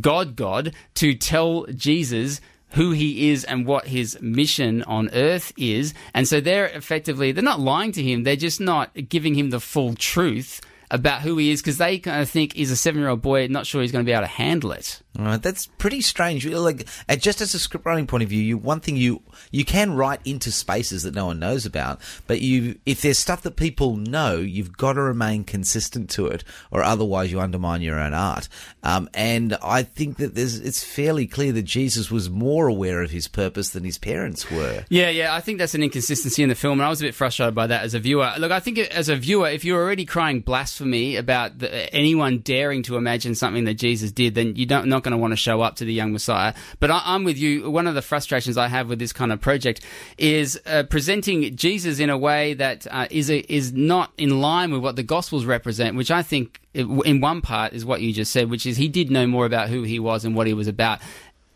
God, 0.00 0.34
God, 0.34 0.74
to 0.94 1.14
tell 1.14 1.66
Jesus 1.66 2.40
who 2.74 2.92
he 2.92 3.30
is 3.30 3.44
and 3.44 3.66
what 3.66 3.86
his 3.86 4.18
mission 4.20 4.82
on 4.84 5.10
earth 5.12 5.52
is. 5.56 5.94
And 6.14 6.26
so 6.26 6.40
they're 6.40 6.66
effectively, 6.66 7.32
they're 7.32 7.42
not 7.42 7.60
lying 7.60 7.92
to 7.92 8.02
him, 8.02 8.22
they're 8.22 8.36
just 8.36 8.60
not 8.60 8.90
giving 9.08 9.34
him 9.34 9.50
the 9.50 9.60
full 9.60 9.94
truth 9.94 10.60
about 10.90 11.22
who 11.22 11.38
he 11.38 11.50
is 11.50 11.62
because 11.62 11.78
they 11.78 11.98
kind 11.98 12.20
of 12.20 12.28
think 12.28 12.52
he's 12.52 12.70
a 12.70 12.76
seven 12.76 13.00
year 13.00 13.08
old 13.08 13.22
boy, 13.22 13.46
not 13.46 13.66
sure 13.66 13.80
he's 13.80 13.92
going 13.92 14.04
to 14.04 14.08
be 14.08 14.12
able 14.12 14.22
to 14.22 14.26
handle 14.26 14.72
it. 14.72 15.00
That's 15.16 15.66
pretty 15.66 16.02
strange. 16.02 16.46
Like, 16.46 16.86
just 17.18 17.40
as 17.40 17.54
a 17.54 17.58
script 17.58 17.86
writing 17.86 18.06
point 18.06 18.22
of 18.22 18.28
view, 18.28 18.42
you 18.42 18.58
one 18.58 18.80
thing 18.80 18.96
you 18.96 19.22
you 19.50 19.64
can 19.64 19.94
write 19.94 20.20
into 20.24 20.52
spaces 20.52 21.02
that 21.02 21.14
no 21.14 21.26
one 21.26 21.38
knows 21.38 21.66
about, 21.66 22.00
but 22.26 22.40
you 22.40 22.78
if 22.86 23.02
there's 23.02 23.18
stuff 23.18 23.42
that 23.42 23.56
people 23.56 23.96
know, 23.96 24.36
you've 24.36 24.76
got 24.76 24.94
to 24.94 25.02
remain 25.02 25.44
consistent 25.44 26.10
to 26.10 26.26
it, 26.26 26.44
or 26.70 26.82
otherwise 26.82 27.32
you 27.32 27.40
undermine 27.40 27.82
your 27.82 27.98
own 27.98 28.14
art. 28.14 28.48
Um, 28.82 29.08
and 29.14 29.56
I 29.62 29.82
think 29.82 30.16
that 30.18 30.36
it's 30.36 30.84
fairly 30.84 31.26
clear 31.26 31.52
that 31.52 31.62
Jesus 31.62 32.10
was 32.10 32.28
more 32.28 32.66
aware 32.66 33.02
of 33.02 33.10
his 33.10 33.28
purpose 33.28 33.70
than 33.70 33.84
his 33.84 33.98
parents 33.98 34.50
were. 34.50 34.84
Yeah, 34.88 35.08
yeah, 35.08 35.34
I 35.34 35.40
think 35.40 35.58
that's 35.58 35.74
an 35.74 35.82
inconsistency 35.82 36.42
in 36.42 36.48
the 36.48 36.54
film, 36.54 36.80
and 36.80 36.86
I 36.86 36.88
was 36.88 37.00
a 37.00 37.04
bit 37.04 37.14
frustrated 37.14 37.54
by 37.54 37.66
that 37.68 37.84
as 37.84 37.94
a 37.94 37.98
viewer. 37.98 38.32
Look, 38.38 38.52
I 38.52 38.60
think 38.60 38.78
as 38.78 39.08
a 39.08 39.16
viewer, 39.16 39.48
if 39.48 39.64
you're 39.64 39.80
already 39.80 40.04
crying 40.04 40.40
blasphemy 40.40 41.16
about 41.16 41.58
the, 41.58 41.92
anyone 41.94 42.38
daring 42.38 42.82
to 42.84 42.96
imagine 42.96 43.34
something 43.34 43.64
that 43.64 43.74
Jesus 43.74 44.12
did, 44.12 44.34
then 44.34 44.54
you're 44.56 44.68
not 44.84 45.02
going 45.02 45.12
to 45.12 45.18
want 45.18 45.32
to 45.32 45.36
show 45.36 45.60
up 45.62 45.76
to 45.76 45.84
the 45.84 45.92
young 45.92 46.12
Messiah. 46.12 46.54
But 46.80 46.90
I, 46.90 47.14
am 47.14 47.24
with 47.24 47.38
you. 47.38 47.70
One 47.70 47.86
of 47.86 47.94
the 47.94 48.02
frustrations 48.02 48.58
I 48.58 48.68
have 48.68 48.88
with 48.88 48.98
this 48.98 49.12
kind 49.12 49.31
of 49.31 49.31
project 49.36 49.80
is 50.18 50.60
uh, 50.66 50.84
presenting 50.84 51.56
Jesus 51.56 51.98
in 51.98 52.10
a 52.10 52.18
way 52.18 52.54
that 52.54 52.86
uh, 52.90 53.06
is 53.10 53.30
a, 53.30 53.38
is 53.52 53.72
not 53.72 54.12
in 54.18 54.40
line 54.40 54.72
with 54.72 54.82
what 54.82 54.96
the 54.96 55.02
Gospels 55.02 55.44
represent, 55.44 55.96
which 55.96 56.10
I 56.10 56.22
think 56.22 56.60
in 56.74 57.20
one 57.20 57.40
part 57.42 57.72
is 57.72 57.84
what 57.84 58.00
you 58.00 58.12
just 58.12 58.32
said, 58.32 58.48
which 58.50 58.66
is 58.66 58.76
he 58.76 58.88
did 58.88 59.10
know 59.10 59.26
more 59.26 59.46
about 59.46 59.68
who 59.68 59.82
he 59.82 59.98
was 59.98 60.24
and 60.24 60.34
what 60.34 60.46
he 60.46 60.54
was 60.54 60.68
about 60.68 61.00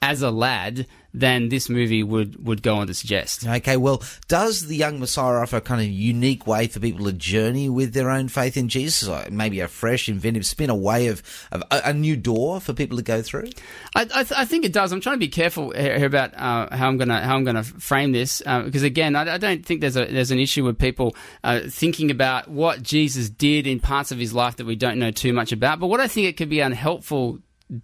as 0.03 0.23
a 0.23 0.31
lad 0.31 0.87
than 1.17 1.49
this 1.49 1.71
movie 1.71 2.03
would, 2.03 2.47
would 2.47 2.63
go 2.63 2.77
on 2.77 2.87
to 2.87 2.95
suggest. 2.95 3.47
Okay, 3.47 3.79
well, 3.79 4.03
does 4.29 4.67
the 4.67 4.77
young 4.77 5.01
Messiah 5.01 5.37
offer 5.37 5.57
a 5.57 5.61
kind 5.63 5.81
of 5.81 5.89
unique 5.89 6.47
way 6.47 6.67
for 6.67 6.79
people 6.79 7.07
to 7.07 7.13
journey 7.13 7.71
with 7.71 7.95
their 7.95 8.11
own 8.11 8.29
faith 8.29 8.57
in 8.57 8.69
Jesus? 8.69 9.09
maybe 9.31 9.61
a 9.61 9.69
fresh, 9.69 10.11
inventive 10.11 10.45
spin, 10.45 10.69
a 10.69 10.75
way 10.75 11.07
of, 11.07 11.23
of 11.51 11.63
a, 11.71 11.95
new 11.95 12.17
door 12.17 12.61
for 12.61 12.75
people 12.75 12.99
to 12.99 13.03
go 13.03 13.23
through? 13.23 13.49
I, 13.95 14.03
I, 14.03 14.25
th- 14.25 14.33
I, 14.33 14.45
think 14.45 14.67
it 14.67 14.75
does. 14.75 14.93
I'm 14.93 15.01
trying 15.01 15.15
to 15.15 15.21
be 15.21 15.29
careful 15.29 15.71
here 15.71 16.05
about 16.05 16.35
uh, 16.35 16.75
how 16.77 16.89
I'm 16.89 16.99
gonna 16.99 17.21
how 17.23 17.35
I'm 17.35 17.45
gonna 17.45 17.65
frame 17.65 18.13
this 18.13 18.43
uh, 18.45 18.63
because 18.63 18.83
again, 18.83 19.17
I, 19.17 19.35
I, 19.35 19.39
don't 19.39 19.65
think 19.65 19.81
there's 19.81 19.97
a 19.97 20.05
there's 20.05 20.31
an 20.31 20.39
issue 20.39 20.65
with 20.65 20.79
people 20.79 21.17
uh, 21.43 21.61
thinking 21.69 22.11
about 22.11 22.49
what 22.49 22.83
Jesus 22.83 23.31
did 23.31 23.67
in 23.67 23.81
parts 23.81 24.13
of 24.13 24.19
his 24.19 24.35
life 24.35 24.57
that 24.57 24.67
we 24.67 24.77
don't 24.77 24.99
know 24.99 25.11
too 25.11 25.33
much 25.33 25.53
about. 25.53 25.81
But 25.81 25.87
what 25.87 26.01
I 26.01 26.09
think 26.09 26.27
it 26.27 26.37
could 26.37 26.51
be 26.51 26.61
unhelpful 26.61 27.39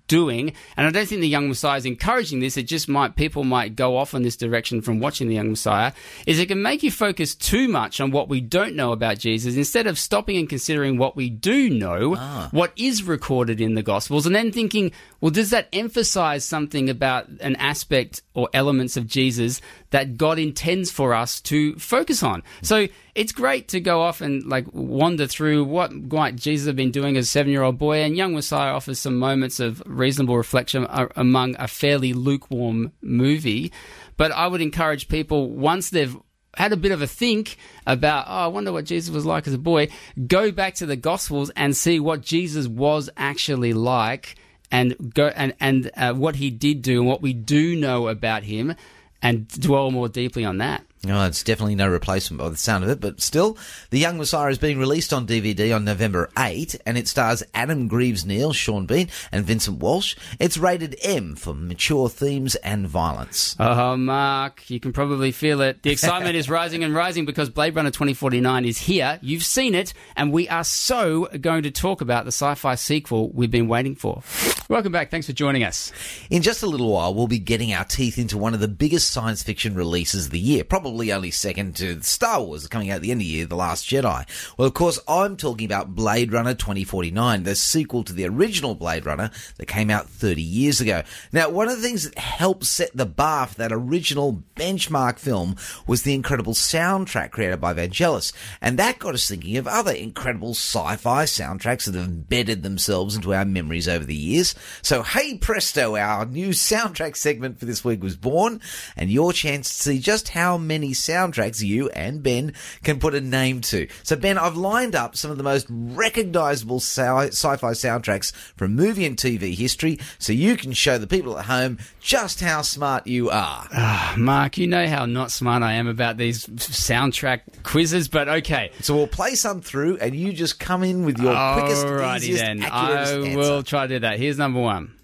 doing, 0.07 0.53
and 0.77 0.87
I 0.87 0.91
don't 0.91 1.07
think 1.07 1.21
the 1.21 1.29
Young 1.29 1.49
Messiah 1.49 1.79
is 1.79 1.87
encouraging 1.87 2.41
this. 2.41 2.57
It 2.57 2.65
just 2.65 2.89
might 2.89 3.17
people 3.17 3.45
might 3.45 3.77
go 3.77 3.97
off 3.97 4.15
in 4.15 4.23
this 4.23 4.37
direction 4.37 4.83
from 4.83 5.01
watching 5.01 5.29
the 5.29 5.35
Young 5.35 5.51
Messiah. 5.51 5.93
Is 6.27 6.39
it 6.39 6.47
can 6.47 6.63
make 6.63 6.83
you 6.83 6.91
focus 6.91 7.35
too 7.35 7.69
much 7.69 8.01
on 8.01 8.11
what 8.11 8.29
we 8.29 8.41
don't 8.41 8.77
know 8.77 8.93
about 8.93 9.19
Jesus 9.19 9.57
instead 9.57 9.87
of 9.87 9.99
stopping 9.99 10.37
and 10.37 10.49
considering 10.49 10.99
what 10.99 11.17
we 11.17 11.31
do 11.31 11.71
know, 11.71 12.15
ah. 12.17 12.49
what 12.53 12.73
is 12.77 13.03
recorded 13.03 13.61
in 13.61 13.75
the 13.75 13.83
Gospels, 13.83 14.27
and 14.27 14.35
then 14.35 14.53
thinking, 14.53 14.93
well, 15.21 15.31
does 15.31 15.51
that 15.51 15.69
emphasize 15.73 16.45
something 16.45 16.91
about 16.91 17.29
an 17.41 17.57
aspect 17.57 18.23
or 18.35 18.49
elements 18.53 18.97
of 18.97 19.07
Jesus 19.07 19.61
that 19.91 20.17
God 20.17 20.39
intends 20.39 20.91
for 20.91 21.15
us 21.15 21.41
to 21.43 21.75
focus 21.77 22.23
on? 22.23 22.43
So 22.63 22.89
it's 23.15 23.33
great 23.33 23.69
to 23.69 23.81
go 23.81 24.01
off 24.01 24.21
and 24.21 24.45
like 24.47 24.67
wander 24.73 25.27
through 25.27 25.65
what 25.65 25.93
might 25.93 26.37
Jesus 26.37 26.67
have 26.67 26.77
been 26.77 26.91
doing 26.91 27.17
as 27.17 27.27
a 27.27 27.29
seven 27.29 27.53
year 27.53 27.63
old 27.63 27.79
boy, 27.79 27.99
and 27.99 28.17
Young 28.17 28.35
Messiah 28.35 28.73
offers 28.73 28.99
some 28.99 29.19
moments 29.19 29.61
of 29.61 29.72
reasonable 29.87 30.37
reflection 30.37 30.87
among 31.17 31.57
a 31.59 31.69
fairly 31.69 32.13
lukewarm 32.13 32.93
movie. 33.01 33.73
But 34.17 34.33
I 34.33 34.47
would 34.47 34.61
encourage 34.61 35.09
people 35.09 35.49
once 35.51 35.91
they've 35.91 36.17
had 36.57 36.73
a 36.73 36.77
bit 36.77 36.93
of 36.93 37.01
a 37.01 37.07
think 37.07 37.57
about, 37.87 38.27
oh, 38.29 38.45
I 38.45 38.47
wonder 38.49 38.73
what 38.73 38.85
Jesus 38.85 39.15
was 39.15 39.25
like 39.25 39.47
as 39.47 39.55
a 39.55 39.59
boy, 39.59 39.89
go 40.27 40.53
back 40.53 40.75
to 40.77 40.87
the 40.87 40.97
Gospels 40.97 41.51
and 41.57 41.77
see 41.77 41.99
what 41.99 42.21
Jesus 42.21 42.67
was 42.67 43.09
actually 43.17 43.73
like 43.73 44.37
and 44.71 45.15
go 45.15 45.29
and 45.29 45.55
and 45.61 45.91
uh, 45.97 46.15
what 46.15 46.37
he 46.37 46.51
did 46.51 46.83
do 46.83 47.01
and 47.01 47.09
what 47.09 47.23
we 47.23 47.33
do 47.33 47.77
know 47.77 48.09
about 48.09 48.43
him, 48.43 48.75
and 49.21 49.47
dwell 49.49 49.91
more 49.91 50.09
deeply 50.09 50.45
on 50.45 50.59
that. 50.59 50.85
No, 51.05 51.27
it's 51.27 51.43
definitely 51.43 51.75
no 51.75 51.89
replacement 51.89 52.41
by 52.41 52.49
the 52.49 52.57
sound 52.57 52.85
of 52.85 52.91
it, 52.91 53.01
but 53.01 53.21
still, 53.21 53.59
The 53.91 53.99
Young 53.99 54.19
Messiah 54.19 54.51
is 54.51 54.59
being 54.59 54.79
released 54.79 55.13
on 55.13 55.27
DVD 55.27 55.75
on 55.75 55.85
November 55.85 56.31
8, 56.39 56.77
and 56.87 56.97
it 56.97 57.09
stars 57.09 57.43
Adam 57.55 57.89
Greaves 57.89 58.25
Neal, 58.25 58.53
Sean 58.53 58.87
Bean, 58.87 59.09
and 59.33 59.45
Vincent 59.45 59.81
Walsh. 59.81 60.15
It's 60.39 60.57
rated 60.57 60.95
M 61.03 61.35
for 61.35 61.55
mature 61.55 62.09
themes 62.09 62.55
and 62.55 62.87
violence. 62.87 63.57
Oh, 63.59 63.97
Mark, 63.97 64.71
you 64.71 64.79
can 64.79 64.93
probably 64.93 65.33
feel 65.33 65.61
it. 65.61 65.83
The 65.83 65.91
excitement 65.93 66.37
is 66.37 66.49
rising 66.49 66.85
and 66.85 66.95
rising 66.95 67.25
because 67.25 67.51
Blade 67.51 67.75
Runner 67.75 67.91
2049 67.91 68.65
is 68.65 68.79
here. 68.79 69.19
You've 69.23 69.43
seen 69.43 69.75
it, 69.75 69.93
and 70.15 70.33
we 70.33 70.49
are 70.49 70.63
so 70.63 71.27
going 71.41 71.65
to 71.65 71.73
talk 71.73 72.01
about 72.01 72.27
the 72.27 72.33
sci 72.33 72.55
fi 72.55 72.77
sequel 72.77 73.31
we've 73.31 73.51
been 73.51 73.67
waiting 73.67 73.97
for. 73.97 74.23
Welcome 74.69 74.93
back. 74.93 75.11
Thanks 75.11 75.27
for 75.27 75.33
joining 75.33 75.65
us. 75.65 75.93
In 76.31 76.43
just 76.43 76.63
a 76.63 76.67
little 76.67 76.93
while, 76.93 77.13
we'll 77.13 77.27
be 77.27 77.41
getting 77.41 77.73
our 77.75 77.85
teeth 77.85 78.19
into 78.19 78.39
one 78.39 78.55
of 78.55 78.61
the 78.61 78.69
biggest 78.69 79.11
science 79.11 79.43
fiction 79.43 79.75
releases 79.75 80.27
of 80.27 80.31
the 80.31 80.39
year, 80.39 80.63
probably 80.63 80.92
probably 80.93 81.11
only 81.11 81.31
second 81.31 81.75
to 81.75 82.03
Star 82.03 82.43
Wars 82.43 82.67
coming 82.67 82.91
out 82.91 82.97
at 82.97 83.01
the 83.01 83.13
end 83.13 83.23
of 83.23 83.25
the 83.25 83.33
year, 83.33 83.47
The 83.47 83.57
Last 83.57 83.89
Jedi. 83.89 84.27
Well, 84.59 84.69
of 84.69 84.75
course, 84.75 85.01
I'm 85.09 85.39
talking 85.39 85.65
about 85.65 85.95
Blade 85.95 86.35
Runner 86.35 86.53
2049, 86.53 87.45
the 87.45 87.55
sequel 87.55 88.05
to 88.05 88.13
the 88.13 88.27
original 88.29 88.75
Blade 88.75 89.07
Runner 89.07 89.31
that 89.57 89.69
came 89.69 89.89
out 89.89 90.07
30 90.07 90.43
years 90.43 90.83
ago. 90.83 91.03
Now, 91.33 91.49
one 91.49 91.71
of 91.71 91.79
the 91.79 91.83
things 91.83 92.05
that 92.05 92.19
helped 92.19 92.67
set 92.67 92.95
the 92.95 93.07
bar 93.07 93.47
for 93.47 93.55
that 93.55 93.73
original 93.73 94.43
benchmark 94.55 95.19
film 95.19 95.57
was 95.87 96.03
the 96.03 96.13
incredible 96.13 96.53
soundtrack 96.53 97.31
created 97.31 97.59
by 97.59 97.73
Vangelis, 97.73 98.35
and 98.61 98.79
that 98.79 98.99
got 98.99 99.15
us 99.15 99.27
thinking 99.27 99.57
of 99.57 99.67
other 99.67 99.93
incredible 99.93 100.51
sci-fi 100.51 101.25
soundtracks 101.25 101.87
that 101.87 101.95
have 101.95 102.05
embedded 102.05 102.63
themselves 102.63 103.17
into 103.17 103.33
our 103.33 103.47
memories 103.47 103.89
over 103.89 104.05
the 104.05 104.15
years. 104.15 104.55
So, 104.83 105.03
hey 105.03 105.39
presto, 105.39 105.97
our 105.97 106.27
new 106.27 106.51
soundtrack 106.51 107.17
segment 107.17 107.59
for 107.59 107.65
this 107.65 107.83
week 107.83 108.03
was 108.03 108.15
born, 108.15 108.61
and 108.95 109.11
your 109.11 109.33
chance 109.33 109.71
to 109.71 109.83
see 109.83 109.99
just 109.99 110.29
how 110.29 110.59
many 110.83 110.93
soundtracks 110.93 111.63
you 111.63 111.89
and 111.91 112.23
Ben 112.25 112.53
can 112.83 112.99
put 112.99 113.15
a 113.15 113.21
name 113.21 113.61
to. 113.61 113.87
So, 114.03 114.17
Ben, 114.17 114.37
I've 114.37 114.57
lined 114.57 114.97
up 114.97 115.15
some 115.17 115.31
of 115.31 115.37
the 115.39 115.45
most 115.45 115.67
recognizable 115.71 116.81
sci- 116.81 117.29
sci-fi 117.29 117.71
soundtracks 117.71 118.33
from 118.57 118.75
movie 118.75 119.07
and 119.07 119.17
TV 119.17 119.55
history, 119.55 120.01
so 120.19 120.33
you 120.33 120.57
can 120.57 120.73
show 120.73 120.99
the 120.99 121.07
people 121.07 121.39
at 121.39 121.45
home 121.45 121.79
just 122.01 122.41
how 122.41 122.63
smart 122.63 123.07
you 123.07 123.31
are. 123.31 123.69
Ah, 123.73 124.15
Mark, 124.19 124.59
you 124.59 124.67
know 124.67 124.87
how 124.89 125.07
not 125.07 125.31
smart 125.31 125.63
I 125.63 125.75
am 125.75 125.87
about 125.87 126.17
these 126.17 126.47
soundtrack 126.47 127.43
quizzes, 127.63 128.09
but 128.09 128.29
okay. 128.29 128.73
So 128.81 128.97
we'll 128.97 129.07
play 129.07 129.37
some 129.37 129.61
through, 129.61 129.99
and 129.99 130.17
you 130.17 130.33
just 130.33 130.59
come 130.59 130.83
in 130.83 131.05
with 131.05 131.19
your 131.19 131.33
quickest, 131.55 131.87
Alrighty 131.87 132.17
easiest, 132.17 132.43
then. 132.43 132.63
I 132.65 133.01
answer. 133.03 133.37
will 133.37 133.63
try 133.63 133.87
to 133.87 133.95
do 133.95 133.99
that. 134.01 134.19
Here's 134.19 134.37
number 134.39 134.59
one. 134.61 134.95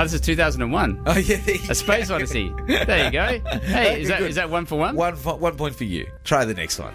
Oh, 0.00 0.04
this 0.04 0.14
is 0.14 0.20
2001. 0.22 1.02
Oh 1.06 1.18
yeah, 1.18 1.36
A 1.68 1.74
Space 1.74 2.08
go. 2.08 2.14
Odyssey. 2.14 2.50
There 2.66 3.04
you 3.04 3.10
go. 3.10 3.38
Hey, 3.60 4.00
is 4.00 4.08
that 4.08 4.22
is 4.22 4.36
that 4.36 4.48
one 4.48 4.64
for 4.64 4.78
one? 4.78 4.96
One, 4.96 5.14
one 5.16 5.56
point 5.56 5.74
for 5.74 5.84
you. 5.84 6.10
Try 6.24 6.46
the 6.46 6.54
next 6.54 6.78
one. 6.78 6.94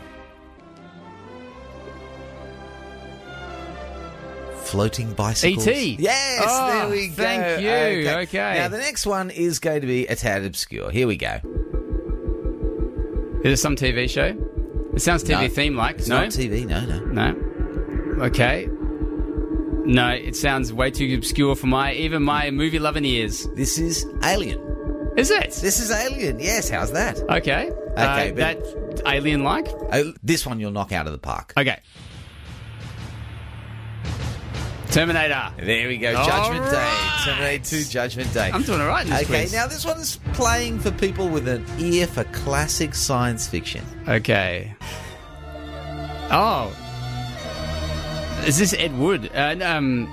Floating 4.63 5.13
bicycles. 5.13 5.67
E.T.. 5.67 5.97
Yes, 5.99 6.43
Oh, 6.47 6.67
there 6.79 6.89
we 6.89 7.07
go. 7.09 7.13
thank 7.13 7.61
you. 7.61 8.09
Okay. 8.39 8.57
Now 8.57 8.67
the 8.67 8.79
next 8.79 9.05
one 9.05 9.29
is 9.29 9.59
going 9.59 9.81
to 9.81 9.87
be 9.87 10.07
a 10.07 10.15
tad 10.15 10.43
obscure. 10.43 10.89
Here 10.89 11.05
we 11.05 11.17
go. 11.17 11.39
Is 13.43 13.59
it 13.59 13.61
some 13.61 13.75
TV 13.75 14.09
show? 14.09 14.35
It 14.95 15.01
sounds 15.01 15.23
TV 15.23 15.41
No. 15.43 15.47
theme 15.49 15.75
like. 15.75 15.99
No, 16.07 16.21
not 16.21 16.29
TV. 16.29 16.65
No, 16.65 16.83
no. 16.83 16.99
no. 17.05 18.23
Okay. 18.25 18.67
No, 19.85 20.09
it 20.09 20.35
sounds 20.35 20.73
way 20.73 20.89
too 20.91 21.13
obscure 21.15 21.55
for 21.55 21.67
my 21.67 21.93
even 21.93 22.23
my 22.23 22.49
movie 22.51 22.79
loving 22.79 23.05
ears. 23.05 23.47
This 23.55 23.77
is 23.77 24.05
Alien. 24.23 24.59
Is 25.17 25.31
it? 25.31 25.51
This 25.61 25.79
is 25.79 25.91
Alien. 25.91 26.39
Yes. 26.39 26.69
How's 26.69 26.91
that? 26.93 27.19
Okay. 27.29 27.69
Okay, 27.91 28.31
Uh, 28.31 28.33
that 28.35 29.01
alien 29.05 29.43
like. 29.43 29.67
Oh, 29.93 30.13
this 30.23 30.45
one 30.45 30.59
you'll 30.59 30.71
knock 30.71 30.91
out 30.91 31.05
of 31.05 31.11
the 31.13 31.17
park. 31.17 31.53
Okay. 31.55 31.79
Terminator. 34.91 35.51
There 35.57 35.87
we 35.87 35.97
go. 35.97 36.15
All 36.15 36.25
Judgment 36.25 36.71
Day. 36.71 36.97
Terminator 37.25 37.63
2 37.65 37.83
Judgment 37.85 38.33
Day. 38.33 38.49
I'm 38.53 38.63
doing 38.63 38.79
all 38.81 38.87
right 38.87 39.05
in 39.05 39.11
this 39.11 39.23
Okay, 39.23 39.41
quiz. 39.41 39.53
now 39.53 39.67
this 39.67 39.85
one's 39.85 40.17
playing 40.33 40.79
for 40.79 40.91
people 40.91 41.27
with 41.27 41.47
an 41.47 41.65
ear 41.79 42.07
for 42.07 42.23
classic 42.25 42.95
science 42.95 43.47
fiction. 43.47 43.83
Okay. 44.07 44.73
Oh. 46.31 46.73
Is 48.45 48.57
this 48.57 48.73
Ed 48.73 48.97
Wood? 48.97 49.31
Uh, 49.33 49.55
um. 49.61 50.05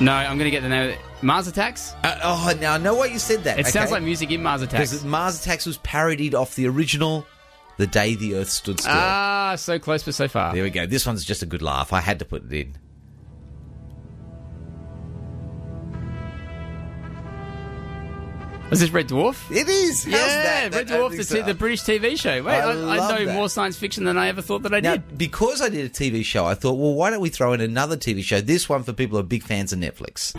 No, 0.00 0.12
I'm 0.12 0.38
going 0.38 0.46
to 0.46 0.50
get 0.50 0.62
the 0.62 0.68
name. 0.68 0.84
of 0.84 0.90
it. 0.90 0.98
Mars 1.22 1.48
Attacks? 1.48 1.94
Uh, 2.04 2.18
oh, 2.22 2.52
now 2.60 2.74
I 2.74 2.78
know 2.78 2.94
why 2.94 3.06
you 3.06 3.18
said 3.18 3.44
that. 3.44 3.58
It 3.58 3.66
sounds 3.66 3.90
like 3.90 4.02
music 4.02 4.30
in 4.30 4.42
Mars 4.42 4.62
Attacks. 4.62 4.90
Because 4.90 5.04
Mars 5.04 5.40
Attacks 5.40 5.66
was 5.66 5.78
parodied 5.78 6.34
off 6.34 6.54
the 6.54 6.68
original 6.68 7.26
The 7.76 7.88
Day 7.88 8.14
the 8.14 8.36
Earth 8.36 8.48
Stood 8.48 8.78
Still. 8.80 8.92
Ah, 8.94 9.54
so 9.56 9.78
close 9.78 10.04
but 10.04 10.14
so 10.14 10.28
far. 10.28 10.54
there 10.54 10.62
we 10.62 10.70
go. 10.70 10.86
This 10.86 11.04
one's 11.06 11.24
just 11.24 11.42
a 11.42 11.46
good 11.46 11.62
laugh. 11.62 11.92
I 11.92 12.00
had 12.00 12.20
to 12.20 12.24
put 12.24 12.44
it 12.44 12.52
in. 12.52 12.76
Is 18.70 18.80
this 18.80 18.90
Red 18.90 19.08
Dwarf? 19.08 19.50
It 19.50 19.66
is. 19.68 20.04
How's 20.04 20.12
yeah, 20.12 20.68
that? 20.68 20.74
Red 20.74 20.88
That 20.88 21.00
Dwarf, 21.00 21.28
the, 21.28 21.42
the 21.42 21.54
British 21.54 21.82
TV 21.82 22.20
show. 22.20 22.42
Wait, 22.42 22.52
I 22.52 22.60
I, 22.60 22.70
I, 22.70 22.74
know 23.18 23.24
that. 23.24 23.34
more 23.34 23.48
science 23.48 23.78
fiction 23.78 24.04
than 24.04 24.18
I 24.18 24.28
ever 24.28 24.42
thought 24.42 24.62
that 24.64 24.74
I 24.74 24.80
Now, 24.80 24.96
did. 24.96 25.16
because 25.16 25.62
I 25.62 25.70
did 25.70 25.86
a 25.86 25.88
TV 25.88 26.22
show, 26.22 26.44
I 26.44 26.54
thought, 26.54 26.74
well, 26.74 26.92
why 26.94 27.08
don't 27.08 27.20
we 27.20 27.30
throw 27.30 27.54
in 27.54 27.62
another 27.62 27.96
TV 27.96 28.22
show? 28.22 28.42
This 28.42 28.68
one 28.68 28.82
for 28.82 28.92
people 28.92 29.16
who 29.16 29.20
are 29.24 29.26
big 29.26 29.42
fans 29.42 29.72
of 29.72 29.78
Netflix. 29.78 30.36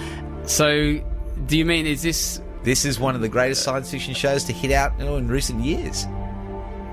So, 0.48 1.00
do 1.48 1.58
you 1.58 1.66
mean 1.66 1.88
is 1.88 2.04
this 2.04 2.40
This 2.64 2.86
is 2.86 3.00
one 3.00 3.16
of 3.16 3.22
the 3.22 3.30
greatest 3.30 3.64
science 3.64 3.90
fiction 3.90 4.14
shows 4.14 4.44
to 4.44 4.54
hit 4.54 4.72
out 4.72 5.00
know, 5.00 5.16
in 5.18 5.28
recent 5.28 5.64
years. 5.64 6.06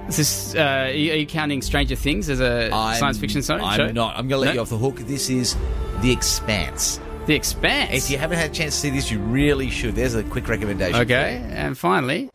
is 0.08 0.16
this? 0.16 0.54
Uh, 0.54 0.60
are, 0.60 0.90
you, 0.90 1.26
counting 1.26 1.60
Stranger 1.60 1.96
Things 1.96 2.30
as 2.30 2.40
a 2.40 2.70
I'm- 2.72 2.98
science 2.98 3.18
fiction 3.18 3.42
so- 3.42 3.56
I'm 3.56 3.76
show? 3.76 3.92
not. 3.92 4.16
I'm 4.16 4.26
going 4.26 4.40
to 4.40 4.46
let 4.46 4.46
No? 4.48 4.52
you 4.54 4.60
off 4.62 4.70
the 4.70 4.78
hook. 4.78 4.96
This 5.00 5.28
is 5.28 5.54
The 6.00 6.10
Expanse. 6.12 6.98
The 7.26 7.34
Expanse. 7.34 7.90
If 7.92 8.10
you 8.10 8.18
haven't 8.18 8.38
had 8.38 8.50
a 8.50 8.54
chance 8.54 8.74
to 8.76 8.80
see 8.82 8.90
this, 8.90 9.10
you 9.10 9.18
really 9.18 9.68
should. 9.68 9.94
There's 9.96 10.14
a 10.14 10.22
quick 10.22 10.48
recommendation. 10.48 11.00
Okay, 11.02 11.44
and 11.50 11.76
finally. 11.76 12.30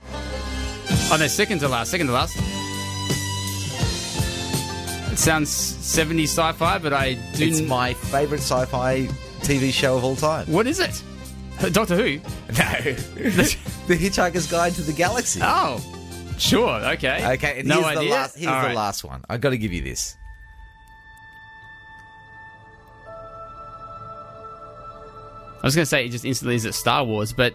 Oh 1.09 1.17
no, 1.19 1.27
second 1.27 1.59
to 1.59 1.69
last, 1.69 1.91
second 1.91 2.07
to 2.07 2.13
last. 2.13 2.35
It 5.11 5.17
sounds 5.17 5.49
70s 5.49 6.23
sci 6.23 6.51
fi, 6.53 6.77
but 6.77 6.93
I 6.93 7.13
do. 7.35 7.47
It's 7.47 7.61
my 7.61 7.93
favourite 7.93 8.41
sci-fi 8.41 9.07
TV 9.41 9.71
show 9.73 9.97
of 9.97 10.03
all 10.03 10.15
time. 10.15 10.47
What 10.47 10.67
is 10.67 10.79
it? 10.79 11.01
Doctor 11.73 11.95
Who? 11.95 12.19
No, 12.51 12.55
The 13.87 13.97
Hitchhiker's 13.97 14.49
Guide 14.49 14.73
to 14.73 14.81
the 14.81 14.93
Galaxy. 14.93 15.39
Oh, 15.43 15.79
sure, 16.37 16.69
okay. 16.93 17.33
Okay, 17.33 17.59
and 17.59 17.67
no 17.67 17.75
here's 17.75 17.85
idea. 17.97 17.99
the 18.09 18.09
last. 18.15 18.35
Here's 18.37 18.47
All 18.51 18.61
the 18.61 18.67
right. 18.67 18.75
last 18.75 19.03
one. 19.03 19.23
I've 19.29 19.41
got 19.41 19.51
to 19.51 19.57
give 19.57 19.71
you 19.73 19.81
this. 19.81 20.15
I 25.63 25.67
was 25.67 25.75
going 25.75 25.83
to 25.83 25.89
say 25.89 26.05
it 26.05 26.09
just 26.09 26.25
instantly 26.25 26.55
is 26.55 26.65
at 26.65 26.73
Star 26.73 27.03
Wars, 27.03 27.33
but 27.33 27.53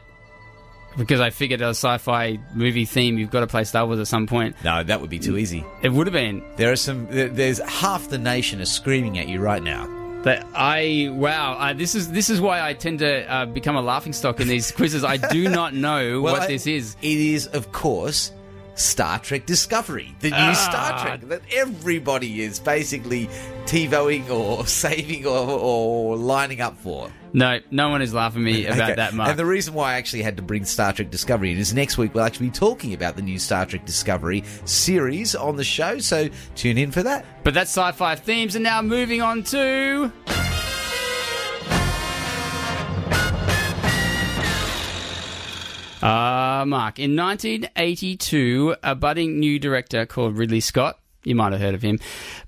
because 0.97 1.21
I 1.21 1.31
figured 1.31 1.61
a 1.61 1.69
sci 1.71 1.99
fi 1.99 2.39
movie 2.55 2.85
theme, 2.85 3.19
you've 3.19 3.31
got 3.31 3.41
to 3.41 3.47
play 3.47 3.65
Star 3.65 3.85
Wars 3.87 3.99
at 3.99 4.07
some 4.07 4.27
point. 4.27 4.57
No, 4.65 4.83
that 4.83 5.01
would 5.01 5.11
be 5.11 5.19
too 5.19 5.37
easy. 5.37 5.65
It 5.83 5.91
would 5.93 6.07
have 6.07 6.15
been. 6.15 6.43
There 6.57 6.73
are 6.73 6.77
some. 6.77 7.07
There's 7.11 7.59
half 7.61 8.09
the 8.09 8.19
nation 8.19 8.61
is 8.61 8.71
screaming 8.71 9.19
at 9.19 9.29
you 9.29 9.41
right 9.41 9.63
now. 9.63 9.93
But 10.23 10.45
I 10.55 11.09
wow, 11.13 11.53
uh, 11.55 11.73
this 11.75 11.95
is 11.95 12.11
this 12.11 12.31
is 12.31 12.41
why 12.41 12.61
I 12.67 12.73
tend 12.73 13.01
to 13.01 13.31
uh, 13.33 13.47
become 13.47 13.77
a 13.77 13.83
laughing 13.83 14.13
stock 14.13 14.41
in 14.41 14.49
these 14.49 14.73
quizzes. 14.77 15.05
I 15.05 15.19
do 15.19 15.49
not 15.49 15.75
know 15.75 16.21
Well, 16.23 16.33
what 16.35 16.43
I- 16.43 16.47
this 16.49 16.67
is. 16.67 16.97
It 17.03 17.19
is, 17.19 17.47
of 17.49 17.71
course, 17.73 18.33
Star 18.77 19.19
Trek 19.19 19.47
Discovery, 19.47 20.15
the 20.21 20.31
new 20.31 20.37
Ah. 20.37 20.53
Star 20.53 21.01
Trek 21.05 21.21
that 21.29 21.43
everybody 21.53 22.43
is 22.43 22.61
basically 22.61 23.29
TiVoing 23.65 24.31
or 24.31 24.67
saving 24.67 25.27
or, 25.27 25.49
or 25.49 26.17
lining 26.17 26.61
up 26.61 26.77
for. 26.79 27.11
No, 27.33 27.59
no 27.71 27.89
one 27.91 28.01
is 28.03 28.15
laughing 28.15 28.43
at 28.43 28.45
me 28.45 28.67
about 28.67 28.81
Okay. 28.81 28.95
that, 28.95 29.13
Mark. 29.15 29.31
And 29.31 29.39
the 29.39 29.45
reason 29.45 29.75
why 29.75 29.93
I 29.93 29.95
actually 29.97 30.23
had 30.23 30.37
to 30.37 30.43
bring 30.43 30.65
Star 30.65 30.93
Trek 30.93 31.11
Discovery 31.11 31.53
in 31.53 31.59
is 31.59 31.75
next 31.75 31.99
week 31.99 32.15
we'll 32.15 32.25
actually 32.25 32.47
be 32.47 32.53
talking 32.53 32.95
about 32.95 33.17
the 33.17 33.23
new 33.23 33.39
Star 33.39 33.67
Trek 33.67 33.85
Discovery 33.85 34.45
series 34.65 35.35
on 35.35 35.57
the 35.57 35.65
show, 35.65 35.99
so 35.99 36.29
tune 36.55 36.79
in 36.79 36.91
for 36.93 37.03
that. 37.03 37.25
But 37.45 37.55
that's 37.55 37.71
sci-fi 37.71 38.15
themes, 38.15 38.55
and 38.55 38.63
now 38.63 38.81
moving 38.83 39.21
on 39.23 39.43
to. 39.45 40.13
Uh, 46.07 46.65
Mark, 46.65 47.01
in 47.01 47.17
1982, 47.17 48.77
a 48.85 48.95
budding 48.95 49.41
new 49.41 49.59
director 49.59 50.07
called 50.07 50.39
Ridley 50.39 50.61
Scott, 50.61 51.01
you 51.25 51.35
might 51.35 51.51
have 51.51 51.61
heard 51.61 51.75
of 51.75 51.83
him, 51.83 51.99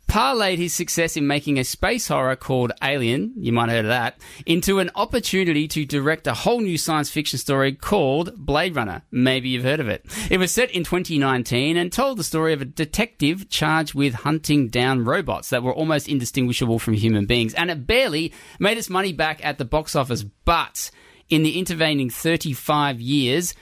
parlayed 0.07 0.59
his 0.59 0.73
success 0.73 1.17
in 1.17 1.27
making 1.27 1.59
a 1.59 1.65
space 1.65 2.07
horror 2.07 2.37
called 2.37 2.71
Alien, 2.85 3.33
you 3.37 3.53
might 3.53 3.69
have 3.69 3.79
heard 3.79 3.85
of 3.87 3.89
that, 3.89 4.21
into 4.47 4.79
an 4.79 4.93
opportunity 4.95 5.67
to 5.67 5.85
direct 5.85 6.29
a 6.29 6.35
whole 6.35 6.61
new 6.61 6.79
science 6.79 7.11
fiction 7.11 7.37
story 7.37 7.73
called 7.73 8.33
Blade 8.37 8.77
Runner. 8.77 9.03
Maybe 9.11 9.49
you've 9.49 9.65
heard 9.65 9.81
of 9.81 9.89
it. 9.89 10.07
It 10.31 10.39
was 10.39 10.53
set 10.53 10.71
in 10.71 10.85
2019 10.85 11.77
and 11.77 11.91
told 11.91 12.17
the 12.17 12.23
story 12.23 12.53
of 12.53 12.63
a 12.63 12.65
detective 12.65 13.49
charged 13.49 13.93
with 13.93 14.15
hunting 14.15 14.69
down 14.69 15.05
robots 15.05 15.51
that 15.51 15.65
were 15.65 15.75
almost 15.75 16.07
indistinguishable 16.07 16.79
from 16.79 16.95
human 16.95 17.27
beings, 17.27 17.55
and 17.55 17.73
it 17.73 17.89
barely 17.89 18.33
made 18.61 18.79
its 18.79 18.89
money 18.89 19.13
back 19.13 19.45
at 19.45 19.59
the 19.59 19.65
box 19.65 19.97
office, 19.97 20.23
but 20.23 20.93
in 21.29 21.43
the 21.43 21.59
intervening 21.59 22.11
35 22.11 23.01
years, 23.01 23.55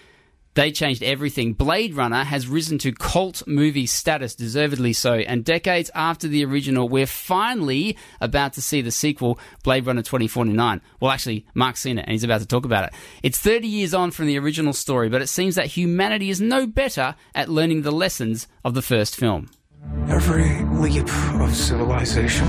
they 0.57 0.73
changed 0.73 1.03
everything. 1.03 1.53
Blade 1.53 1.95
Runner 1.95 2.25
has 2.25 2.49
risen 2.49 2.79
to 2.79 2.91
cult 2.91 3.47
movie 3.47 3.85
status, 3.85 4.35
deservedly 4.35 4.95
so. 4.95 5.13
And 5.17 5.45
decades 5.45 5.91
after 5.95 6.29
the 6.29 6.47
original, 6.47 6.89
we're 6.89 7.07
finally 7.07 7.99
about 8.23 8.55
to 8.55 8.63
see 8.63 8.81
the 8.81 8.91
sequel, 8.91 9.39
Blade 9.63 9.85
Runner 9.85 10.01
2049. 10.01 10.81
Well, 10.99 11.11
actually, 11.11 11.45
Mark's 11.55 11.81
seen 11.81 11.99
it 11.99 12.03
and 12.03 12.13
he's 12.13 12.25
about 12.25 12.41
to 12.41 12.47
talk 12.47 12.65
about 12.65 12.85
it. 12.85 12.95
It's 13.23 13.39
30 13.39 13.69
years 13.69 13.93
on 13.93 14.11
from 14.11 14.27
the 14.27 14.39
original 14.39 14.73
story, 14.73 15.11
but 15.11 15.21
it 15.21 15.29
seems 15.29 15.57
that 15.57 15.67
humanity 15.67 16.31
is 16.31 16.41
no 16.41 16.67
better 16.67 17.17
at 17.35 17.51
learning 17.51 17.83
the 17.83 17.93
lessons 17.93 18.49
of 18.65 18.73
the 18.73 18.83
first 18.83 19.15
film. 19.15 19.51
Every 20.09 20.65
leap 20.79 21.09
of 21.41 21.55
civilization 21.55 22.49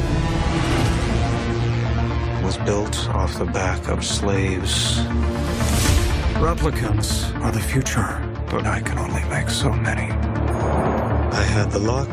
was 2.48 2.58
built 2.60 3.10
off 3.10 3.38
the 3.38 3.46
back 3.46 3.90
of 3.90 4.06
slaves. 4.06 5.00
Replicants 6.40 7.36
are 7.44 7.52
the 7.52 7.60
future, 7.60 8.24
but 8.50 8.66
I 8.66 8.80
can 8.80 8.98
only 8.98 9.22
make 9.26 9.50
so 9.50 9.70
many. 9.74 10.10
I 11.42 11.44
had 11.44 11.72
the 11.72 11.80
lock, 11.80 12.10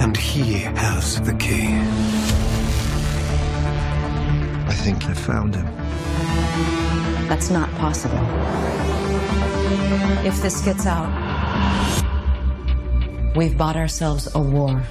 and 0.00 0.16
he 0.16 0.54
has 0.84 1.20
the 1.20 1.32
key. 1.34 1.68
I 4.66 4.74
think 4.82 5.04
I 5.04 5.14
found 5.14 5.54
him. 5.54 5.66
That's 7.28 7.48
not 7.48 7.70
possible. 7.76 8.24
If 10.26 10.42
this 10.42 10.60
gets 10.60 10.86
out, 10.86 11.12
we've 13.36 13.56
bought 13.56 13.76
ourselves 13.76 14.26
a 14.34 14.40
war. 14.40 14.82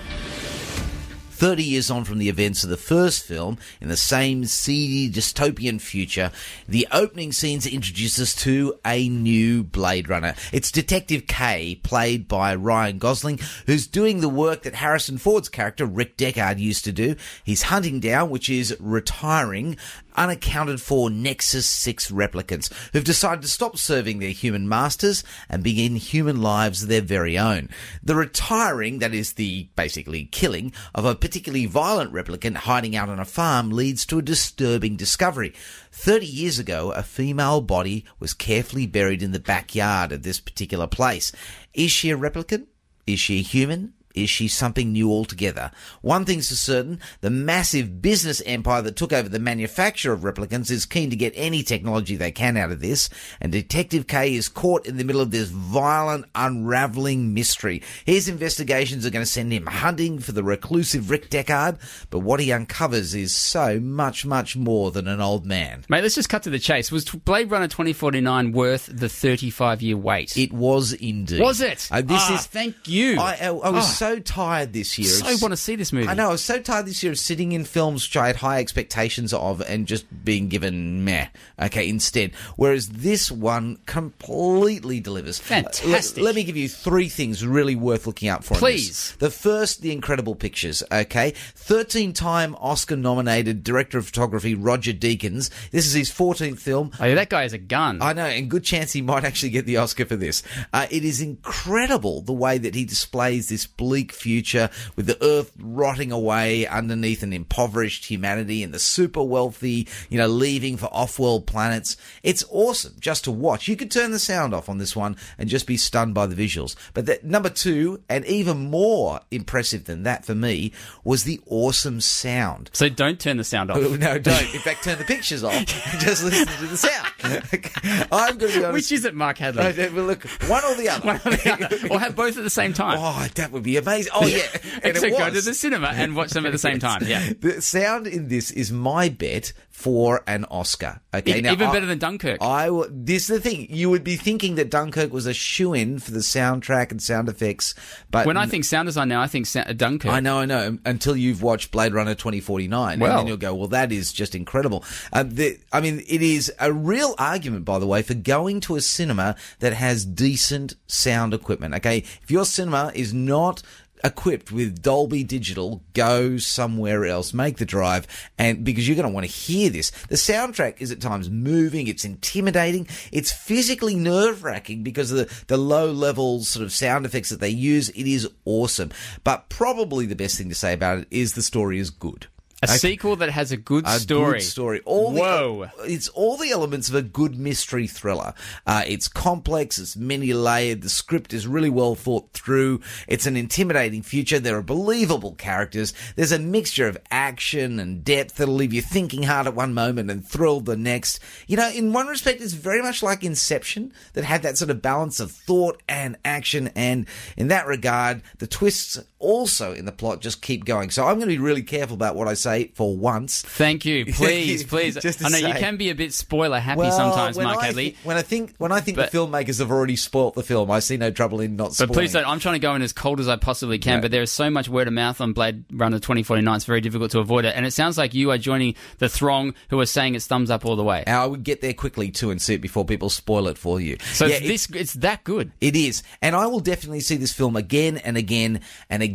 30 1.38 1.64
years 1.64 1.92
on 1.92 2.04
from 2.04 2.18
the 2.18 2.30
events 2.30 2.64
of 2.64 2.72
the 2.72 2.78
first 2.78 3.24
film, 3.24 3.60
in 3.80 3.90
the 3.90 3.96
same 3.96 4.46
seedy 4.46 5.08
dystopian 5.08 5.80
future, 5.80 6.32
the 6.68 6.88
opening 6.92 7.32
scenes 7.32 7.68
introduce 7.68 8.20
us 8.20 8.34
to 8.34 8.74
a 8.84 9.08
new 9.08 9.64
Blade 9.64 10.10
Runner. 10.10 10.34
It's 10.52 10.72
Detective 10.72 11.28
K, 11.28 11.80
played 11.84 12.28
by 12.28 12.56
Ryan 12.56 12.98
Gosling, 12.98 13.40
who's 13.68 13.86
doing 13.86 14.22
the 14.22 14.30
work 14.30 14.64
that 14.64 14.74
Harrison 14.74 15.20
Ford's 15.20 15.48
character, 15.48 15.86
Rick 15.86 16.18
Deckard, 16.18 16.58
used 16.58 16.84
to 16.86 16.92
do. 16.92 17.16
He's 17.44 17.64
hunting 17.64 18.00
down, 18.00 18.32
which 18.32 18.50
is 18.50 18.76
retiring, 18.80 19.78
unaccounted 20.18 20.82
for 20.82 21.10
Nexus 21.10 21.66
6 21.68 22.12
replicants 22.12 22.74
who've 22.92 23.04
decided 23.04 23.42
to 23.44 23.48
stop 23.48 23.78
serving 23.78 24.20
their 24.20 24.32
human 24.32 24.68
masters 24.68 25.24
and 25.48 25.64
begin 25.64 25.96
human 25.96 26.42
lives 26.42 26.84
of 26.84 26.90
their 26.90 27.02
very 27.02 27.38
own. 27.38 27.70
The 28.04 28.16
retiring, 28.16 29.00
that 29.00 29.14
is 29.14 29.34
the 29.34 29.70
basically 29.76 30.26
killing, 30.26 30.74
of 30.94 31.06
a 31.06 31.16
particularly 31.16 31.66
violent 31.66 32.12
replicant 32.12 32.56
hiding 32.56 32.96
out 32.96 33.10
on 33.10 33.20
a 33.20 33.26
farm 33.26 33.70
leads 33.70 34.06
to 34.08 34.20
a 34.20 34.24
disturbing 34.24 34.96
discovery. 34.96 35.54
30 35.92 36.26
years 36.26 36.60
ago, 36.60 36.92
a 36.92 37.04
female 37.04 37.62
body 37.62 38.06
was 38.20 38.34
carefully 38.34 38.88
buried 38.88 39.24
in 39.24 39.32
the 39.32 39.40
backyard 39.40 40.12
of 40.12 40.24
this 40.24 40.40
particular 40.40 40.88
place. 40.88 41.32
Is 41.74 41.92
she 41.92 42.10
a 42.10 42.18
replicant? 42.18 42.66
Is 43.06 43.20
she 43.20 43.40
a 43.40 43.44
human? 43.44 43.94
Is 44.16 44.30
she 44.32 44.48
something 44.48 44.92
new 44.94 45.12
altogether? 45.12 45.70
One 46.02 46.26
thing's 46.26 46.50
for 46.50 46.56
certain, 46.56 47.00
the 47.22 47.30
massive 47.30 48.02
business 48.02 48.42
empire 48.48 48.82
that 48.82 48.96
took 48.96 49.14
over 49.14 49.30
the 49.30 49.38
manufacture 49.38 50.12
of 50.12 50.22
replicants 50.22 50.72
is 50.72 50.86
keen 50.88 51.12
to 51.12 51.16
get 51.16 51.34
any 51.36 51.62
technology 51.62 52.16
they 52.16 52.32
can 52.32 52.58
out 52.58 52.72
of 52.72 52.80
this, 52.80 53.10
and 53.40 53.52
Detective 53.52 54.08
K 54.08 54.34
is 54.34 54.50
caught 54.50 54.88
in 54.88 54.98
the 54.98 55.04
middle 55.04 55.22
of 55.22 55.30
this 55.32 55.50
violent, 55.50 56.26
unraveling 56.34 57.34
mystery. 57.34 57.84
His 58.06 58.28
investigations 58.28 59.06
are 59.06 59.10
going 59.12 59.24
to 59.26 59.32
send 59.32 59.52
him 59.54 59.68
hunting 59.68 60.18
for 60.20 60.32
the 60.32 60.44
reclusive 60.44 61.10
Rick 61.12 61.30
Deckard, 61.30 61.78
but 62.10 62.20
what 62.20 62.40
he 62.40 62.52
uncovers 62.52 63.14
is 63.14 63.36
so 63.36 63.80
much, 63.80 64.26
much 64.26 64.56
more 64.58 64.90
than 64.92 65.08
an 65.08 65.22
old 65.22 65.46
man. 65.46 65.84
Mate, 65.90 66.02
let's 66.02 66.16
just 66.16 66.30
cut 66.30 66.44
to 66.44 66.50
the 66.50 66.60
chase. 66.60 66.92
Was 66.92 67.06
Blade 67.06 67.52
Runner 67.52 67.68
2049 67.68 68.52
worth 68.52 68.88
the 68.92 69.10
35 69.10 69.82
year 69.84 69.98
wait? 69.98 70.36
It 70.36 70.52
was 70.52 70.94
indeed. 70.94 71.40
Was 71.42 71.62
it? 71.62 71.88
Uh, 71.92 72.02
this 72.02 72.22
Ah, 72.22 72.36
is 72.36 72.46
thank 72.48 72.76
you. 72.88 73.20
I, 73.20 73.36
I, 73.46 73.52
was 73.52 73.64
Ah. 73.64 73.82
so 73.82 74.07
tired 74.16 74.74
this 74.74 74.98
year. 74.98 75.10
So 75.10 75.26
want 75.42 75.52
to 75.52 75.58
see 75.58 75.76
this 75.76 75.92
movie. 75.92 76.08
I 76.08 76.14
know. 76.14 76.30
I 76.30 76.32
was 76.32 76.44
so 76.44 76.62
tired 76.62 76.86
this 76.86 77.04
year 77.04 77.12
of 77.12 77.20
sitting 77.20 77.52
in 77.52 77.66
films 77.66 78.08
which 78.08 78.18
I 78.18 78.28
had 78.28 78.38
high 78.38 78.60
expectations 78.60 79.34
of 79.34 79.62
and 79.62 79.86
just 79.86 80.06
being 80.24 80.48
given 80.48 81.04
meh. 81.04 81.28
Okay, 81.62 81.88
instead. 81.88 82.34
Whereas 82.56 82.90
this 82.90 83.32
one 83.32 83.78
completely 83.86 85.00
delivers. 85.00 85.40
Fantastic. 85.40 86.18
Let, 86.18 86.18
let 86.18 86.36
me 86.36 86.44
give 86.44 86.58
you 86.58 86.70
three 86.70 87.10
things 87.10 87.46
really 87.46 87.76
worth 87.76 88.08
looking 88.08 88.30
out 88.30 88.44
for. 88.44 88.56
Please. 88.56 89.16
The 89.20 89.30
first, 89.30 89.82
the 89.82 89.92
incredible 89.92 90.36
pictures. 90.36 90.82
Okay, 90.92 91.34
thirteen-time 91.56 92.56
Oscar-nominated 92.56 93.64
director 93.64 93.98
of 93.98 94.06
photography 94.06 94.56
Roger 94.56 94.94
Deakins. 94.94 95.50
This 95.72 95.86
is 95.86 95.94
his 95.94 96.10
fourteenth 96.10 96.60
film. 96.60 96.92
Oh, 97.00 97.06
yeah, 97.06 97.16
that 97.16 97.30
guy 97.30 97.44
is 97.44 97.54
a 97.54 97.58
gun. 97.58 98.02
I 98.02 98.14
know, 98.14 98.26
and 98.26 98.50
good 98.50 98.64
chance 98.64 98.94
he 98.94 99.02
might 99.02 99.24
actually 99.24 99.50
get 99.50 99.66
the 99.66 99.78
Oscar 99.78 100.06
for 100.06 100.16
this. 100.16 100.44
Uh, 100.74 100.88
it 100.90 101.04
is 101.04 101.22
incredible 101.22 102.22
the 102.22 102.34
way 102.34 102.58
that 102.58 102.76
he 102.76 102.86
displays 102.86 103.50
this 103.50 103.68
bleak 103.88 104.12
future 104.12 104.70
with 104.98 105.06
the 105.06 105.18
Earth 105.24 105.54
rotting 105.58 106.12
away 106.12 106.68
underneath 106.68 107.24
an 107.24 107.32
impoverished 107.32 108.04
humanity 108.04 108.62
and 108.62 108.74
the 108.74 108.80
super 108.80 109.24
wealthy, 109.24 109.88
you 110.10 110.18
know, 110.18 110.28
leaving 110.28 110.76
for 110.76 110.88
off-world 110.88 111.48
planets. 111.48 111.96
It's 112.22 112.44
awesome 112.50 112.96
just 113.00 113.24
to 113.24 113.32
watch. 113.32 113.70
You 113.70 113.78
could 113.78 113.90
turn 113.90 114.12
the 114.12 114.20
sound 114.20 114.54
off 114.54 114.68
on 114.68 114.78
this 114.78 114.94
one 114.94 115.16
and 115.38 115.48
just 115.48 115.66
be 115.66 115.78
stunned 115.78 116.14
by 116.14 116.26
the 116.26 116.36
visuals. 116.36 116.76
But 116.94 117.06
that, 117.06 117.24
number 117.24 117.48
two, 117.48 118.04
and 118.10 118.26
even 118.26 118.70
more 118.70 119.22
impressive 119.32 119.86
than 119.86 120.04
that 120.04 120.26
for 120.26 120.36
me, 120.36 120.74
was 121.06 121.24
the 121.24 121.40
awesome 121.46 122.02
sound. 122.02 122.70
so 122.74 122.90
don't 122.90 123.22
turn 123.22 123.38
the 123.38 123.46
sound 123.46 123.72
off. 123.72 123.78
Oh, 123.78 123.96
no, 124.00 124.20
don't. 124.20 124.54
In 124.54 124.60
fact, 124.60 124.84
turn 124.84 124.98
the 124.98 125.06
pictures 125.06 125.46
off 125.46 125.54
and 125.94 126.02
just 126.02 126.26
listen 126.26 126.46
to 126.46 126.66
the 126.66 126.76
sound. 126.76 127.14
I'm 128.12 128.38
going 128.38 128.52
to 128.52 128.60
be 128.60 128.66
honest. 128.66 128.74
Which 128.74 128.92
is 128.92 129.06
it, 129.06 129.16
Mark 129.16 129.38
Hadley? 129.38 129.64
Oh, 129.64 129.94
well, 129.96 130.06
look, 130.06 130.26
one 130.50 130.66
or 130.66 130.76
the 130.76 130.90
other. 130.90 131.08
One 131.08 131.16
or 131.24 131.32
the 131.32 131.54
other. 131.54 131.88
or 131.90 132.00
have 132.02 132.18
both 132.18 132.38
at 132.38 132.44
the 132.44 132.50
same 132.50 132.74
time. 132.74 132.98
Oh, 133.00 133.26
that 133.36 133.54
would 133.54 133.64
be 133.64 133.77
amazing. 133.78 134.12
Oh, 134.16 134.26
yeah. 134.26 134.46
And 134.76 134.86
Except 134.86 135.18
go 135.18 135.30
to 135.30 135.42
the 135.42 135.54
cinema 135.54 135.88
and 135.88 136.16
watch 136.16 136.32
them 136.32 136.46
at 136.46 136.52
the 136.52 136.58
same 136.58 136.80
time. 136.80 137.04
Yeah. 137.06 137.34
The 137.40 137.62
sound 137.62 138.08
in 138.08 138.28
this 138.28 138.52
is 138.52 138.72
my 138.72 139.10
bet 139.10 139.54
for 139.78 140.24
an 140.26 140.44
Oscar. 140.50 141.00
Okay, 141.14 141.38
E- 141.38 141.42
now 141.42 141.52
even 141.52 141.68
I- 141.68 141.72
better 141.72 141.86
than 141.86 142.00
Dunkirk. 142.00 142.42
I 142.42 142.66
w- 142.66 142.90
this 142.92 143.30
is 143.30 143.36
the 143.36 143.40
thing. 143.40 143.68
You 143.70 143.92
would 143.92 144.04
be 144.04 144.16
thinking 144.16 144.56
that 144.56 144.72
Dunkirk 144.72 145.14
was 145.14 145.28
a 145.28 145.36
shoe 145.36 145.76
in 145.76 146.00
for 146.00 146.10
the 146.10 146.22
soundtrack 146.22 146.90
and 146.90 147.00
sound 147.00 147.30
effects, 147.30 147.76
but 148.10 148.26
when 148.26 148.38
I 148.38 148.48
think 148.48 148.64
sound 148.66 148.88
design 148.88 149.08
now, 149.10 149.22
I 149.22 149.28
think 149.28 149.46
sa- 149.46 149.66
Dunkirk. 149.66 150.12
I 150.12 150.20
know, 150.20 150.40
I 150.40 150.46
know. 150.46 150.80
Until 150.84 151.16
you've 151.16 151.44
watched 151.44 151.70
Blade 151.70 151.94
Runner 151.94 152.16
2049, 152.16 153.00
Well. 153.00 153.12
and 153.12 153.20
then 153.20 153.28
you'll 153.28 153.38
go, 153.38 153.54
"Well, 153.54 153.68
that 153.68 153.92
is 153.92 154.12
just 154.12 154.34
incredible." 154.34 154.84
Um, 155.14 155.30
the, 155.36 155.60
I 155.72 155.80
mean, 155.80 156.02
it 156.08 156.24
is 156.24 156.52
a 156.60 156.74
real 156.74 157.14
argument, 157.20 157.64
by 157.64 157.78
the 157.78 157.86
way, 157.86 158.02
for 158.02 158.16
going 158.16 158.60
to 158.62 158.78
a 158.78 158.82
cinema 158.82 159.36
that 159.60 159.74
has 159.74 160.06
decent 160.06 160.74
sound 160.88 161.36
equipment. 161.36 161.76
Okay, 161.76 162.00
if 162.24 162.32
your 162.32 162.46
cinema 162.46 162.92
is 162.96 163.14
not 163.14 163.62
equipped 164.04 164.52
with 164.52 164.82
Dolby 164.82 165.24
Digital, 165.24 165.84
go 165.94 166.38
somewhere 166.38 167.06
else. 167.06 167.34
Make 167.34 167.58
the 167.58 167.66
drive, 167.66 168.08
and 168.38 168.64
because 168.64 168.88
you're 168.88 168.96
going 168.96 169.08
to 169.08 169.14
want 169.14 169.26
to 169.26 169.32
hear 169.32 169.70
this. 169.70 169.92
The 170.10 170.16
soundtrack 170.16 170.76
is 170.80 170.92
at 170.92 171.02
times 171.02 171.30
moving. 171.30 171.88
It's 171.88 172.06
intimidating. 172.06 172.88
It's 173.12 173.32
physically 173.32 173.96
nerve 173.96 174.44
wracking 174.44 174.84
because 174.84 175.12
of 175.12 175.18
the, 175.18 175.44
the 175.48 175.58
low 175.58 175.92
level 175.92 176.44
sort 176.44 176.64
of 176.64 176.72
sound 176.72 177.06
effects 177.06 177.30
that 177.30 177.40
they 177.40 177.50
use. 177.50 177.90
It 177.90 178.08
is 178.08 178.30
awesome, 178.46 178.92
but 179.24 179.50
probably 179.50 180.06
the 180.06 180.16
best 180.16 180.38
thing 180.38 180.50
to 180.50 180.56
say 180.56 180.74
about 180.74 181.00
it 181.00 181.08
is 181.12 181.34
the 181.34 181.42
story 181.42 181.80
is 181.80 181.90
good. 181.90 182.28
A 182.64 182.66
Okay? 182.66 182.78
sequel 182.78 183.16
that 183.18 183.30
has 183.30 183.52
a 183.52 183.58
good 183.58 183.86
A 183.86 184.00
story. 184.00 184.40
good 184.40 184.46
story. 184.46 184.82
All 184.86 185.14
Whoa. 185.14 185.70
The, 185.78 185.92
it's 185.94 186.08
all 186.10 186.38
the 186.38 186.50
elements 186.50 186.90
of 186.90 186.96
a 186.96 187.02
good 187.04 187.38
mystery 187.38 187.86
thriller. 187.88 188.34
Uh, 188.66 188.84
it's 188.88 189.08
complex. 189.08 189.78
It's 189.78 189.96
many 189.96 190.34
layered. 190.34 190.82
The 190.82 190.90
script 190.90 191.34
is 191.34 191.46
really 191.46 191.70
well 191.70 191.94
thought 191.94 192.32
through. 192.34 192.82
It's 193.08 193.28
an 193.28 193.38
intimidating 193.38 194.02
future. 194.02 194.40
There 194.40 194.58
are 194.58 194.64
believable 194.64 195.36
characters. 195.36 195.94
There's 196.16 196.32
a 196.32 196.40
mixture 196.40 196.88
of 196.88 196.98
action 197.12 197.80
and 197.80 198.04
depth 198.04 198.36
that'll 198.38 198.56
leave 198.56 198.74
you 198.74 198.82
thinking 198.82 199.24
hard 199.24 199.46
at 199.46 199.54
one 199.54 199.74
moment 199.76 200.10
and 200.10 200.26
thrilled 200.28 200.66
the 200.66 200.76
next. 200.78 201.20
You 201.46 201.58
know, 201.58 201.70
in 201.70 201.94
one 201.94 202.08
respect, 202.08 202.42
it's 202.42 202.54
very 202.54 202.82
much 202.82 203.04
like 203.04 203.24
Inception 203.24 203.94
that 204.14 204.24
had 204.24 204.42
that 204.42 204.58
sort 204.58 204.72
of 204.72 204.82
balance 204.82 205.20
of 205.20 205.32
thought 205.32 205.82
and 205.88 206.18
action. 206.26 206.70
And 206.76 207.06
in 207.38 207.50
that 207.50 207.68
regard, 207.68 208.24
the 208.40 208.48
twists 208.48 208.98
also 209.20 209.74
in 209.74 209.86
the 209.86 209.92
plot 209.92 210.22
just 210.22 210.42
keep 210.42 210.66
going. 210.66 210.90
So 210.90 211.04
I'm 211.04 211.16
going 211.16 211.22
to 211.30 211.36
be 211.36 211.38
really 211.40 211.64
careful 211.64 211.96
about 211.96 212.16
what 212.16 212.28
I 212.28 212.34
say 212.36 212.72
for 212.76 212.96
once. 212.96 213.42
Thank 213.42 213.86
you. 213.86 214.06
Please, 214.14 214.64
please. 214.64 214.96
Just 214.96 215.24
I 215.24 215.30
know 215.30 215.38
you 215.38 215.54
can 215.56 215.78
be 215.78 215.90
a 215.90 215.96
bit 215.96 216.14
spoiler 216.14 216.60
happy 216.60 216.80
Well, 216.80 216.92
sometimes, 216.92 217.38
Mark 217.38 217.60
I 217.60 217.66
Hadley. 217.68 217.96
when 218.04 218.18
I 218.18 218.22
think 218.22 218.54
when 218.58 218.72
I 218.72 218.80
think 218.80 218.98
But- 218.98 219.12
the 219.12 219.18
filmmakers 219.18 219.60
have 219.60 219.72
already 219.72 219.96
spoilt 219.96 220.36
the 220.36 220.44
film, 220.44 220.70
I 220.72 220.80
see 220.80 220.98
no 220.98 221.12
trouble 221.12 221.42
in 221.42 221.56
not. 221.56 221.70
But 221.70 221.74
spoiling 221.74 221.94
please 221.94 222.16
it. 222.16 222.20
don't. 222.20 222.30
I'm 222.30 222.40
trying 222.40 222.56
to 222.56 222.60
go 222.60 222.76
in 222.76 222.82
as 222.82 222.94
cold 222.94 223.20
as 223.20 223.28
I 223.28 223.36
possibly 223.38 223.80
can, 223.80 224.02
but 224.02 224.12
there 224.12 224.22
is 224.22 224.32
so 224.32 224.50
much 224.50 224.70
word 224.70 224.88
of 224.88 224.94
mouth 224.94 225.20
on 225.22 225.34
Blade 225.34 225.66
Runner 225.72 225.98
2049. 226.00 226.56
It's 226.56 226.66
very 226.66 226.82
difficult 226.82 227.12
to 227.12 227.20
avoid 227.20 227.46
it. 227.46 227.54
And 227.56 227.66
it 227.66 227.72
sounds 227.72 227.98
like 227.98 228.14
you 228.14 228.32
are 228.32 228.38
joining 228.38 228.76
the 229.00 229.10
throng 229.10 229.54
who 229.70 229.80
are 229.80 229.86
saying 229.86 230.16
it's 230.16 230.28
thumbs 230.28 230.52
up 230.52 230.66
all 230.66 230.76
the 230.76 230.84
way. 230.84 231.04
I 231.06 231.26
would 231.26 231.44
get 231.44 231.62
there 231.62 231.74
quickly 231.74 232.12
too 232.12 232.30
and 232.32 232.42
see 232.42 232.54
it 232.56 232.62
before 232.62 232.86
people 232.86 233.10
spoil 233.10 233.48
it 233.48 233.58
for 233.58 233.80
you. 233.82 233.98
So 234.14 234.26
Yeah, 234.26 234.36
it's 234.42 234.68
this, 234.68 234.82
it's 234.82 234.94
that 234.94 235.24
good. 235.24 235.52
It 235.62 235.76
is. 235.76 236.04
And 236.22 236.36
I 236.36 236.48
will 236.48 236.60
definitely 236.60 237.00
see 237.02 237.16
this 237.18 237.34
film 237.34 237.56
again 237.56 237.98
and 237.98 238.18
again 238.18 238.62
and 238.90 239.02
again, 239.04 239.07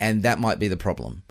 and 0.00 0.22
that 0.22 0.38
might 0.38 0.58
be 0.58 0.68
the 0.68 0.76
problem. 0.76 1.22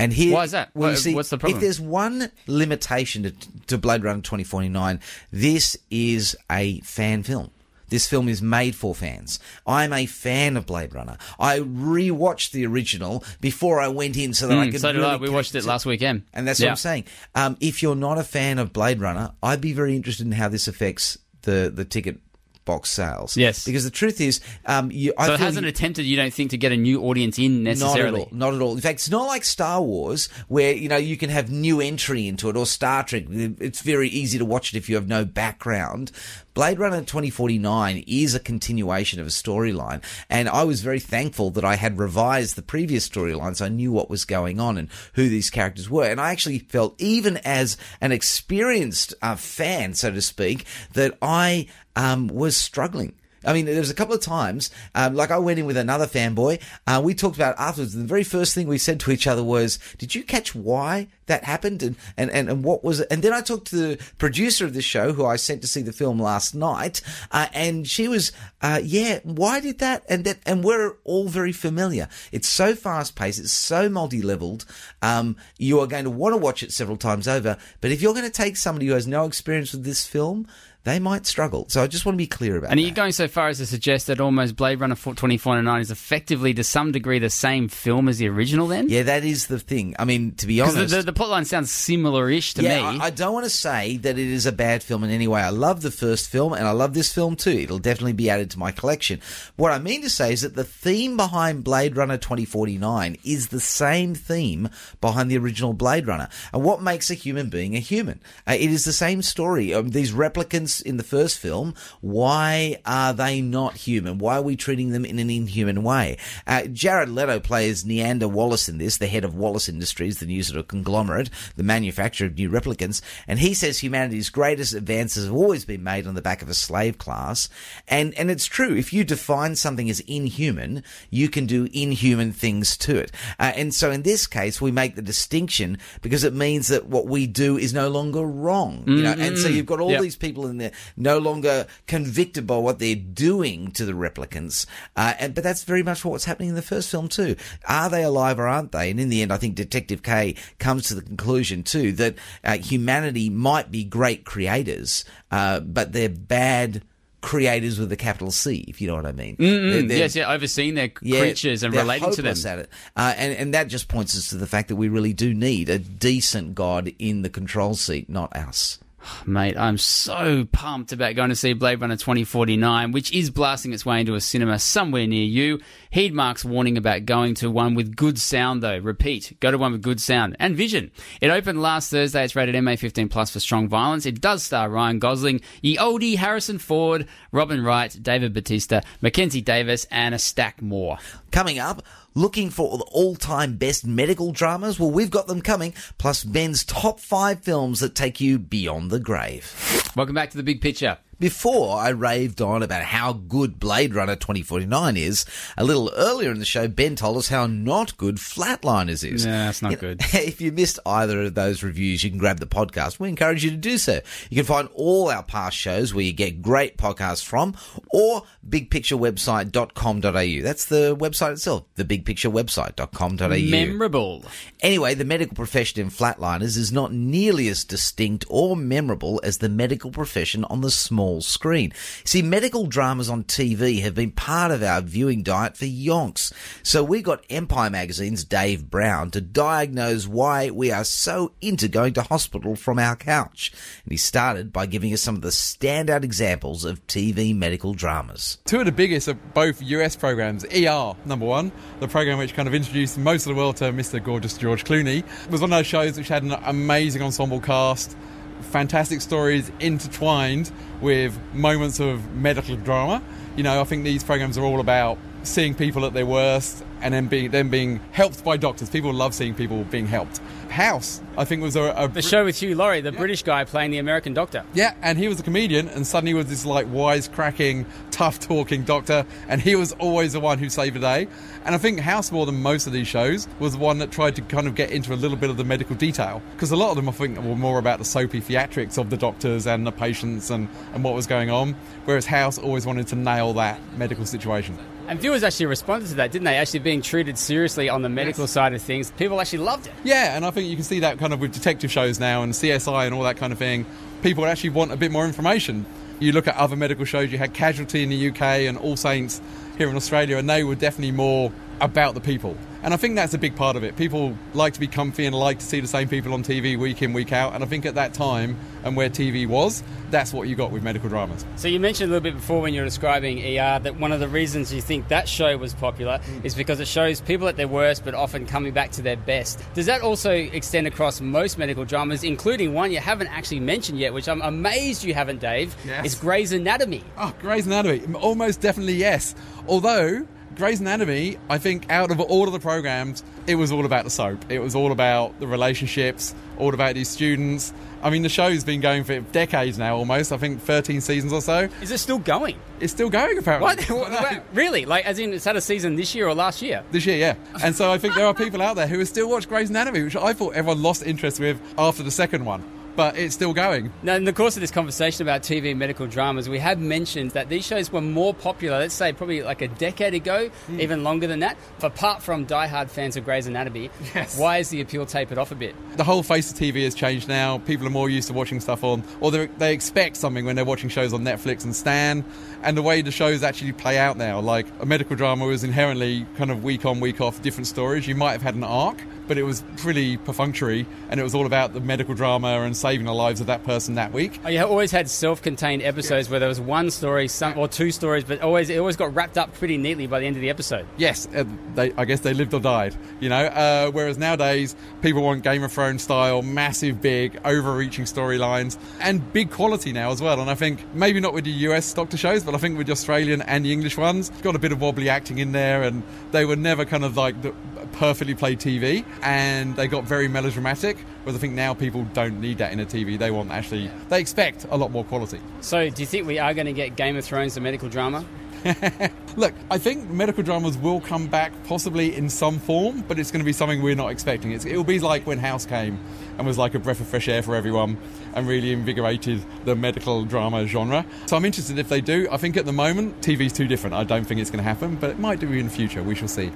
And 0.00 0.12
here, 0.12 0.32
Why 0.34 0.44
is 0.44 0.52
that? 0.52 0.70
Well, 0.74 0.90
you 0.90 0.94
What- 0.94 1.02
see, 1.02 1.14
what's 1.14 1.30
the 1.30 1.38
problem? 1.38 1.56
If 1.58 1.62
there's 1.62 1.80
one 1.80 2.30
limitation 2.46 3.24
to, 3.24 3.32
to 3.66 3.78
Blade 3.78 4.04
Runner 4.04 4.20
2049, 4.20 5.00
this 5.32 5.76
is 5.90 6.36
a 6.50 6.80
fan 6.80 7.22
film. 7.24 7.50
This 7.88 8.06
film 8.06 8.28
is 8.28 8.42
made 8.42 8.76
for 8.76 8.94
fans. 8.94 9.40
I'm 9.66 9.92
a 9.94 10.04
fan 10.04 10.56
of 10.58 10.66
Blade 10.66 10.94
Runner. 10.94 11.16
I 11.40 11.60
rewatched 11.60 12.50
the 12.50 12.66
original 12.66 13.24
before 13.40 13.80
I 13.80 13.88
went 13.88 14.16
in 14.16 14.34
so 14.34 14.46
that 14.46 14.58
I 14.58 14.66
Mm, 14.68 14.72
could. 14.72 14.80
so 14.82 14.92
did 14.92 14.98
really 14.98 15.10
I. 15.12 15.16
We 15.16 15.30
watched 15.30 15.54
it 15.54 15.64
last 15.64 15.86
weekend. 15.86 16.22
and 16.34 16.46
that's 16.46 16.60
Yeah. 16.60 16.66
what 16.66 16.70
I'm 16.72 16.76
saying. 16.76 17.04
Um, 17.34 17.56
if 17.60 17.82
you're 17.82 17.96
not 17.96 18.18
a 18.18 18.24
fan 18.24 18.58
of 18.58 18.72
Blade 18.74 19.00
Runner, 19.00 19.32
I'd 19.42 19.62
be 19.62 19.72
very 19.72 19.96
interested 19.96 20.26
in 20.26 20.32
how 20.32 20.48
this 20.48 20.68
affects 20.68 21.16
the 21.42 21.72
the 21.74 21.84
ticket 21.86 22.20
box 22.68 22.90
sales. 22.90 23.36
Yes. 23.36 23.64
because 23.64 23.82
the 23.84 23.90
truth 23.90 24.20
is, 24.20 24.40
um, 24.66 24.90
you, 24.92 25.12
I 25.18 25.26
so 25.26 25.32
it 25.34 25.40
hasn't 25.40 25.64
you- 25.64 25.70
attempted, 25.70 26.04
you 26.04 26.16
don't 26.16 26.32
think, 26.32 26.50
to 26.50 26.56
get 26.58 26.70
a 26.70 26.76
new 26.76 27.02
audience 27.02 27.38
in 27.38 27.64
necessarily. 27.64 28.20
not 28.20 28.26
at 28.28 28.32
all. 28.32 28.38
Not 28.38 28.54
at 28.54 28.60
all. 28.62 28.74
In 28.74 28.80
fact, 28.80 28.98
it's 29.00 29.10
not 29.10 29.26
like 29.26 29.44
Star 29.44 29.82
Wars 29.82 30.28
where 30.48 30.72
you 30.74 30.88
know 30.88 30.96
you 30.98 31.16
can 31.16 31.30
have 31.30 31.50
new 31.50 31.80
entry 31.80 32.28
into 32.28 32.48
it, 32.50 32.56
or 32.56 32.66
Star 32.66 33.02
Trek. 33.02 33.24
It's 33.28 33.80
very 33.80 34.08
easy 34.08 34.38
to 34.38 34.44
watch 34.44 34.72
it 34.74 34.76
if 34.78 34.88
you 34.88 34.94
have 34.96 35.08
no 35.08 35.24
background. 35.24 36.12
Blade 36.58 36.80
Runner 36.80 37.02
2049 37.02 38.02
is 38.08 38.34
a 38.34 38.40
continuation 38.40 39.20
of 39.20 39.28
a 39.28 39.30
storyline, 39.30 40.02
and 40.28 40.48
I 40.48 40.64
was 40.64 40.80
very 40.80 40.98
thankful 40.98 41.50
that 41.50 41.64
I 41.64 41.76
had 41.76 42.00
revised 42.00 42.56
the 42.56 42.62
previous 42.62 43.08
storyline 43.08 43.54
so 43.54 43.66
I 43.66 43.68
knew 43.68 43.92
what 43.92 44.10
was 44.10 44.24
going 44.24 44.58
on 44.58 44.76
and 44.76 44.88
who 45.12 45.28
these 45.28 45.50
characters 45.50 45.88
were. 45.88 46.10
And 46.10 46.20
I 46.20 46.32
actually 46.32 46.58
felt, 46.58 47.00
even 47.00 47.36
as 47.44 47.76
an 48.00 48.10
experienced 48.10 49.14
uh, 49.22 49.36
fan, 49.36 49.94
so 49.94 50.10
to 50.10 50.20
speak, 50.20 50.64
that 50.94 51.16
I 51.22 51.68
um, 51.94 52.26
was 52.26 52.56
struggling. 52.56 53.14
I 53.44 53.52
mean, 53.52 53.66
there 53.66 53.78
was 53.78 53.90
a 53.90 53.94
couple 53.94 54.14
of 54.14 54.20
times, 54.20 54.70
um, 54.94 55.14
like 55.14 55.30
I 55.30 55.38
went 55.38 55.58
in 55.58 55.66
with 55.66 55.76
another 55.76 56.06
fanboy. 56.06 56.60
Uh, 56.86 57.00
we 57.04 57.14
talked 57.14 57.36
about 57.36 57.58
afterwards. 57.58 57.94
And 57.94 58.04
the 58.04 58.08
very 58.08 58.24
first 58.24 58.54
thing 58.54 58.66
we 58.66 58.78
said 58.78 59.00
to 59.00 59.10
each 59.10 59.26
other 59.26 59.44
was, 59.44 59.78
"Did 59.98 60.14
you 60.14 60.22
catch 60.22 60.54
why 60.54 61.08
that 61.26 61.44
happened?" 61.44 61.82
And 61.82 61.96
and 62.16 62.30
and, 62.30 62.48
and 62.48 62.64
what 62.64 62.82
was 62.82 63.00
it? 63.00 63.08
And 63.10 63.22
then 63.22 63.32
I 63.32 63.40
talked 63.40 63.68
to 63.68 63.76
the 63.76 63.98
producer 64.18 64.64
of 64.64 64.74
the 64.74 64.82
show, 64.82 65.12
who 65.12 65.24
I 65.24 65.36
sent 65.36 65.62
to 65.62 65.68
see 65.68 65.82
the 65.82 65.92
film 65.92 66.20
last 66.20 66.54
night, 66.54 67.00
uh, 67.30 67.46
and 67.52 67.86
she 67.86 68.08
was, 68.08 68.32
uh, 68.60 68.80
"Yeah, 68.82 69.20
why 69.22 69.60
did 69.60 69.78
that?" 69.78 70.04
And 70.08 70.24
that, 70.24 70.38
and 70.44 70.64
we're 70.64 70.96
all 71.04 71.28
very 71.28 71.52
familiar. 71.52 72.08
It's 72.32 72.48
so 72.48 72.74
fast 72.74 73.14
paced. 73.14 73.38
It's 73.38 73.52
so 73.52 73.88
multi 73.88 74.22
leveled. 74.22 74.64
Um, 75.02 75.36
you 75.58 75.80
are 75.80 75.86
going 75.86 76.04
to 76.04 76.10
want 76.10 76.32
to 76.32 76.38
watch 76.38 76.62
it 76.62 76.72
several 76.72 76.96
times 76.96 77.28
over. 77.28 77.56
But 77.80 77.92
if 77.92 78.02
you're 78.02 78.14
going 78.14 78.24
to 78.24 78.30
take 78.30 78.56
somebody 78.56 78.86
who 78.86 78.94
has 78.94 79.06
no 79.06 79.24
experience 79.24 79.72
with 79.72 79.84
this 79.84 80.06
film, 80.06 80.46
they 80.88 80.98
might 80.98 81.26
struggle. 81.26 81.66
So 81.68 81.82
I 81.82 81.86
just 81.86 82.06
want 82.06 82.14
to 82.14 82.18
be 82.18 82.26
clear 82.26 82.56
about 82.56 82.70
And 82.70 82.78
are 82.78 82.82
that. 82.82 82.88
you 82.88 82.94
going 82.94 83.12
so 83.12 83.28
far 83.28 83.48
as 83.48 83.58
to 83.58 83.66
suggest 83.66 84.06
that 84.06 84.20
almost 84.20 84.56
Blade 84.56 84.80
Runner 84.80 84.94
2049 84.94 85.80
is 85.80 85.90
effectively, 85.90 86.54
to 86.54 86.64
some 86.64 86.92
degree, 86.92 87.18
the 87.18 87.30
same 87.30 87.68
film 87.68 88.08
as 88.08 88.18
the 88.18 88.28
original 88.28 88.66
then? 88.66 88.88
Yeah, 88.88 89.02
that 89.04 89.24
is 89.24 89.46
the 89.46 89.58
thing. 89.58 89.94
I 89.98 90.04
mean, 90.04 90.32
to 90.36 90.46
be 90.46 90.60
honest, 90.60 90.90
the, 90.90 91.02
the, 91.02 91.12
the 91.12 91.12
plotline 91.12 91.46
sounds 91.46 91.70
similar-ish 91.70 92.54
to 92.54 92.62
yeah, 92.62 92.92
me. 92.92 92.98
I, 93.00 93.06
I 93.06 93.10
don't 93.10 93.32
want 93.32 93.44
to 93.44 93.50
say 93.50 93.96
that 93.98 94.18
it 94.18 94.26
is 94.26 94.46
a 94.46 94.52
bad 94.52 94.82
film 94.82 95.04
in 95.04 95.10
any 95.10 95.28
way. 95.28 95.42
I 95.42 95.50
love 95.50 95.82
the 95.82 95.90
first 95.90 96.30
film, 96.30 96.52
and 96.52 96.66
I 96.66 96.70
love 96.70 96.94
this 96.94 97.12
film 97.12 97.36
too. 97.36 97.50
It'll 97.50 97.78
definitely 97.78 98.14
be 98.14 98.30
added 98.30 98.50
to 98.52 98.58
my 98.58 98.72
collection. 98.72 99.20
What 99.56 99.72
I 99.72 99.78
mean 99.78 100.02
to 100.02 100.10
say 100.10 100.32
is 100.32 100.42
that 100.42 100.54
the 100.54 100.64
theme 100.64 101.16
behind 101.16 101.64
Blade 101.64 101.96
Runner 101.96 102.16
2049 102.16 103.18
is 103.24 103.48
the 103.48 103.60
same 103.60 104.14
theme 104.14 104.70
behind 105.00 105.30
the 105.30 105.38
original 105.38 105.72
Blade 105.72 106.06
Runner. 106.06 106.28
And 106.52 106.64
what 106.64 106.82
makes 106.82 107.10
a 107.10 107.14
human 107.14 107.50
being 107.50 107.76
a 107.76 107.80
human? 107.80 108.20
Uh, 108.46 108.56
it 108.58 108.70
is 108.70 108.84
the 108.84 108.92
same 108.92 109.22
story. 109.22 109.74
Um, 109.74 109.90
these 109.90 110.12
replicants 110.12 110.77
in 110.80 110.96
the 110.96 111.02
first 111.02 111.38
film, 111.38 111.74
why 112.00 112.78
are 112.86 113.12
they 113.12 113.40
not 113.40 113.76
human? 113.76 114.18
Why 114.18 114.36
are 114.38 114.42
we 114.42 114.56
treating 114.56 114.90
them 114.90 115.04
in 115.04 115.18
an 115.18 115.30
inhuman 115.30 115.82
way? 115.82 116.16
Uh, 116.46 116.62
Jared 116.66 117.08
Leto 117.08 117.40
plays 117.40 117.84
Niander 117.84 118.30
Wallace 118.30 118.68
in 118.68 118.78
this, 118.78 118.96
the 118.96 119.06
head 119.06 119.24
of 119.24 119.34
Wallace 119.34 119.68
Industries, 119.68 120.18
the 120.18 120.26
new 120.26 120.42
sort 120.42 120.58
of 120.58 120.68
conglomerate, 120.68 121.30
the 121.56 121.62
manufacturer 121.62 122.26
of 122.26 122.36
new 122.36 122.48
replicants, 122.50 123.00
and 123.26 123.38
he 123.38 123.54
says 123.54 123.78
humanity's 123.78 124.30
greatest 124.30 124.74
advances 124.74 125.24
have 125.26 125.34
always 125.34 125.64
been 125.64 125.82
made 125.82 126.06
on 126.06 126.14
the 126.14 126.22
back 126.22 126.42
of 126.42 126.48
a 126.48 126.54
slave 126.54 126.98
class. 126.98 127.48
And 127.86 128.14
and 128.14 128.30
it's 128.30 128.46
true. 128.46 128.74
If 128.74 128.92
you 128.92 129.04
define 129.04 129.56
something 129.56 129.90
as 129.90 130.00
inhuman, 130.00 130.82
you 131.10 131.28
can 131.28 131.46
do 131.46 131.68
inhuman 131.72 132.32
things 132.32 132.76
to 132.78 132.96
it. 132.96 133.12
Uh, 133.38 133.52
and 133.54 133.74
so 133.74 133.90
in 133.90 134.02
this 134.02 134.26
case, 134.26 134.60
we 134.60 134.70
make 134.70 134.96
the 134.96 135.02
distinction 135.02 135.78
because 136.02 136.24
it 136.24 136.34
means 136.34 136.68
that 136.68 136.86
what 136.86 137.06
we 137.06 137.26
do 137.26 137.56
is 137.58 137.72
no 137.74 137.88
longer 137.88 138.22
wrong. 138.22 138.84
You 138.86 139.02
know, 139.02 139.12
and 139.18 139.36
so 139.38 139.48
you've 139.48 139.66
got 139.66 139.80
all 139.80 139.90
Yep. 139.90 140.02
these 140.02 140.16
people 140.16 140.46
in 140.46 140.58
there 140.58 140.67
no 140.96 141.18
longer 141.18 141.66
convicted 141.86 142.46
by 142.46 142.56
what 142.58 142.78
they're 142.78 142.94
doing 142.94 143.70
to 143.72 143.84
the 143.84 143.92
replicants. 143.92 144.66
Uh, 144.96 145.14
and, 145.18 145.34
but 145.34 145.44
that's 145.44 145.64
very 145.64 145.82
much 145.82 146.04
what's 146.04 146.24
happening 146.24 146.50
in 146.50 146.54
the 146.54 146.62
first 146.62 146.90
film 146.90 147.08
too. 147.08 147.36
Are 147.66 147.88
they 147.90 148.02
alive 148.02 148.38
or 148.38 148.46
aren't 148.46 148.72
they? 148.72 148.90
And 148.90 148.98
in 149.00 149.08
the 149.08 149.22
end, 149.22 149.32
I 149.32 149.36
think 149.36 149.54
Detective 149.54 150.02
K 150.02 150.34
comes 150.58 150.88
to 150.88 150.94
the 150.94 151.02
conclusion 151.02 151.62
too 151.62 151.92
that 151.92 152.14
uh, 152.44 152.58
humanity 152.58 153.30
might 153.30 153.70
be 153.70 153.84
great 153.84 154.24
creators, 154.24 155.04
uh, 155.30 155.60
but 155.60 155.92
they're 155.92 156.08
bad 156.08 156.82
creators 157.20 157.80
with 157.80 157.90
a 157.90 157.96
capital 157.96 158.30
C, 158.30 158.64
if 158.68 158.80
you 158.80 158.86
know 158.86 158.94
what 158.94 159.04
I 159.04 159.10
mean. 159.10 159.34
They're- 159.38 159.82
they're- 159.82 159.98
yes, 159.98 160.14
yeah, 160.14 160.32
overseeing 160.32 160.74
their 160.74 160.92
yeah, 161.02 161.18
creatures 161.18 161.64
and 161.64 161.74
relating 161.74 162.12
to 162.12 162.22
them. 162.22 162.36
At 162.46 162.58
it. 162.60 162.70
Uh, 162.96 163.12
and, 163.16 163.32
and 163.34 163.54
that 163.54 163.66
just 163.66 163.88
points 163.88 164.16
us 164.16 164.28
to 164.28 164.36
the 164.36 164.46
fact 164.46 164.68
that 164.68 164.76
we 164.76 164.88
really 164.88 165.12
do 165.12 165.34
need 165.34 165.68
a 165.68 165.80
decent 165.80 166.54
God 166.54 166.92
in 167.00 167.22
the 167.22 167.28
control 167.28 167.74
seat, 167.74 168.08
not 168.08 168.34
us. 168.36 168.78
Mate, 169.26 169.56
I'm 169.56 169.78
so 169.78 170.46
pumped 170.50 170.92
about 170.92 171.14
going 171.14 171.28
to 171.28 171.36
see 171.36 171.52
Blade 171.52 171.80
Runner 171.80 171.96
2049, 171.96 172.92
which 172.92 173.12
is 173.12 173.30
blasting 173.30 173.72
its 173.72 173.84
way 173.84 174.00
into 174.00 174.14
a 174.14 174.20
cinema 174.20 174.58
somewhere 174.58 175.06
near 175.06 175.24
you. 175.24 175.60
Heed 175.90 176.14
Mark's 176.14 176.44
warning 176.44 176.76
about 176.76 177.04
going 177.04 177.34
to 177.36 177.50
one 177.50 177.74
with 177.74 177.96
good 177.96 178.18
sound, 178.18 178.62
though. 178.62 178.78
Repeat, 178.78 179.38
go 179.40 179.50
to 179.50 179.58
one 179.58 179.72
with 179.72 179.82
good 179.82 180.00
sound 180.00 180.36
and 180.38 180.56
vision. 180.56 180.90
It 181.20 181.30
opened 181.30 181.60
last 181.60 181.90
Thursday. 181.90 182.24
It's 182.24 182.36
rated 182.36 182.62
MA 182.62 182.76
15 182.76 183.08
plus 183.08 183.30
for 183.30 183.40
strong 183.40 183.68
violence. 183.68 184.06
It 184.06 184.20
does 184.20 184.42
star 184.42 184.68
Ryan 184.68 184.98
Gosling, 184.98 185.40
ye 185.62 185.76
oldie 185.76 186.16
Harrison 186.16 186.58
Ford, 186.58 187.06
Robin 187.32 187.62
Wright, 187.62 187.96
David 188.00 188.34
Bautista, 188.34 188.82
Mackenzie 189.00 189.40
Davis, 189.40 189.86
and 189.90 190.14
a 190.14 190.18
stack 190.18 190.62
more. 190.62 190.98
Coming 191.30 191.58
up, 191.58 191.82
looking 192.18 192.50
for 192.50 192.76
the 192.76 192.84
all-time 192.84 193.56
best 193.56 193.86
medical 193.86 194.32
dramas? 194.32 194.78
Well, 194.78 194.90
we've 194.90 195.10
got 195.10 195.28
them 195.28 195.40
coming, 195.40 195.72
plus 195.98 196.24
Ben's 196.24 196.64
top 196.64 197.00
five 197.00 197.42
films 197.42 197.80
that 197.80 197.94
take 197.94 198.20
you 198.20 198.38
beyond 198.38 198.90
the 198.90 199.00
grave. 199.00 199.54
Welcome 199.96 200.14
back 200.14 200.30
to 200.30 200.36
the 200.36 200.42
big 200.42 200.60
picture. 200.60 200.98
Before 201.20 201.76
I 201.78 201.88
raved 201.88 202.40
on 202.40 202.62
about 202.62 202.84
how 202.84 203.12
good 203.12 203.58
Blade 203.58 203.92
Runner 203.92 204.14
2049 204.14 204.96
is, 204.96 205.24
a 205.56 205.64
little 205.64 205.90
earlier 205.96 206.30
in 206.30 206.38
the 206.38 206.44
show, 206.44 206.68
Ben 206.68 206.94
told 206.94 207.16
us 207.16 207.26
how 207.26 207.48
not 207.48 207.96
good 207.96 208.16
Flatliners 208.18 209.02
is. 209.02 209.26
Nah, 209.26 209.46
that's 209.46 209.60
not 209.60 209.72
You 209.72 209.76
know, 209.78 209.80
good. 209.80 210.00
If 210.14 210.40
you 210.40 210.52
missed 210.52 210.78
either 210.86 211.22
of 211.22 211.34
those 211.34 211.64
reviews, 211.64 212.04
you 212.04 212.10
can 212.10 212.20
grab 212.20 212.38
the 212.38 212.46
podcast. 212.46 213.00
We 213.00 213.08
encourage 213.08 213.42
you 213.42 213.50
to 213.50 213.56
do 213.56 213.78
so. 213.78 214.00
You 214.30 214.36
can 214.36 214.44
find 214.44 214.68
all 214.74 215.08
our 215.10 215.24
past 215.24 215.56
shows 215.56 215.92
where 215.92 216.04
you 216.04 216.12
get 216.12 216.40
great 216.40 216.76
podcasts 216.76 217.24
from 217.24 217.56
or 217.88 218.22
bigpicturewebsite.com.au. 218.48 220.42
That's 220.42 220.64
the 220.66 220.96
website 220.96 221.32
itself, 221.32 221.64
the 221.74 221.84
bigpicturewebsite.com.au. 221.84 223.50
Memorable. 223.50 224.24
Anyway, 224.60 224.94
the 224.94 225.04
medical 225.04 225.34
profession 225.34 225.80
in 225.80 225.90
Flatliners 225.90 226.56
is 226.56 226.70
not 226.70 226.92
nearly 226.92 227.48
as 227.48 227.64
distinct 227.64 228.24
or 228.28 228.56
memorable 228.56 229.20
as 229.24 229.38
the 229.38 229.48
medical 229.48 229.90
profession 229.90 230.44
on 230.44 230.60
the 230.60 230.70
small 230.70 231.07
screen. 231.20 231.72
See, 232.04 232.22
medical 232.22 232.66
dramas 232.66 233.08
on 233.08 233.24
TV 233.24 233.80
have 233.82 233.94
been 233.94 234.10
part 234.10 234.50
of 234.50 234.62
our 234.62 234.80
viewing 234.80 235.22
diet 235.22 235.56
for 235.56 235.64
yonks. 235.64 236.32
So 236.62 236.84
we 236.84 237.02
got 237.02 237.24
Empire 237.30 237.70
Magazine's 237.70 238.24
Dave 238.24 238.70
Brown 238.70 239.10
to 239.12 239.20
diagnose 239.20 240.06
why 240.06 240.50
we 240.50 240.70
are 240.70 240.84
so 240.84 241.32
into 241.40 241.68
going 241.68 241.94
to 241.94 242.02
hospital 242.02 242.54
from 242.56 242.78
our 242.78 242.96
couch. 242.96 243.52
And 243.84 243.92
he 243.92 243.96
started 243.96 244.52
by 244.52 244.66
giving 244.66 244.92
us 244.92 245.00
some 245.00 245.16
of 245.16 245.22
the 245.22 245.28
standout 245.28 246.04
examples 246.04 246.64
of 246.64 246.86
TV 246.86 247.34
medical 247.34 247.74
dramas. 247.74 248.38
Two 248.44 248.60
of 248.60 248.66
the 248.66 248.72
biggest 248.72 249.08
are 249.08 249.14
both 249.14 249.62
US 249.62 249.96
programs. 249.96 250.44
ER, 250.44 250.94
number 251.04 251.26
one, 251.26 251.50
the 251.80 251.88
program 251.88 252.18
which 252.18 252.34
kind 252.34 252.46
of 252.46 252.54
introduced 252.54 252.98
most 252.98 253.26
of 253.26 253.34
the 253.34 253.38
world 253.38 253.56
to 253.56 253.64
Mr. 253.72 254.02
Gorgeous 254.02 254.36
George 254.36 254.64
Clooney, 254.64 255.04
was 255.30 255.40
one 255.40 255.52
of 255.52 255.58
those 255.58 255.66
shows 255.66 255.96
which 255.96 256.08
had 256.08 256.22
an 256.22 256.32
amazing 256.44 257.02
ensemble 257.02 257.40
cast, 257.40 257.96
fantastic 258.40 259.00
stories 259.00 259.50
intertwined 259.60 260.50
with 260.80 261.18
moments 261.32 261.80
of 261.80 262.14
medical 262.14 262.56
drama. 262.56 263.02
You 263.36 263.42
know, 263.42 263.60
I 263.60 263.64
think 263.64 263.84
these 263.84 264.02
programs 264.02 264.38
are 264.38 264.44
all 264.44 264.60
about 264.60 264.98
seeing 265.22 265.54
people 265.54 265.84
at 265.84 265.92
their 265.92 266.06
worst 266.06 266.64
and 266.80 266.92
then 266.94 267.06
being 267.06 267.30
then 267.30 267.48
being 267.48 267.80
helped 267.92 268.24
by 268.24 268.36
doctors. 268.36 268.70
People 268.70 268.92
love 268.92 269.14
seeing 269.14 269.34
people 269.34 269.64
being 269.64 269.86
helped. 269.86 270.20
House, 270.48 271.02
I 271.16 271.24
think, 271.24 271.42
was 271.42 271.56
a, 271.56 271.72
a 271.76 271.88
The 271.88 272.00
show 272.00 272.24
with 272.24 272.40
Hugh 272.40 272.54
Laurie, 272.54 272.80
the 272.80 272.92
British 272.92 273.22
guy 273.22 273.44
playing 273.44 273.70
the 273.70 273.78
American 273.78 274.14
doctor. 274.14 274.44
yeah, 274.54 274.74
and 274.82 274.98
he 274.98 275.06
was 275.06 275.20
a 275.20 275.22
comedian, 275.22 275.68
and 275.68 275.86
suddenly 275.86 276.14
was 276.14 276.26
this 276.26 276.46
like 276.46 276.66
wisecracking, 276.66 277.66
tough 277.90 278.18
talking 278.18 278.62
doctor, 278.64 279.04
and 279.28 279.40
he 279.42 279.54
was 279.56 279.72
always 279.72 280.14
the 280.14 280.20
one 280.20 280.38
who 280.38 280.48
saved 280.48 280.76
the 280.76 280.80
day. 280.80 281.06
And 281.44 281.54
I 281.54 281.58
think 281.58 281.80
House, 281.80 282.10
more 282.10 282.26
than 282.26 282.40
most 282.42 282.66
of 282.66 282.72
these 282.72 282.88
shows, 282.88 283.28
was 283.38 283.52
the 283.52 283.58
one 283.58 283.78
that 283.78 283.90
tried 283.90 284.16
to 284.16 284.22
kind 284.22 284.46
of 284.46 284.54
get 284.54 284.70
into 284.70 284.92
a 284.94 284.96
little 284.96 285.16
bit 285.16 285.30
of 285.30 285.36
the 285.36 285.44
medical 285.44 285.76
detail. 285.76 286.22
Because 286.32 286.50
a 286.50 286.56
lot 286.56 286.70
of 286.70 286.76
them, 286.76 286.88
I 286.88 286.92
think, 286.92 287.18
were 287.18 287.36
more 287.36 287.58
about 287.58 287.78
the 287.78 287.84
soapy 287.84 288.20
theatrics 288.20 288.78
of 288.78 288.90
the 288.90 288.96
doctors 288.96 289.46
and 289.46 289.66
the 289.66 289.72
patients 289.72 290.30
and, 290.30 290.48
and 290.72 290.82
what 290.82 290.94
was 290.94 291.06
going 291.06 291.30
on, 291.30 291.54
whereas 291.84 292.06
House 292.06 292.38
always 292.38 292.66
wanted 292.66 292.86
to 292.88 292.96
nail 292.96 293.32
that 293.34 293.60
medical 293.76 294.06
situation. 294.06 294.56
And 294.88 294.98
viewers 294.98 295.22
actually 295.22 295.46
responded 295.46 295.90
to 295.90 295.94
that, 295.96 296.12
didn't 296.12 296.24
they? 296.24 296.36
Actually 296.36 296.60
being 296.60 296.80
treated 296.80 297.18
seriously 297.18 297.68
on 297.68 297.82
the 297.82 297.90
medical 297.90 298.26
side 298.26 298.54
of 298.54 298.62
things. 298.62 298.90
People 298.92 299.20
actually 299.20 299.40
loved 299.40 299.66
it. 299.66 299.72
Yeah, 299.84 300.16
and 300.16 300.24
I 300.24 300.30
think 300.30 300.48
you 300.48 300.56
can 300.56 300.64
see 300.64 300.80
that 300.80 300.98
kind 300.98 301.12
of 301.12 301.20
with 301.20 301.32
detective 301.32 301.70
shows 301.70 302.00
now 302.00 302.22
and 302.22 302.32
CSI 302.32 302.86
and 302.86 302.94
all 302.94 303.02
that 303.02 303.18
kind 303.18 303.30
of 303.30 303.38
thing. 303.38 303.66
People 304.02 304.24
actually 304.24 304.50
want 304.50 304.72
a 304.72 304.78
bit 304.78 304.90
more 304.90 305.04
information. 305.04 305.66
You 306.00 306.12
look 306.12 306.26
at 306.26 306.36
other 306.36 306.56
medical 306.56 306.86
shows, 306.86 307.12
you 307.12 307.18
had 307.18 307.34
Casualty 307.34 307.82
in 307.82 307.90
the 307.90 308.08
UK 308.08 308.22
and 308.48 308.56
All 308.56 308.76
Saints 308.76 309.20
here 309.58 309.68
in 309.68 309.76
Australia, 309.76 310.16
and 310.16 310.30
they 310.30 310.42
were 310.42 310.54
definitely 310.54 310.92
more 310.92 311.32
about 311.60 311.94
the 311.94 312.00
people. 312.00 312.34
And 312.62 312.74
I 312.74 312.76
think 312.76 312.96
that's 312.96 313.14
a 313.14 313.18
big 313.18 313.36
part 313.36 313.56
of 313.56 313.62
it. 313.62 313.76
People 313.76 314.16
like 314.34 314.54
to 314.54 314.60
be 314.60 314.66
comfy 314.66 315.06
and 315.06 315.14
like 315.14 315.38
to 315.38 315.44
see 315.44 315.60
the 315.60 315.68
same 315.68 315.88
people 315.88 316.12
on 316.12 316.22
TV 316.24 316.58
week 316.58 316.82
in, 316.82 316.92
week 316.92 317.12
out. 317.12 317.34
And 317.34 317.44
I 317.44 317.46
think 317.46 317.64
at 317.64 317.76
that 317.76 317.94
time 317.94 318.36
and 318.64 318.76
where 318.76 318.90
TV 318.90 319.28
was, 319.28 319.62
that's 319.90 320.12
what 320.12 320.28
you 320.28 320.34
got 320.34 320.50
with 320.50 320.62
medical 320.62 320.88
dramas. 320.88 321.24
So 321.36 321.46
you 321.46 321.60
mentioned 321.60 321.90
a 321.90 321.92
little 321.92 322.02
bit 322.02 322.14
before 322.14 322.40
when 322.40 322.54
you 322.54 322.60
were 322.60 322.66
describing 322.66 323.18
ER 323.20 323.60
that 323.60 323.78
one 323.78 323.92
of 323.92 324.00
the 324.00 324.08
reasons 324.08 324.52
you 324.52 324.60
think 324.60 324.88
that 324.88 325.08
show 325.08 325.36
was 325.36 325.54
popular 325.54 326.00
is 326.24 326.34
because 326.34 326.58
it 326.58 326.66
shows 326.68 327.00
people 327.00 327.28
at 327.28 327.36
their 327.36 327.48
worst 327.48 327.84
but 327.84 327.94
often 327.94 328.26
coming 328.26 328.52
back 328.52 328.72
to 328.72 328.82
their 328.82 328.96
best. 328.96 329.42
Does 329.54 329.66
that 329.66 329.82
also 329.82 330.10
extend 330.12 330.66
across 330.66 331.00
most 331.00 331.38
medical 331.38 331.64
dramas, 331.64 332.02
including 332.02 332.54
one 332.54 332.72
you 332.72 332.80
haven't 332.80 333.08
actually 333.08 333.40
mentioned 333.40 333.78
yet, 333.78 333.94
which 333.94 334.08
I'm 334.08 334.20
amazed 334.22 334.82
you 334.82 334.94
haven't, 334.94 335.20
Dave? 335.20 335.54
Yes. 335.64 335.86
Is 335.86 335.94
Grey's 335.94 336.32
Anatomy. 336.32 336.82
Oh, 336.96 337.14
Grey's 337.20 337.46
Anatomy. 337.46 337.94
Almost 337.94 338.40
definitely 338.40 338.74
yes. 338.74 339.14
Although, 339.46 340.06
Grey's 340.38 340.60
Anatomy, 340.60 341.18
I 341.28 341.36
think 341.38 341.68
out 341.68 341.90
of 341.90 341.98
all 342.00 342.28
of 342.28 342.32
the 342.32 342.38
programs, 342.38 343.02
it 343.26 343.34
was 343.34 343.50
all 343.50 343.66
about 343.66 343.82
the 343.82 343.90
soap. 343.90 344.24
It 344.30 344.38
was 344.38 344.54
all 344.54 344.70
about 344.70 345.18
the 345.18 345.26
relationships, 345.26 346.14
all 346.38 346.54
about 346.54 346.74
these 346.76 346.88
students. 346.88 347.52
I 347.82 347.90
mean, 347.90 348.02
the 348.02 348.08
show's 348.08 348.44
been 348.44 348.60
going 348.60 348.84
for 348.84 349.00
decades 349.00 349.58
now, 349.58 349.76
almost. 349.76 350.12
I 350.12 350.16
think 350.16 350.40
13 350.40 350.80
seasons 350.80 351.12
or 351.12 351.20
so. 351.20 351.48
Is 351.60 351.72
it 351.72 351.78
still 351.78 351.98
going? 351.98 352.36
It's 352.60 352.72
still 352.72 352.88
going, 352.88 353.18
apparently. 353.18 353.64
What? 353.74 353.90
What- 353.90 354.24
really? 354.32 354.64
Like, 354.64 354.86
as 354.86 355.00
in, 355.00 355.12
it's 355.12 355.24
had 355.24 355.34
a 355.34 355.40
season 355.40 355.74
this 355.74 355.92
year 355.94 356.06
or 356.06 356.14
last 356.14 356.40
year? 356.40 356.62
This 356.70 356.86
year, 356.86 356.96
yeah. 356.96 357.14
And 357.42 357.54
so 357.56 357.72
I 357.72 357.78
think 357.78 357.94
there 357.96 358.06
are 358.06 358.14
people 358.14 358.40
out 358.40 358.54
there 358.54 358.68
who 358.68 358.84
still 358.84 359.10
watch 359.10 359.28
Grey's 359.28 359.50
Anatomy, 359.50 359.82
which 359.82 359.96
I 359.96 360.12
thought 360.12 360.34
everyone 360.34 360.62
lost 360.62 360.84
interest 360.86 361.18
with 361.18 361.40
after 361.58 361.82
the 361.82 361.90
second 361.90 362.24
one. 362.24 362.44
But 362.78 362.96
it's 362.96 363.12
still 363.12 363.32
going. 363.34 363.72
Now, 363.82 363.96
in 363.96 364.04
the 364.04 364.12
course 364.12 364.36
of 364.36 364.40
this 364.40 364.52
conversation 364.52 365.02
about 365.02 365.22
TV 365.24 365.50
and 365.50 365.58
medical 365.58 365.88
dramas, 365.88 366.28
we 366.28 366.38
have 366.38 366.60
mentioned 366.60 367.10
that 367.10 367.28
these 367.28 367.44
shows 367.44 367.72
were 367.72 367.80
more 367.80 368.14
popular, 368.14 368.60
let's 368.60 368.72
say 368.72 368.92
probably 368.92 369.20
like 369.20 369.42
a 369.42 369.48
decade 369.48 369.94
ago, 369.94 370.28
Hmm. 370.46 370.60
even 370.60 370.84
longer 370.84 371.08
than 371.08 371.18
that. 371.18 371.36
Apart 371.60 372.04
from 372.04 372.24
diehard 372.24 372.70
fans 372.70 372.96
of 372.96 373.04
Grey's 373.04 373.26
Anatomy, 373.26 373.68
Yes. 373.96 374.16
why 374.16 374.38
is 374.38 374.50
the 374.50 374.60
appeal 374.60 374.86
tapered 374.86 375.18
off 375.18 375.32
a 375.32 375.34
bit? 375.34 375.56
The 375.76 375.82
whole 375.82 376.04
face 376.04 376.30
of 376.30 376.38
TV 376.38 376.62
has 376.62 376.74
changed 376.76 377.08
now. 377.08 377.38
People 377.38 377.66
are 377.66 377.70
more 377.70 377.90
used 377.90 378.06
to 378.08 378.14
watching 378.14 378.38
stuff 378.38 378.62
on, 378.62 378.84
or 379.00 379.10
they 379.10 379.26
they 379.38 379.52
expect 379.52 379.96
something 379.96 380.24
when 380.24 380.36
they're 380.36 380.44
watching 380.44 380.68
shows 380.70 380.92
on 380.92 381.02
Netflix 381.02 381.42
and 381.42 381.56
Stan. 381.56 382.04
And 382.44 382.56
the 382.56 382.62
way 382.62 382.80
the 382.82 382.92
shows 382.92 383.24
actually 383.24 383.50
play 383.54 383.76
out 383.76 383.96
now, 383.96 384.20
like 384.20 384.46
a 384.60 384.66
medical 384.66 384.94
drama 384.94 385.26
was 385.26 385.42
inherently 385.42 386.06
kind 386.16 386.30
of 386.30 386.44
week 386.44 386.64
on, 386.64 386.78
week 386.78 387.00
off, 387.00 387.20
different 387.22 387.48
stories. 387.48 387.88
You 387.88 387.96
might 387.96 388.12
have 388.12 388.22
had 388.22 388.36
an 388.36 388.44
arc, 388.44 388.80
but 389.08 389.18
it 389.18 389.24
was 389.24 389.42
pretty 389.56 389.96
perfunctory, 389.96 390.66
and 390.90 391.00
it 391.00 391.02
was 391.02 391.14
all 391.14 391.26
about 391.26 391.54
the 391.54 391.60
medical 391.60 391.94
drama 391.94 392.40
and 392.42 392.56
saving 392.56 392.86
the 392.86 392.94
lives 392.94 393.20
of 393.20 393.26
that 393.26 393.42
person 393.44 393.74
that 393.74 393.92
week. 393.92 394.20
Oh, 394.24 394.28
you 394.28 394.42
always 394.44 394.70
had 394.70 394.88
self-contained 394.88 395.62
episodes 395.62 396.08
where 396.08 396.20
there 396.20 396.28
was 396.28 396.40
one 396.40 396.70
story, 396.70 397.08
some, 397.08 397.36
or 397.38 397.48
two 397.48 397.70
stories, 397.70 398.04
but 398.04 398.20
always 398.20 398.50
it 398.50 398.58
always 398.58 398.76
got 398.76 398.94
wrapped 398.94 399.18
up 399.18 399.34
pretty 399.34 399.56
neatly 399.56 399.86
by 399.86 400.00
the 400.00 400.06
end 400.06 400.16
of 400.16 400.22
the 400.22 400.30
episode. 400.30 400.66
Yes, 400.76 401.08
uh, 401.14 401.24
they, 401.54 401.72
I 401.72 401.84
guess 401.84 402.00
they 402.00 402.14
lived 402.14 402.34
or 402.34 402.40
died, 402.40 402.76
you 403.00 403.08
know. 403.08 403.24
Uh, 403.24 403.70
whereas 403.70 403.98
nowadays, 403.98 404.54
people 404.82 405.02
want 405.02 405.24
Game 405.24 405.42
of 405.42 405.52
Thrones 405.52 405.82
style, 405.82 406.22
massive, 406.22 406.80
big, 406.80 407.18
overreaching 407.24 407.86
storylines, 407.86 408.58
and 408.80 409.12
big 409.12 409.30
quality 409.30 409.72
now 409.72 409.90
as 409.90 410.02
well. 410.02 410.20
And 410.20 410.30
I 410.30 410.34
think 410.34 410.60
maybe 410.74 411.00
not 411.00 411.14
with 411.14 411.24
the 411.24 411.30
US 411.30 411.72
Doctor 411.72 411.96
shows, 411.96 412.22
but 412.22 412.34
I 412.34 412.38
think 412.38 412.58
with 412.58 412.66
the 412.66 412.72
Australian 412.72 413.22
and 413.22 413.44
the 413.44 413.52
English 413.52 413.76
ones, 413.76 414.10
got 414.22 414.36
a 414.36 414.38
bit 414.38 414.52
of 414.52 414.60
wobbly 414.60 414.88
acting 414.88 415.18
in 415.18 415.32
there, 415.32 415.62
and 415.62 415.82
they 416.12 416.24
were 416.24 416.36
never 416.36 416.64
kind 416.64 416.84
of 416.84 416.96
like 416.96 417.20
the 417.22 417.32
perfectly 417.72 418.14
played 418.14 418.38
TV, 418.38 418.84
and 419.02 419.56
they 419.56 419.68
got 419.68 419.84
very 419.84 420.08
melodramatic. 420.08 420.78
Whereas 421.02 421.16
I 421.16 421.20
think 421.20 421.34
now 421.34 421.54
people 421.54 421.84
don't 421.94 422.20
need 422.20 422.38
that 422.38 422.52
in 422.52 422.60
a 422.60 422.66
TV. 422.66 422.98
They 422.98 423.10
want 423.10 423.30
actually, 423.30 423.70
they 423.88 424.00
expect 424.00 424.46
a 424.50 424.56
lot 424.56 424.70
more 424.70 424.84
quality. 424.84 425.20
So, 425.40 425.70
do 425.70 425.82
you 425.82 425.86
think 425.86 426.06
we 426.06 426.18
are 426.18 426.34
going 426.34 426.46
to 426.46 426.52
get 426.52 426.76
Game 426.76 426.96
of 426.96 427.04
Thrones, 427.04 427.34
the 427.34 427.40
medical 427.40 427.68
drama? 427.68 428.04
Look, 429.16 429.34
I 429.50 429.58
think 429.58 429.90
medical 429.90 430.22
dramas 430.22 430.56
will 430.56 430.80
come 430.80 431.06
back 431.06 431.32
possibly 431.44 431.94
in 431.94 432.08
some 432.08 432.38
form, 432.38 432.84
but 432.86 432.98
it's 432.98 433.10
going 433.10 433.20
to 433.20 433.24
be 433.24 433.32
something 433.32 433.62
we're 433.62 433.74
not 433.74 433.90
expecting. 433.90 434.32
It's, 434.32 434.44
it'll 434.44 434.64
be 434.64 434.78
like 434.78 435.06
when 435.06 435.18
House 435.18 435.44
came 435.44 435.78
and 436.16 436.26
was 436.26 436.38
like 436.38 436.54
a 436.54 436.58
breath 436.58 436.80
of 436.80 436.86
fresh 436.86 437.08
air 437.08 437.22
for 437.22 437.34
everyone 437.34 437.78
and 438.14 438.28
really 438.28 438.52
invigorated 438.52 439.22
the 439.44 439.56
medical 439.56 440.04
drama 440.04 440.46
genre. 440.46 440.86
So 441.06 441.16
I'm 441.16 441.24
interested 441.24 441.58
if 441.58 441.68
they 441.68 441.80
do. 441.80 442.08
I 442.10 442.16
think 442.16 442.36
at 442.36 442.46
the 442.46 442.52
moment, 442.52 443.00
TV's 443.00 443.32
too 443.32 443.46
different. 443.48 443.74
I 443.74 443.84
don't 443.84 444.04
think 444.04 444.20
it's 444.20 444.30
going 444.30 444.42
to 444.42 444.48
happen, 444.48 444.76
but 444.76 444.90
it 444.90 444.98
might 444.98 445.20
do 445.20 445.30
in 445.32 445.46
the 445.46 445.52
future. 445.52 445.82
We 445.82 445.94
shall 445.94 446.08
see. 446.08 446.32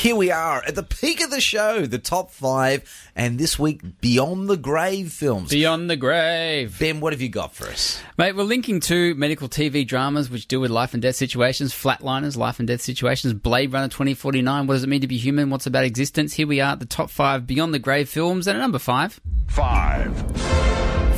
Here 0.00 0.16
we 0.16 0.30
are 0.30 0.62
at 0.66 0.74
the 0.74 0.82
peak 0.82 1.22
of 1.22 1.30
the 1.30 1.42
show, 1.42 1.84
the 1.84 1.98
top 1.98 2.30
five, 2.30 3.10
and 3.14 3.38
this 3.38 3.58
week, 3.58 3.82
Beyond 4.00 4.48
the 4.48 4.56
Grave 4.56 5.12
films. 5.12 5.50
Beyond 5.50 5.90
the 5.90 5.96
Grave. 5.96 6.78
Ben, 6.78 7.00
what 7.00 7.12
have 7.12 7.20
you 7.20 7.28
got 7.28 7.54
for 7.54 7.66
us? 7.66 8.00
Mate, 8.16 8.34
we're 8.34 8.44
linking 8.44 8.80
to 8.80 9.14
medical 9.16 9.46
TV 9.46 9.86
dramas 9.86 10.30
which 10.30 10.48
deal 10.48 10.62
with 10.62 10.70
life 10.70 10.94
and 10.94 11.02
death 11.02 11.16
situations, 11.16 11.74
flatliners, 11.74 12.34
life 12.34 12.58
and 12.58 12.66
death 12.66 12.80
situations, 12.80 13.34
Blade 13.34 13.74
Runner 13.74 13.88
2049, 13.88 14.66
what 14.66 14.72
does 14.72 14.84
it 14.84 14.88
mean 14.88 15.02
to 15.02 15.06
be 15.06 15.18
human, 15.18 15.50
what's 15.50 15.66
about 15.66 15.84
existence. 15.84 16.32
Here 16.32 16.46
we 16.46 16.62
are 16.62 16.72
at 16.72 16.80
the 16.80 16.86
top 16.86 17.10
five 17.10 17.46
Beyond 17.46 17.74
the 17.74 17.78
Grave 17.78 18.08
films, 18.08 18.46
and 18.46 18.56
at 18.56 18.60
number 18.62 18.78
five. 18.78 19.20
Five. 19.48 20.16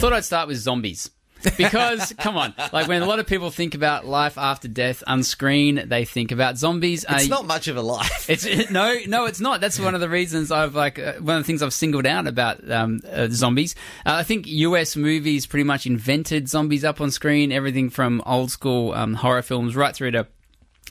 Thought 0.01 0.13
I'd 0.13 0.25
start 0.25 0.49
with 0.49 0.57
zombies. 0.57 1.09
Because 1.57 2.13
come 2.19 2.37
on, 2.37 2.55
like 2.73 2.89
when 2.89 3.03
a 3.03 3.07
lot 3.07 3.19
of 3.19 3.27
people 3.27 3.51
think 3.51 3.75
about 3.75 4.07
life 4.07 4.39
after 4.39 4.69
death 4.69 5.03
on 5.07 5.23
screen, 5.23 5.83
they 5.87 6.05
think 6.05 6.33
about 6.33 6.57
zombies. 6.59 7.05
It's 7.09 7.25
Uh, 7.27 7.29
not 7.29 7.47
much 7.47 7.69
of 7.69 7.77
a 7.77 7.83
life. 7.83 8.29
It's 8.29 8.45
no, 8.71 8.97
no, 9.07 9.27
it's 9.27 9.41
not. 9.41 9.61
That's 9.61 9.79
one 9.81 9.95
of 9.95 10.01
the 10.01 10.09
reasons 10.09 10.51
I've 10.51 10.75
like 10.75 10.99
uh, 10.99 11.15
one 11.15 11.37
of 11.37 11.43
the 11.43 11.47
things 11.47 11.63
I've 11.63 11.73
singled 11.75 12.07
out 12.07 12.27
about 12.27 12.69
um, 12.71 13.01
uh, 13.11 13.29
zombies. 13.31 13.75
Uh, 14.07 14.15
I 14.15 14.23
think 14.23 14.47
U.S. 14.47 14.97
movies 14.97 15.47
pretty 15.47 15.65
much 15.65 15.87
invented 15.87 16.49
zombies 16.49 16.85
up 16.85 17.01
on 17.01 17.11
screen. 17.11 17.53
Everything 17.53 17.91
from 17.91 18.23
old 18.27 18.51
school 18.51 18.93
um, 18.93 19.15
horror 19.15 19.43
films 19.43 19.75
right 19.77 19.95
through 19.95 20.13
to 20.13 20.27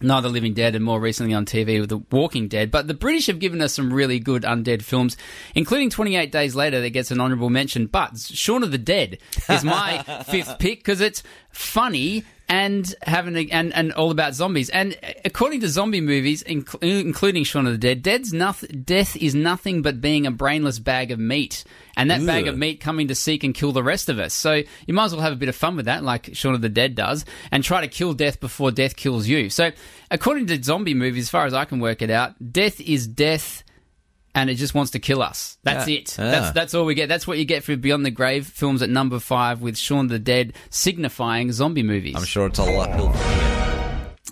The 0.02 0.30
Living 0.30 0.54
Dead, 0.54 0.76
and 0.76 0.84
more 0.84 1.00
recently 1.00 1.34
on 1.34 1.46
TV 1.46 1.80
with 1.80 1.90
The 1.90 2.02
Walking 2.12 2.48
Dead. 2.48 2.72
But 2.72 2.88
the 2.88 2.94
British 2.94 3.28
have 3.28 3.40
given 3.40 3.62
us 3.62 3.74
some 3.74 3.94
really 3.94 4.20
good 4.20 4.44
undead 4.44 4.82
films, 4.82 5.16
including 5.56 5.90
28 5.90 6.32
Days 6.32 6.56
Later 6.56 6.82
that 6.82 6.90
gets 6.90 7.12
an 7.12 7.20
honourable 7.22 7.50
mention. 7.50 7.86
But 7.86 8.18
Shaun 8.18 8.64
of 8.64 8.72
the 8.72 8.78
Dead 8.78 9.20
is 9.50 9.64
my 9.64 10.04
fifth 10.28 10.60
pick 10.60 10.80
because 10.80 11.02
it's 11.02 11.24
funny 11.52 12.24
and 12.52 12.94
having 13.04 13.38
a, 13.38 13.48
and 13.50 13.74
and 13.74 13.94
all 13.94 14.12
about 14.12 14.34
zombies. 14.34 14.70
And 14.70 14.98
according 15.24 15.62
to 15.62 15.70
zombie 15.70 16.02
movies, 16.02 16.44
inc- 16.44 16.84
including 16.84 17.46
Shaun 17.46 17.66
of 17.66 17.72
the 17.72 17.78
Dead, 17.78 18.04
Dead's 18.04 18.34
noth- 18.34 18.66
death 18.84 19.16
is 19.16 19.34
nothing 19.34 19.82
but 19.82 20.02
being 20.02 20.28
a 20.28 20.32
brainless 20.32 20.78
bag 20.78 21.12
of 21.12 21.20
meat, 21.20 21.64
and 21.96 22.12
that 22.12 22.26
bag 22.26 22.48
of 22.50 22.58
meat 22.58 22.82
coming 22.82 23.08
to 23.08 23.16
seek 23.16 23.46
and 23.46 23.56
kill 23.56 23.72
the 23.72 23.82
rest 23.84 24.10
of 24.10 24.20
us. 24.20 24.34
So 24.34 24.64
you 24.86 24.94
might 24.94 25.06
as 25.06 25.14
well 25.14 25.22
have 25.22 25.32
a 25.32 25.38
bit 25.38 25.48
of 25.48 25.56
fun 25.56 25.78
with 25.78 25.86
that, 25.86 26.04
like 26.04 26.36
Shaun 26.36 26.54
of 26.54 26.62
the 26.62 26.68
Dead 26.68 26.94
does, 26.94 27.24
and 27.52 27.64
try 27.64 27.80
to 27.80 27.88
kill 27.88 28.12
death 28.14 28.42
before 28.42 28.70
death 28.70 28.98
kills 28.98 29.28
you. 29.28 29.50
So 29.50 29.72
according 30.10 30.48
to 30.48 30.62
zombie 30.62 30.94
movies, 30.94 31.26
as 31.26 31.30
far 31.30 31.46
as 31.46 31.54
I 31.54 31.64
can 31.64 31.80
work 31.80 32.02
it 32.02 32.10
out, 32.12 32.34
death 32.52 32.82
is 32.82 33.08
death. 33.08 33.64
And 34.34 34.50
it 34.50 34.56
just 34.56 34.74
wants 34.74 34.92
to 34.92 35.00
kill 35.00 35.22
us. 35.22 35.58
That's 35.64 35.88
Yeah. 35.90 35.98
it. 35.98 36.16
Ah. 36.18 36.24
That's 36.32 36.52
that's 36.52 36.74
all 36.74 36.86
we 36.86 36.94
get. 36.96 37.10
That's 37.10 37.28
what 37.28 37.38
you 37.38 37.46
get 37.46 37.64
for 37.64 37.76
Beyond 37.76 38.06
the 38.06 38.12
Grave 38.12 38.48
films 38.48 38.82
at 38.82 38.90
number 38.90 39.20
five 39.20 39.62
with 39.62 39.78
Shaun 39.78 40.08
the 40.08 40.20
Dead 40.20 40.54
signifying 40.70 41.52
zombie 41.52 41.84
movies. 41.84 42.16
I'm 42.16 42.24
sure 42.24 42.48
it's 42.48 42.60
a 42.60 42.64
lot 42.64 42.90
uphill 42.92 43.12
from 43.12 43.40
here. 43.40 43.61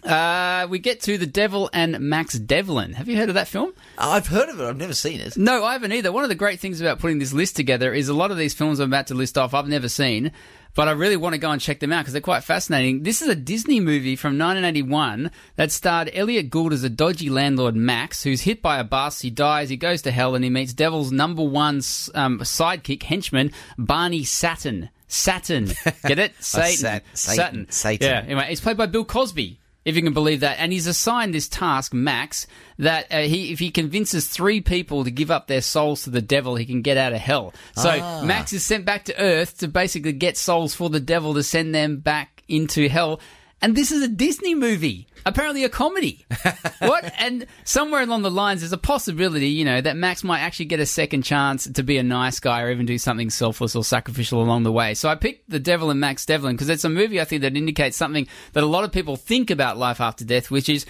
Uh, 0.04 0.68
we 0.70 0.80
get 0.80 1.02
to 1.02 1.18
The 1.18 1.26
Devil 1.26 1.70
and 1.74 2.00
Max 2.00 2.34
Devlin. 2.38 2.94
Have 2.94 3.08
you 3.10 3.18
heard 3.18 3.30
of 3.30 3.36
that 3.36 3.48
film? 3.48 3.74
I've 3.98 4.28
heard 4.28 4.50
of 4.50 4.60
it. 4.60 4.64
I've 4.64 4.78
never 4.78 4.94
seen 4.94 5.20
it. 5.20 5.38
No, 5.38 5.64
I 5.66 5.74
haven't 5.74 5.92
either. 5.92 6.12
One 6.12 6.24
of 6.24 6.30
the 6.30 6.36
great 6.36 6.60
things 6.60 6.80
about 6.80 7.00
putting 7.00 7.20
this 7.20 7.34
list 7.34 7.56
together 7.56 7.94
is 7.94 8.08
a 8.08 8.14
lot 8.14 8.32
of 8.32 8.38
these 8.38 8.54
films 8.54 8.80
I'm 8.80 8.90
about 8.90 9.08
to 9.08 9.14
list 9.14 9.38
off 9.38 9.54
I've 9.54 9.68
never 9.68 9.90
seen, 9.90 10.32
but 10.76 10.88
I 10.88 10.92
really 10.92 11.18
want 11.18 11.34
to 11.34 11.40
go 11.40 11.52
and 11.52 11.62
check 11.62 11.80
them 11.80 11.92
out 11.92 12.02
because 12.02 12.14
they're 12.14 12.22
quite 12.22 12.44
fascinating. 12.44 13.04
This 13.04 13.22
is 13.22 13.28
a 13.28 13.36
Disney 13.36 13.80
movie 13.80 14.16
from 14.16 14.38
1981 14.38 15.32
that 15.58 15.72
starred 15.72 16.10
Elliott 16.14 16.50
Gould 16.50 16.72
as 16.74 16.84
a 16.84 16.90
dodgy 16.90 17.30
landlord 17.30 17.76
Max, 17.76 18.24
who's 18.24 18.42
hit 18.42 18.62
by 18.62 18.80
a 18.80 18.84
bus. 18.86 19.22
He 19.22 19.30
dies, 19.30 19.70
he 19.70 19.78
goes 19.78 20.02
to 20.04 20.12
hell, 20.12 20.36
and 20.36 20.44
he 20.44 20.50
meets 20.50 20.74
Devil's 20.74 21.12
number 21.12 21.44
one 21.44 21.78
um, 22.16 22.40
sidekick 22.40 23.04
henchman, 23.04 23.52
Barney 23.78 24.24
Satin. 24.24 24.90
Satin, 25.12 25.66
get 26.08 26.20
it? 26.20 26.34
Satan. 26.40 26.78
Sat- 26.78 27.04
Satan. 27.16 27.72
Satan. 27.72 28.08
Yeah. 28.08 28.22
Anyway, 28.26 28.46
he's 28.50 28.62
played 28.62 28.78
by 28.78 28.86
Bill 28.86 29.04
Cosby 29.04 29.60
if 29.86 29.96
you 29.96 30.02
can 30.02 30.14
believe 30.14 30.42
that. 30.42 30.58
And 30.60 30.72
he's 30.74 30.88
assigned 30.88 31.34
this 31.34 31.48
task, 31.48 31.94
Max, 31.94 32.48
that 32.78 33.08
uh, 33.12 33.20
he 33.22 33.52
if 33.52 33.60
he 33.60 33.72
convinces 33.72 34.28
three 34.28 34.62
people 34.62 35.04
to 35.04 35.12
give 35.12 35.32
up 35.32 35.48
their 35.48 35.62
souls 35.62 36.04
to 36.04 36.10
the 36.10 36.22
devil, 36.22 36.56
he 36.56 36.66
can 36.66 36.82
get 36.82 36.98
out 36.98 37.14
of 37.14 37.20
hell. 37.20 37.54
So 37.76 37.90
Ah. 38.02 38.22
Max 38.24 38.54
is 38.54 38.64
sent 38.66 38.86
back 38.86 39.06
to 39.06 39.20
Earth 39.20 39.58
to 39.60 39.68
basically 39.68 40.14
get 40.14 40.38
souls 40.38 40.76
for 40.76 40.90
the 40.90 41.00
devil 41.00 41.34
to 41.34 41.44
send 41.44 41.74
them 41.74 41.98
back 41.98 42.44
into 42.48 42.88
hell. 42.90 43.20
And 43.62 43.76
this 43.76 43.92
is 43.92 44.02
a 44.02 44.08
Disney 44.08 44.56
movie. 44.56 45.08
Apparently 45.26 45.64
a 45.64 45.70
comedy. 45.70 46.26
what? 46.80 47.14
And 47.20 47.46
somewhere 47.64 48.02
along 48.02 48.22
the 48.22 48.32
lines, 48.32 48.62
there's 48.62 48.74
a 48.74 48.78
possibility, 48.78 49.50
you 49.50 49.66
know, 49.66 49.82
that 49.82 49.98
Max 49.98 50.24
might 50.24 50.40
actually 50.40 50.66
get 50.66 50.80
a 50.80 50.86
second 50.86 51.24
chance 51.24 51.70
to 51.70 51.84
be 51.84 51.98
a 51.98 52.04
nice 52.04 52.40
guy 52.40 52.62
or 52.62 52.72
even 52.72 52.86
do 52.86 52.98
something 52.98 53.30
selfless 53.30 53.76
or 53.76 53.84
sacrificial 53.84 54.42
along 54.42 54.64
the 54.64 54.72
way. 54.72 54.94
So 54.94 55.10
I 55.10 55.16
picked 55.16 55.50
The 55.50 55.60
Devil 55.60 55.90
and 55.90 56.00
Max 56.00 56.26
Devlin 56.26 56.56
because 56.56 56.70
it's 56.70 56.84
a 56.84 56.90
movie 56.90 57.20
I 57.20 57.26
think 57.26 57.42
that 57.42 57.56
indicates 57.56 57.98
something 57.98 58.28
that 58.54 58.64
a 58.64 58.68
lot 58.68 58.84
of 58.84 58.92
people 58.92 59.16
think 59.16 59.50
about 59.52 59.78
life 59.78 60.02
after 60.02 60.26
death, 60.26 60.50
which 60.50 60.70
is 60.70 60.86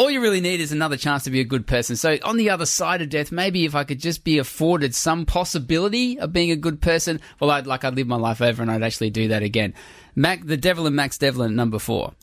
All 0.00 0.10
you 0.10 0.22
really 0.22 0.40
need 0.40 0.60
is 0.60 0.72
another 0.72 0.96
chance 0.96 1.24
to 1.24 1.30
be 1.30 1.40
a 1.40 1.44
good 1.44 1.66
person. 1.66 1.94
So 1.94 2.16
on 2.22 2.38
the 2.38 2.48
other 2.48 2.64
side 2.64 3.02
of 3.02 3.10
death, 3.10 3.30
maybe 3.30 3.66
if 3.66 3.74
I 3.74 3.84
could 3.84 4.00
just 4.00 4.24
be 4.24 4.38
afforded 4.38 4.94
some 4.94 5.26
possibility 5.26 6.18
of 6.18 6.32
being 6.32 6.50
a 6.50 6.56
good 6.56 6.80
person, 6.80 7.20
well, 7.38 7.50
I'd 7.50 7.66
like 7.66 7.84
I'd 7.84 7.96
live 7.96 8.06
my 8.06 8.16
life 8.16 8.40
over 8.40 8.62
and 8.62 8.70
I'd 8.70 8.82
actually 8.82 9.10
do 9.10 9.28
that 9.28 9.42
again. 9.42 9.74
Mac, 10.14 10.46
the 10.46 10.56
Devil 10.56 10.86
and 10.86 10.96
Max 10.96 11.18
Devlin, 11.18 11.54
number 11.54 11.78
four. 11.78 12.14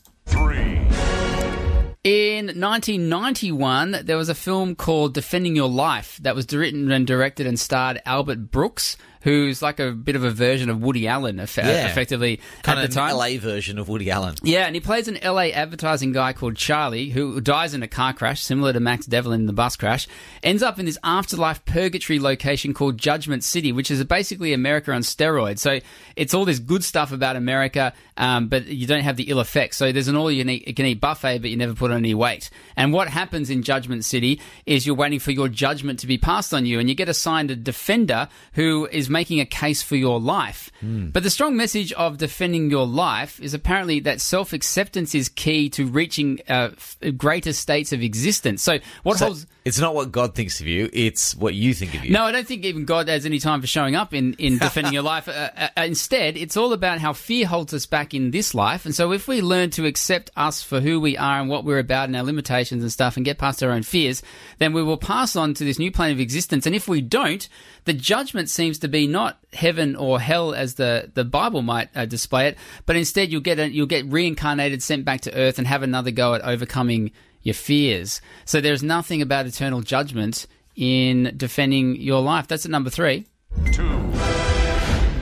In 2.08 2.46
1991, 2.46 4.04
there 4.06 4.16
was 4.16 4.30
a 4.30 4.34
film 4.34 4.76
called 4.76 5.14
Defending 5.14 5.58
Your 5.58 5.68
Life 5.68 6.18
that 6.22 6.36
was 6.36 6.48
written 6.54 6.90
and 6.90 7.06
directed 7.06 7.46
and 7.46 7.60
starred 7.60 8.02
Albert 8.06 8.50
Brooks, 8.50 8.96
who's 9.28 9.62
like 9.62 9.78
a 9.82 9.92
bit 9.92 10.16
of 10.16 10.24
a 10.24 10.32
version 10.32 10.70
of 10.70 10.82
Woody 10.82 11.06
Allen, 11.06 11.38
eff- 11.42 11.58
Yeah. 11.58 11.88
effectively 11.88 12.40
Kind 12.64 12.80
at 12.80 12.86
of 12.86 12.94
the 12.94 13.02
an 13.02 13.08
time. 13.10 13.18
LA 13.18 13.38
version 13.38 13.78
of 13.78 13.90
Woody 13.90 14.10
Allen. 14.10 14.36
Yeah, 14.42 14.66
and 14.68 14.74
he 14.74 14.80
plays 14.80 15.10
an 15.10 15.18
LA 15.22 15.50
advertising 15.52 16.14
guy 16.14 16.32
called 16.32 16.56
Charlie 16.56 17.10
who 17.10 17.42
dies 17.42 17.74
in 17.74 17.84
a 17.84 17.90
car 17.90 18.14
crash, 18.14 18.42
similar 18.42 18.72
to 18.72 18.80
Max 18.80 19.06
Devlin 19.06 19.42
in 19.42 19.46
the 19.46 19.52
bus 19.52 19.76
crash. 19.76 20.08
Ends 20.44 20.64
up 20.64 20.80
in 20.80 20.86
this 20.86 20.98
afterlife 21.04 21.66
purgatory 21.66 22.20
location 22.20 22.74
called 22.74 22.98
Judgment 22.98 23.44
City, 23.44 23.74
which 23.74 23.92
is 23.92 24.02
basically 24.06 24.54
America 24.54 24.94
on 24.94 25.02
steroids. 25.02 25.60
So 25.60 25.80
it's 26.16 26.34
all 26.34 26.46
this 26.46 26.60
good 26.60 26.86
stuff 26.86 27.12
about 27.12 27.36
America, 27.36 27.92
um, 28.16 28.48
but 28.48 28.68
you 28.68 28.88
don't 28.88 29.04
have 29.04 29.18
the 29.18 29.24
ill 29.30 29.42
effects. 29.42 29.76
So 29.76 29.92
there's 29.92 30.08
an 30.08 30.16
all 30.16 30.32
you 30.32 30.42
can 30.44 30.50
eat, 30.52 30.68
you 30.70 30.74
can 30.74 30.86
eat 30.86 31.02
buffet, 31.02 31.40
but 31.40 31.50
you 31.50 31.58
never 31.58 31.74
put 31.74 31.92
on 31.92 31.98
any 31.98 32.14
weight. 32.14 32.50
And 32.78 32.94
what 32.94 33.10
happens 33.10 33.50
in 33.50 33.62
Judgment 33.62 34.06
City 34.06 34.40
is 34.66 34.86
you're 34.88 34.96
waiting 34.96 35.20
for 35.20 35.32
your 35.32 35.50
judgment 35.50 36.00
to 36.00 36.08
be 36.08 36.18
passed 36.18 36.54
on 36.54 36.66
you, 36.66 36.80
and 36.80 36.88
you 36.88 36.96
get 36.96 37.10
assigned 37.10 37.52
a 37.52 37.56
defender 37.58 38.30
who 38.54 38.88
is 38.90 39.10
making 39.20 39.40
a 39.40 39.46
case 39.64 39.82
for 39.90 39.96
your 39.96 40.20
life. 40.20 40.62
But 41.14 41.24
the 41.24 41.30
strong 41.38 41.54
message 41.58 41.92
of 41.94 42.18
defending 42.18 42.70
your 42.70 42.86
life 43.08 43.34
is 43.42 43.54
apparently 43.54 44.00
that 44.02 44.22
self 44.22 44.54
acceptance 44.54 45.16
is 45.16 45.28
key 45.30 45.70
to 45.72 45.82
reaching 45.88 46.40
uh, 46.48 46.70
f- 46.74 46.98
greater 47.18 47.54
states 47.54 47.92
of 47.96 48.00
existence. 48.02 48.62
So, 48.62 48.74
what 49.04 49.18
So 49.18 49.26
holds. 49.26 49.48
It's 49.68 49.80
not 49.80 49.94
what 49.94 50.14
God 50.14 50.34
thinks 50.34 50.62
of 50.62 50.68
you; 50.68 50.90
it's 50.94 51.36
what 51.36 51.54
you 51.54 51.74
think 51.74 51.94
of 51.94 52.06
you. 52.06 52.12
No, 52.12 52.24
I 52.24 52.32
don't 52.32 52.48
think 52.48 52.64
even 52.64 52.86
God 52.86 53.10
has 53.10 53.26
any 53.26 53.38
time 53.40 53.60
for 53.60 53.68
showing 53.68 53.98
up 53.98 54.14
in, 54.14 54.34
in 54.36 54.58
defending 54.60 54.94
your 54.94 55.04
life. 55.04 55.28
Uh, 55.28 55.50
uh, 55.58 55.70
instead, 55.84 56.38
it's 56.38 56.56
all 56.56 56.72
about 56.72 57.00
how 57.00 57.12
fear 57.12 57.46
holds 57.46 57.74
us 57.74 57.86
back 57.86 58.14
in 58.14 58.32
this 58.32 58.56
life. 58.56 58.86
And 58.86 58.96
so, 58.96 59.12
if 59.12 59.28
we 59.28 59.42
learn 59.42 59.70
to 59.72 59.86
accept 59.86 60.32
us 60.38 60.64
for 60.64 60.80
who 60.80 61.02
we 61.02 61.18
are 61.18 61.42
and 61.42 61.50
what 61.50 61.66
we're 61.66 61.80
about 61.80 62.08
and 62.08 62.16
our 62.16 62.24
limitations 62.24 62.82
and 62.82 62.92
stuff 62.92 63.18
and 63.18 63.26
get 63.26 63.38
past 63.38 63.62
our 63.62 63.72
own 63.72 63.84
fears, 63.84 64.24
then 64.60 64.72
we 64.72 64.82
will 64.82 64.98
pass 64.98 65.36
on 65.36 65.54
to 65.56 65.66
this 65.66 65.80
new 65.80 65.92
plane 65.92 66.14
of 66.14 66.22
existence. 66.22 66.66
And 66.66 66.74
if 66.74 66.88
we 66.88 67.02
don't, 67.02 67.50
the 67.84 67.94
judgment 67.94 68.50
seems 68.50 68.80
to 68.80 68.88
be 68.88 69.06
not 69.06 69.38
heaven 69.52 69.98
or 69.98 70.22
hell 70.22 70.54
as 70.54 70.76
the, 70.76 71.12
the 71.14 71.26
Bible 71.26 71.62
might 71.62 71.90
uh, 71.94 72.06
display 72.06 72.48
it, 72.48 72.58
but 72.86 72.96
instead 72.96 73.32
you'll 73.32 73.42
get 73.42 73.60
a, 73.60 73.70
you'll 73.70 73.86
get 73.86 74.06
reincarnated, 74.06 74.82
sent 74.82 75.04
back 75.04 75.22
to 75.22 75.36
earth, 75.36 75.58
and 75.58 75.68
have 75.68 75.84
another 75.84 76.12
go 76.12 76.34
at 76.34 76.42
overcoming 76.42 77.12
your 77.48 77.56
fears. 77.56 78.22
So 78.46 78.62
there's 78.62 78.84
nothing 78.84 79.22
about 79.22 79.48
eternal 79.48 79.82
judgment 79.82 80.46
in 80.76 81.34
defending 81.36 81.96
your 81.96 82.22
life. 82.22 82.48
That's 82.48 82.66
at 82.66 82.72
number 82.72 82.90
three. 82.90 83.26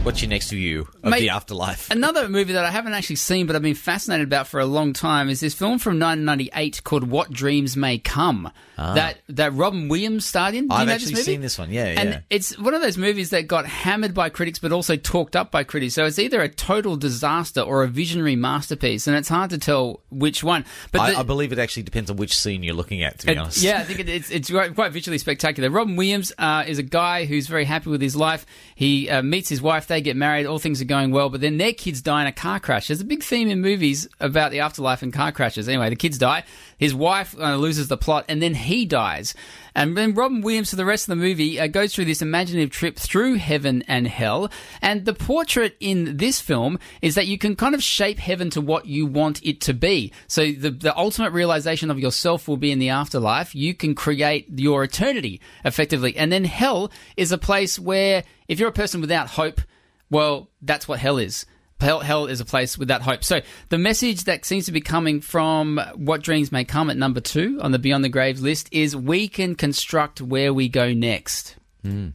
What's 0.05 0.21
your 0.21 0.29
next 0.29 0.51
view 0.51 0.87
of 1.01 1.09
Mate, 1.09 1.21
the 1.21 1.29
afterlife? 1.29 1.89
Another 1.89 2.29
movie 2.29 2.53
that 2.53 2.63
I 2.63 2.69
haven't 2.69 2.93
actually 2.93 3.15
seen, 3.15 3.47
but 3.47 3.55
I've 3.55 3.63
been 3.63 3.73
fascinated 3.73 4.27
about 4.27 4.45
for 4.47 4.59
a 4.59 4.65
long 4.65 4.93
time, 4.93 5.29
is 5.29 5.39
this 5.39 5.55
film 5.55 5.79
from 5.79 5.93
1998 5.99 6.83
called 6.83 7.05
"What 7.09 7.31
Dreams 7.31 7.75
May 7.75 7.97
Come." 7.97 8.51
That 8.77 9.17
that 9.29 9.53
Robin 9.53 9.87
Williams 9.87 10.25
starred 10.25 10.53
in. 10.53 10.67
Do 10.67 10.75
Ah. 10.75 10.79
I've 10.81 10.89
actually 10.89 11.15
this 11.15 11.25
seen 11.25 11.41
this 11.41 11.57
one. 11.57 11.71
Yeah, 11.71 11.85
and 11.85 12.09
yeah. 12.09 12.19
it's 12.29 12.55
one 12.59 12.73
of 12.75 12.81
those 12.81 12.97
movies 12.99 13.31
that 13.31 13.47
got 13.47 13.65
hammered 13.65 14.13
by 14.13 14.29
critics, 14.29 14.59
but 14.59 14.71
also 14.71 14.95
talked 14.95 15.35
up 15.35 15.49
by 15.49 15.63
critics. 15.63 15.95
So 15.95 16.05
it's 16.05 16.19
either 16.19 16.39
a 16.41 16.49
total 16.49 16.97
disaster 16.97 17.61
or 17.61 17.83
a 17.83 17.87
visionary 17.87 18.35
masterpiece, 18.35 19.07
and 19.07 19.15
it's 19.17 19.29
hard 19.29 19.49
to 19.51 19.57
tell 19.57 20.01
which 20.11 20.43
one. 20.43 20.65
But 20.91 21.01
I, 21.01 21.11
the- 21.13 21.19
I 21.19 21.23
believe 21.23 21.51
it 21.51 21.57
actually 21.57 21.83
depends 21.83 22.11
on 22.11 22.17
which 22.17 22.37
scene 22.37 22.61
you're 22.63 22.75
looking 22.75 23.01
at. 23.01 23.19
To 23.19 23.25
be 23.25 23.31
it- 23.31 23.37
honest, 23.39 23.63
Yeah, 23.63 23.79
I 23.79 23.83
think 23.85 24.01
it, 24.01 24.09
it's 24.09 24.29
it's 24.29 24.51
quite 24.51 24.75
quite 24.75 24.91
visually 24.91 25.17
spectacular. 25.17 25.69
Robin 25.71 25.95
Williams 25.95 26.31
uh, 26.37 26.63
is 26.67 26.77
a 26.77 26.83
guy 26.83 27.25
who's 27.25 27.47
very 27.47 27.65
happy 27.65 27.89
with 27.89 28.01
his 28.01 28.15
life. 28.15 28.45
He 28.75 29.09
uh, 29.09 29.23
meets 29.23 29.49
his 29.49 29.61
wife, 29.63 29.87
they 29.87 29.94
get 30.01 30.15
married, 30.15 30.45
all 30.45 30.59
things 30.59 30.81
are 30.81 30.85
going 30.85 31.11
well, 31.11 31.29
but 31.29 31.41
then 31.41 31.57
their 31.57 31.73
kids 31.73 32.01
die 32.01 32.21
in 32.21 32.27
a 32.27 32.31
car 32.31 32.59
crash. 32.59 32.87
There's 32.87 33.01
a 33.01 33.05
big 33.05 33.23
theme 33.23 33.49
in 33.49 33.61
movies 33.61 34.07
about 34.19 34.51
the 34.51 34.59
afterlife 34.59 35.01
and 35.01 35.13
car 35.13 35.31
crashes. 35.31 35.67
Anyway, 35.67 35.89
the 35.89 35.95
kids 35.95 36.17
die. 36.17 36.43
His 36.77 36.93
wife 36.93 37.35
uh, 37.39 37.55
loses 37.55 37.87
the 37.87 37.97
plot, 37.97 38.25
and 38.27 38.41
then 38.41 38.53
he 38.53 38.85
dies. 38.85 39.33
And 39.75 39.97
then 39.97 40.13
Robin 40.13 40.41
Williams, 40.41 40.69
for 40.69 40.77
the 40.77 40.85
rest 40.85 41.05
of 41.05 41.17
the 41.17 41.23
movie, 41.23 41.59
uh, 41.59 41.67
goes 41.67 41.93
through 41.93 42.05
this 42.05 42.21
imaginative 42.21 42.69
trip 42.69 42.97
through 42.97 43.35
heaven 43.35 43.83
and 43.87 44.07
hell. 44.07 44.49
And 44.81 45.05
the 45.05 45.13
portrait 45.13 45.75
in 45.79 46.17
this 46.17 46.39
film 46.39 46.79
is 47.01 47.15
that 47.15 47.27
you 47.27 47.37
can 47.37 47.55
kind 47.55 47.75
of 47.75 47.83
shape 47.83 48.17
heaven 48.17 48.49
to 48.51 48.61
what 48.61 48.85
you 48.85 49.05
want 49.05 49.43
it 49.43 49.59
to 49.61 49.73
be. 49.73 50.13
So 50.27 50.51
the, 50.51 50.71
the 50.71 50.97
ultimate 50.97 51.31
realization 51.31 51.91
of 51.91 51.99
yourself 51.99 52.47
will 52.47 52.57
be 52.57 52.71
in 52.71 52.79
the 52.79 52.89
afterlife. 52.89 53.53
You 53.53 53.73
can 53.73 53.95
create 53.95 54.47
your 54.55 54.83
eternity 54.83 55.41
effectively. 55.65 56.15
And 56.15 56.31
then 56.31 56.45
hell 56.45 56.91
is 57.17 57.31
a 57.31 57.37
place 57.37 57.77
where 57.77 58.23
if 58.47 58.59
you're 58.59 58.69
a 58.69 58.73
person 58.73 59.01
without 59.01 59.29
hope, 59.29 59.61
well, 60.09 60.49
that's 60.61 60.87
what 60.87 60.99
hell 60.99 61.17
is. 61.17 61.45
Hell, 61.79 61.99
hell 61.99 62.25
is 62.27 62.39
a 62.39 62.45
place 62.45 62.77
without 62.77 63.01
hope. 63.01 63.23
So 63.23 63.41
the 63.69 63.77
message 63.77 64.23
that 64.23 64.45
seems 64.45 64.65
to 64.65 64.71
be 64.71 64.79
coming 64.79 65.19
from 65.19 65.79
What 65.95 66.23
Dreams 66.23 66.51
May 66.51 66.63
Come 66.63 66.89
at 66.89 66.95
number 66.95 67.19
two 67.19 67.59
on 67.61 67.71
the 67.71 67.79
Beyond 67.79 68.03
the 68.03 68.09
Graves 68.09 68.41
list 68.41 68.69
is 68.71 68.95
we 68.95 69.27
can 69.27 69.55
construct 69.55 70.21
where 70.21 70.53
we 70.53 70.69
go 70.69 70.93
next. 70.93 71.57
Hmm. 71.83 72.09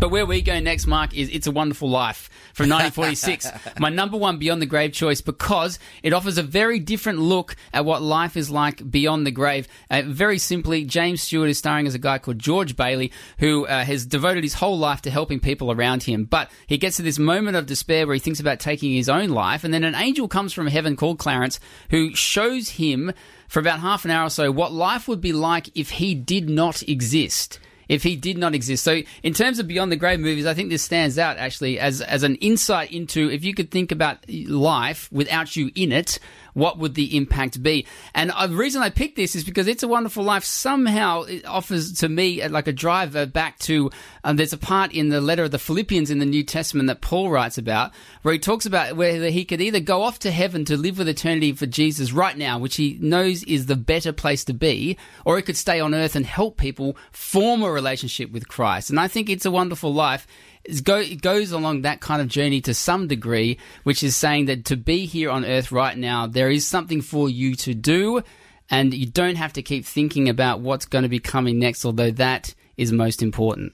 But 0.00 0.08
where 0.10 0.24
we 0.24 0.40
go 0.40 0.58
next, 0.60 0.86
Mark, 0.86 1.14
is 1.14 1.28
It's 1.28 1.46
a 1.46 1.50
Wonderful 1.50 1.90
Life 1.90 2.30
from 2.54 2.70
1946. 2.70 3.78
My 3.78 3.90
number 3.90 4.16
one 4.16 4.38
Beyond 4.38 4.62
the 4.62 4.66
Grave 4.66 4.94
choice 4.94 5.20
because 5.20 5.78
it 6.02 6.14
offers 6.14 6.38
a 6.38 6.42
very 6.42 6.78
different 6.78 7.18
look 7.18 7.54
at 7.74 7.84
what 7.84 8.00
life 8.00 8.34
is 8.34 8.50
like 8.50 8.90
beyond 8.90 9.26
the 9.26 9.30
grave. 9.30 9.68
Uh, 9.90 10.00
very 10.06 10.38
simply, 10.38 10.86
James 10.86 11.20
Stewart 11.20 11.50
is 11.50 11.58
starring 11.58 11.86
as 11.86 11.94
a 11.94 11.98
guy 11.98 12.16
called 12.16 12.38
George 12.38 12.76
Bailey 12.76 13.12
who 13.40 13.66
uh, 13.66 13.84
has 13.84 14.06
devoted 14.06 14.42
his 14.42 14.54
whole 14.54 14.78
life 14.78 15.02
to 15.02 15.10
helping 15.10 15.38
people 15.38 15.70
around 15.70 16.04
him. 16.04 16.24
But 16.24 16.50
he 16.66 16.78
gets 16.78 16.96
to 16.96 17.02
this 17.02 17.18
moment 17.18 17.58
of 17.58 17.66
despair 17.66 18.06
where 18.06 18.14
he 18.14 18.20
thinks 18.20 18.40
about 18.40 18.58
taking 18.58 18.92
his 18.92 19.10
own 19.10 19.28
life, 19.28 19.64
and 19.64 19.74
then 19.74 19.84
an 19.84 19.94
angel 19.94 20.28
comes 20.28 20.54
from 20.54 20.66
heaven 20.66 20.96
called 20.96 21.18
Clarence 21.18 21.60
who 21.90 22.14
shows 22.14 22.70
him 22.70 23.12
for 23.48 23.60
about 23.60 23.80
half 23.80 24.06
an 24.06 24.10
hour 24.12 24.28
or 24.28 24.30
so 24.30 24.50
what 24.50 24.72
life 24.72 25.08
would 25.08 25.20
be 25.20 25.34
like 25.34 25.68
if 25.76 25.90
he 25.90 26.14
did 26.14 26.48
not 26.48 26.82
exist 26.88 27.58
if 27.90 28.04
he 28.04 28.14
did 28.14 28.38
not 28.38 28.54
exist. 28.54 28.84
So, 28.84 29.02
in 29.24 29.34
terms 29.34 29.58
of 29.58 29.66
Beyond 29.66 29.90
the 29.90 29.96
Grave 29.96 30.20
movies, 30.20 30.46
I 30.46 30.54
think 30.54 30.70
this 30.70 30.82
stands 30.82 31.18
out 31.18 31.36
actually 31.38 31.80
as 31.80 32.00
as 32.00 32.22
an 32.22 32.36
insight 32.36 32.92
into 32.92 33.28
if 33.28 33.44
you 33.44 33.52
could 33.52 33.70
think 33.70 33.90
about 33.90 34.18
life 34.28 35.10
without 35.12 35.56
you 35.56 35.70
in 35.74 35.90
it. 35.90 36.20
What 36.54 36.78
would 36.78 36.94
the 36.94 37.16
impact 37.16 37.62
be? 37.62 37.86
And 38.14 38.30
uh, 38.30 38.46
the 38.46 38.56
reason 38.56 38.82
I 38.82 38.90
picked 38.90 39.16
this 39.16 39.34
is 39.34 39.44
because 39.44 39.66
It's 39.66 39.82
a 39.82 39.88
Wonderful 39.88 40.24
Life 40.24 40.44
somehow 40.44 41.22
it 41.22 41.46
offers 41.46 41.92
to 42.00 42.08
me 42.08 42.42
uh, 42.42 42.48
like 42.48 42.66
a 42.66 42.72
drive 42.72 43.16
uh, 43.16 43.26
back 43.26 43.58
to. 43.60 43.90
Um, 44.24 44.36
there's 44.36 44.52
a 44.52 44.58
part 44.58 44.92
in 44.92 45.08
the 45.08 45.20
letter 45.20 45.44
of 45.44 45.50
the 45.50 45.58
Philippians 45.58 46.10
in 46.10 46.18
the 46.18 46.26
New 46.26 46.42
Testament 46.42 46.88
that 46.88 47.00
Paul 47.00 47.30
writes 47.30 47.58
about 47.58 47.92
where 48.22 48.32
he 48.32 48.38
talks 48.38 48.66
about 48.66 48.96
whether 48.96 49.28
he 49.30 49.44
could 49.44 49.60
either 49.60 49.80
go 49.80 50.02
off 50.02 50.18
to 50.20 50.30
heaven 50.30 50.64
to 50.66 50.76
live 50.76 50.98
with 50.98 51.08
eternity 51.08 51.52
for 51.52 51.66
Jesus 51.66 52.12
right 52.12 52.36
now, 52.36 52.58
which 52.58 52.76
he 52.76 52.98
knows 53.00 53.42
is 53.44 53.66
the 53.66 53.76
better 53.76 54.12
place 54.12 54.44
to 54.44 54.52
be, 54.52 54.96
or 55.24 55.36
he 55.36 55.42
could 55.42 55.56
stay 55.56 55.80
on 55.80 55.94
earth 55.94 56.16
and 56.16 56.26
help 56.26 56.56
people 56.56 56.96
form 57.12 57.62
a 57.62 57.70
relationship 57.70 58.30
with 58.30 58.48
Christ. 58.48 58.90
And 58.90 59.00
I 59.00 59.08
think 59.08 59.28
It's 59.28 59.46
a 59.46 59.50
Wonderful 59.50 59.92
Life 59.92 60.26
go, 60.82 60.96
it 60.96 61.22
goes 61.22 61.52
along 61.52 61.82
that 61.82 62.00
kind 62.00 62.20
of 62.22 62.28
journey 62.28 62.60
to 62.62 62.74
some 62.74 63.08
degree, 63.08 63.58
which 63.84 64.02
is 64.02 64.16
saying 64.16 64.46
that 64.46 64.64
to 64.66 64.76
be 64.76 65.06
here 65.06 65.30
on 65.30 65.44
earth 65.44 65.72
right 65.72 65.96
now, 65.96 66.26
there 66.26 66.50
is 66.50 66.66
something 66.66 67.02
for 67.02 67.28
you 67.28 67.54
to 67.56 67.74
do, 67.74 68.22
and 68.70 68.94
you 68.94 69.06
don't 69.06 69.36
have 69.36 69.52
to 69.54 69.62
keep 69.62 69.84
thinking 69.84 70.28
about 70.28 70.60
what's 70.60 70.86
going 70.86 71.02
to 71.02 71.08
be 71.08 71.18
coming 71.18 71.58
next, 71.58 71.84
although 71.84 72.10
that 72.12 72.54
is 72.76 72.92
most 72.92 73.22
important. 73.22 73.72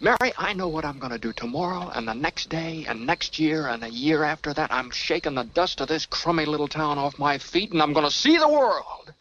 Mary, 0.00 0.32
I 0.38 0.52
know 0.52 0.68
what 0.68 0.84
I'm 0.84 1.00
going 1.00 1.10
to 1.10 1.18
do 1.18 1.32
tomorrow 1.32 1.90
and 1.92 2.06
the 2.06 2.14
next 2.14 2.48
day 2.48 2.86
and 2.88 3.04
next 3.04 3.40
year 3.40 3.66
and 3.66 3.82
a 3.82 3.90
year 3.90 4.22
after 4.22 4.54
that. 4.54 4.72
I'm 4.72 4.92
shaking 4.92 5.34
the 5.34 5.42
dust 5.42 5.80
of 5.80 5.88
this 5.88 6.06
crummy 6.06 6.44
little 6.44 6.68
town 6.68 6.98
off 6.98 7.18
my 7.18 7.38
feet 7.38 7.72
and 7.72 7.82
I'm 7.82 7.92
going 7.92 8.06
to 8.06 8.12
see 8.12 8.38
the 8.38 8.48
world. 8.48 9.12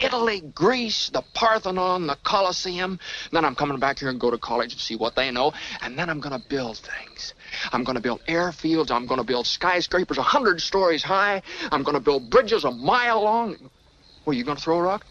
Italy, 0.00 0.42
Greece, 0.54 1.10
the 1.10 1.22
Parthenon, 1.34 2.06
the 2.06 2.16
Colosseum. 2.22 2.98
Then 3.32 3.44
I'm 3.44 3.54
coming 3.54 3.78
back 3.78 3.98
here 3.98 4.08
and 4.08 4.20
go 4.20 4.30
to 4.30 4.38
college 4.38 4.72
and 4.72 4.80
see 4.80 4.96
what 4.96 5.14
they 5.16 5.30
know. 5.30 5.52
And 5.80 5.98
then 5.98 6.10
I'm 6.10 6.20
going 6.20 6.40
to 6.40 6.48
build 6.48 6.78
things. 6.78 7.34
I'm 7.72 7.84
going 7.84 7.96
to 7.96 8.02
build 8.02 8.20
airfields. 8.28 8.90
I'm 8.90 9.06
going 9.06 9.20
to 9.20 9.26
build 9.26 9.46
skyscrapers 9.46 10.18
a 10.18 10.22
hundred 10.22 10.60
stories 10.60 11.02
high. 11.02 11.42
I'm 11.70 11.82
going 11.82 11.94
to 11.94 12.00
build 12.00 12.30
bridges 12.30 12.64
a 12.64 12.70
mile 12.70 13.22
long. 13.22 13.70
Were 14.24 14.32
you 14.32 14.44
going 14.44 14.56
to 14.56 14.62
throw 14.62 14.78
a 14.78 14.82
rock? 14.82 15.06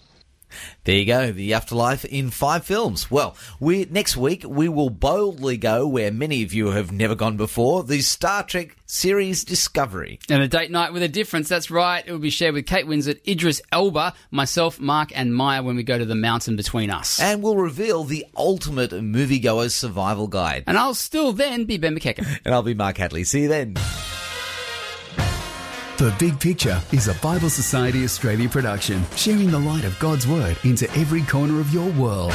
There 0.84 0.95
you 0.95 1.06
go, 1.06 1.32
the 1.32 1.53
afterlife 1.53 2.06
in 2.06 2.30
five 2.30 2.66
films. 2.66 3.10
Well, 3.10 3.36
we 3.60 3.86
next 3.86 4.16
week 4.18 4.43
we 4.47 4.70
will 4.70 4.89
boldly 4.89 5.58
go 5.58 5.88
where 5.88 6.12
many 6.12 6.43
of 6.43 6.53
you 6.53 6.72
have 6.72 6.91
never 6.91 7.16
gone 7.16 7.38
before: 7.38 7.84
the 7.84 8.01
Star 8.01 8.43
Trek 8.43 8.76
series 8.86 9.43
Discovery. 9.43 10.20
And 10.30 10.43
a 10.43 10.47
date 10.47 10.72
night 10.72 10.93
with 10.93 11.03
a 11.03 11.08
difference. 11.08 11.49
That's 11.49 11.72
right. 11.72 12.03
It 12.06 12.12
will 12.12 12.20
be 12.20 12.30
shared 12.30 12.53
with 12.53 12.66
Kate 12.66 12.86
Winslet, 12.86 13.28
Idris 13.28 13.62
Elba, 13.72 14.14
myself, 14.32 14.80
Mark, 14.80 15.12
and 15.16 15.34
Maya 15.34 15.64
when 15.64 15.76
we 15.76 15.84
go 15.84 15.97
to 15.97 16.06
the 16.06 16.16
mountain 16.16 16.56
between 16.56 16.89
us. 16.89 17.20
And 17.20 17.41
we'll 17.41 17.58
reveal 17.58 18.03
the 18.03 18.26
ultimate 18.38 18.91
moviegoer's 18.91 19.74
survival 19.74 20.28
guide. 20.28 20.66
And 20.68 20.78
I'll 20.78 20.93
still 20.93 21.34
then 21.34 21.66
be 21.66 21.78
Ben 21.78 21.97
McEachen. 21.97 22.39
And 22.45 22.53
I'll 22.53 22.64
be 22.64 22.74
Mark 22.74 22.97
Hadley. 22.97 23.24
See 23.24 23.43
you 23.43 23.47
then. 23.47 23.76
The 25.97 26.13
Big 26.19 26.39
Picture 26.41 26.81
is 26.91 27.07
a 27.07 27.13
Bible 27.15 27.49
Society 27.49 28.03
Australia 28.03 28.49
production, 28.49 29.01
sharing 29.15 29.49
the 29.49 29.59
light 29.59 29.85
of 29.85 29.97
God's 29.97 30.27
Word 30.27 30.57
into 30.65 30.91
every 30.91 31.21
corner 31.21 31.61
of 31.61 31.71
your 31.71 31.89
world. 31.91 32.33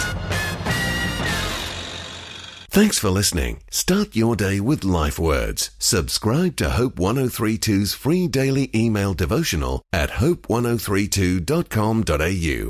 Thanks 2.70 2.98
for 2.98 3.10
listening. 3.10 3.60
Start 3.70 4.16
your 4.16 4.34
day 4.34 4.60
with 4.60 4.82
life 4.82 5.18
words. 5.18 5.72
Subscribe 5.78 6.56
to 6.56 6.70
Hope 6.70 6.94
1032's 6.94 7.92
free 7.92 8.28
daily 8.28 8.70
email 8.74 9.12
devotional 9.12 9.82
at 9.92 10.08
hope1032.com.au. 10.08 12.68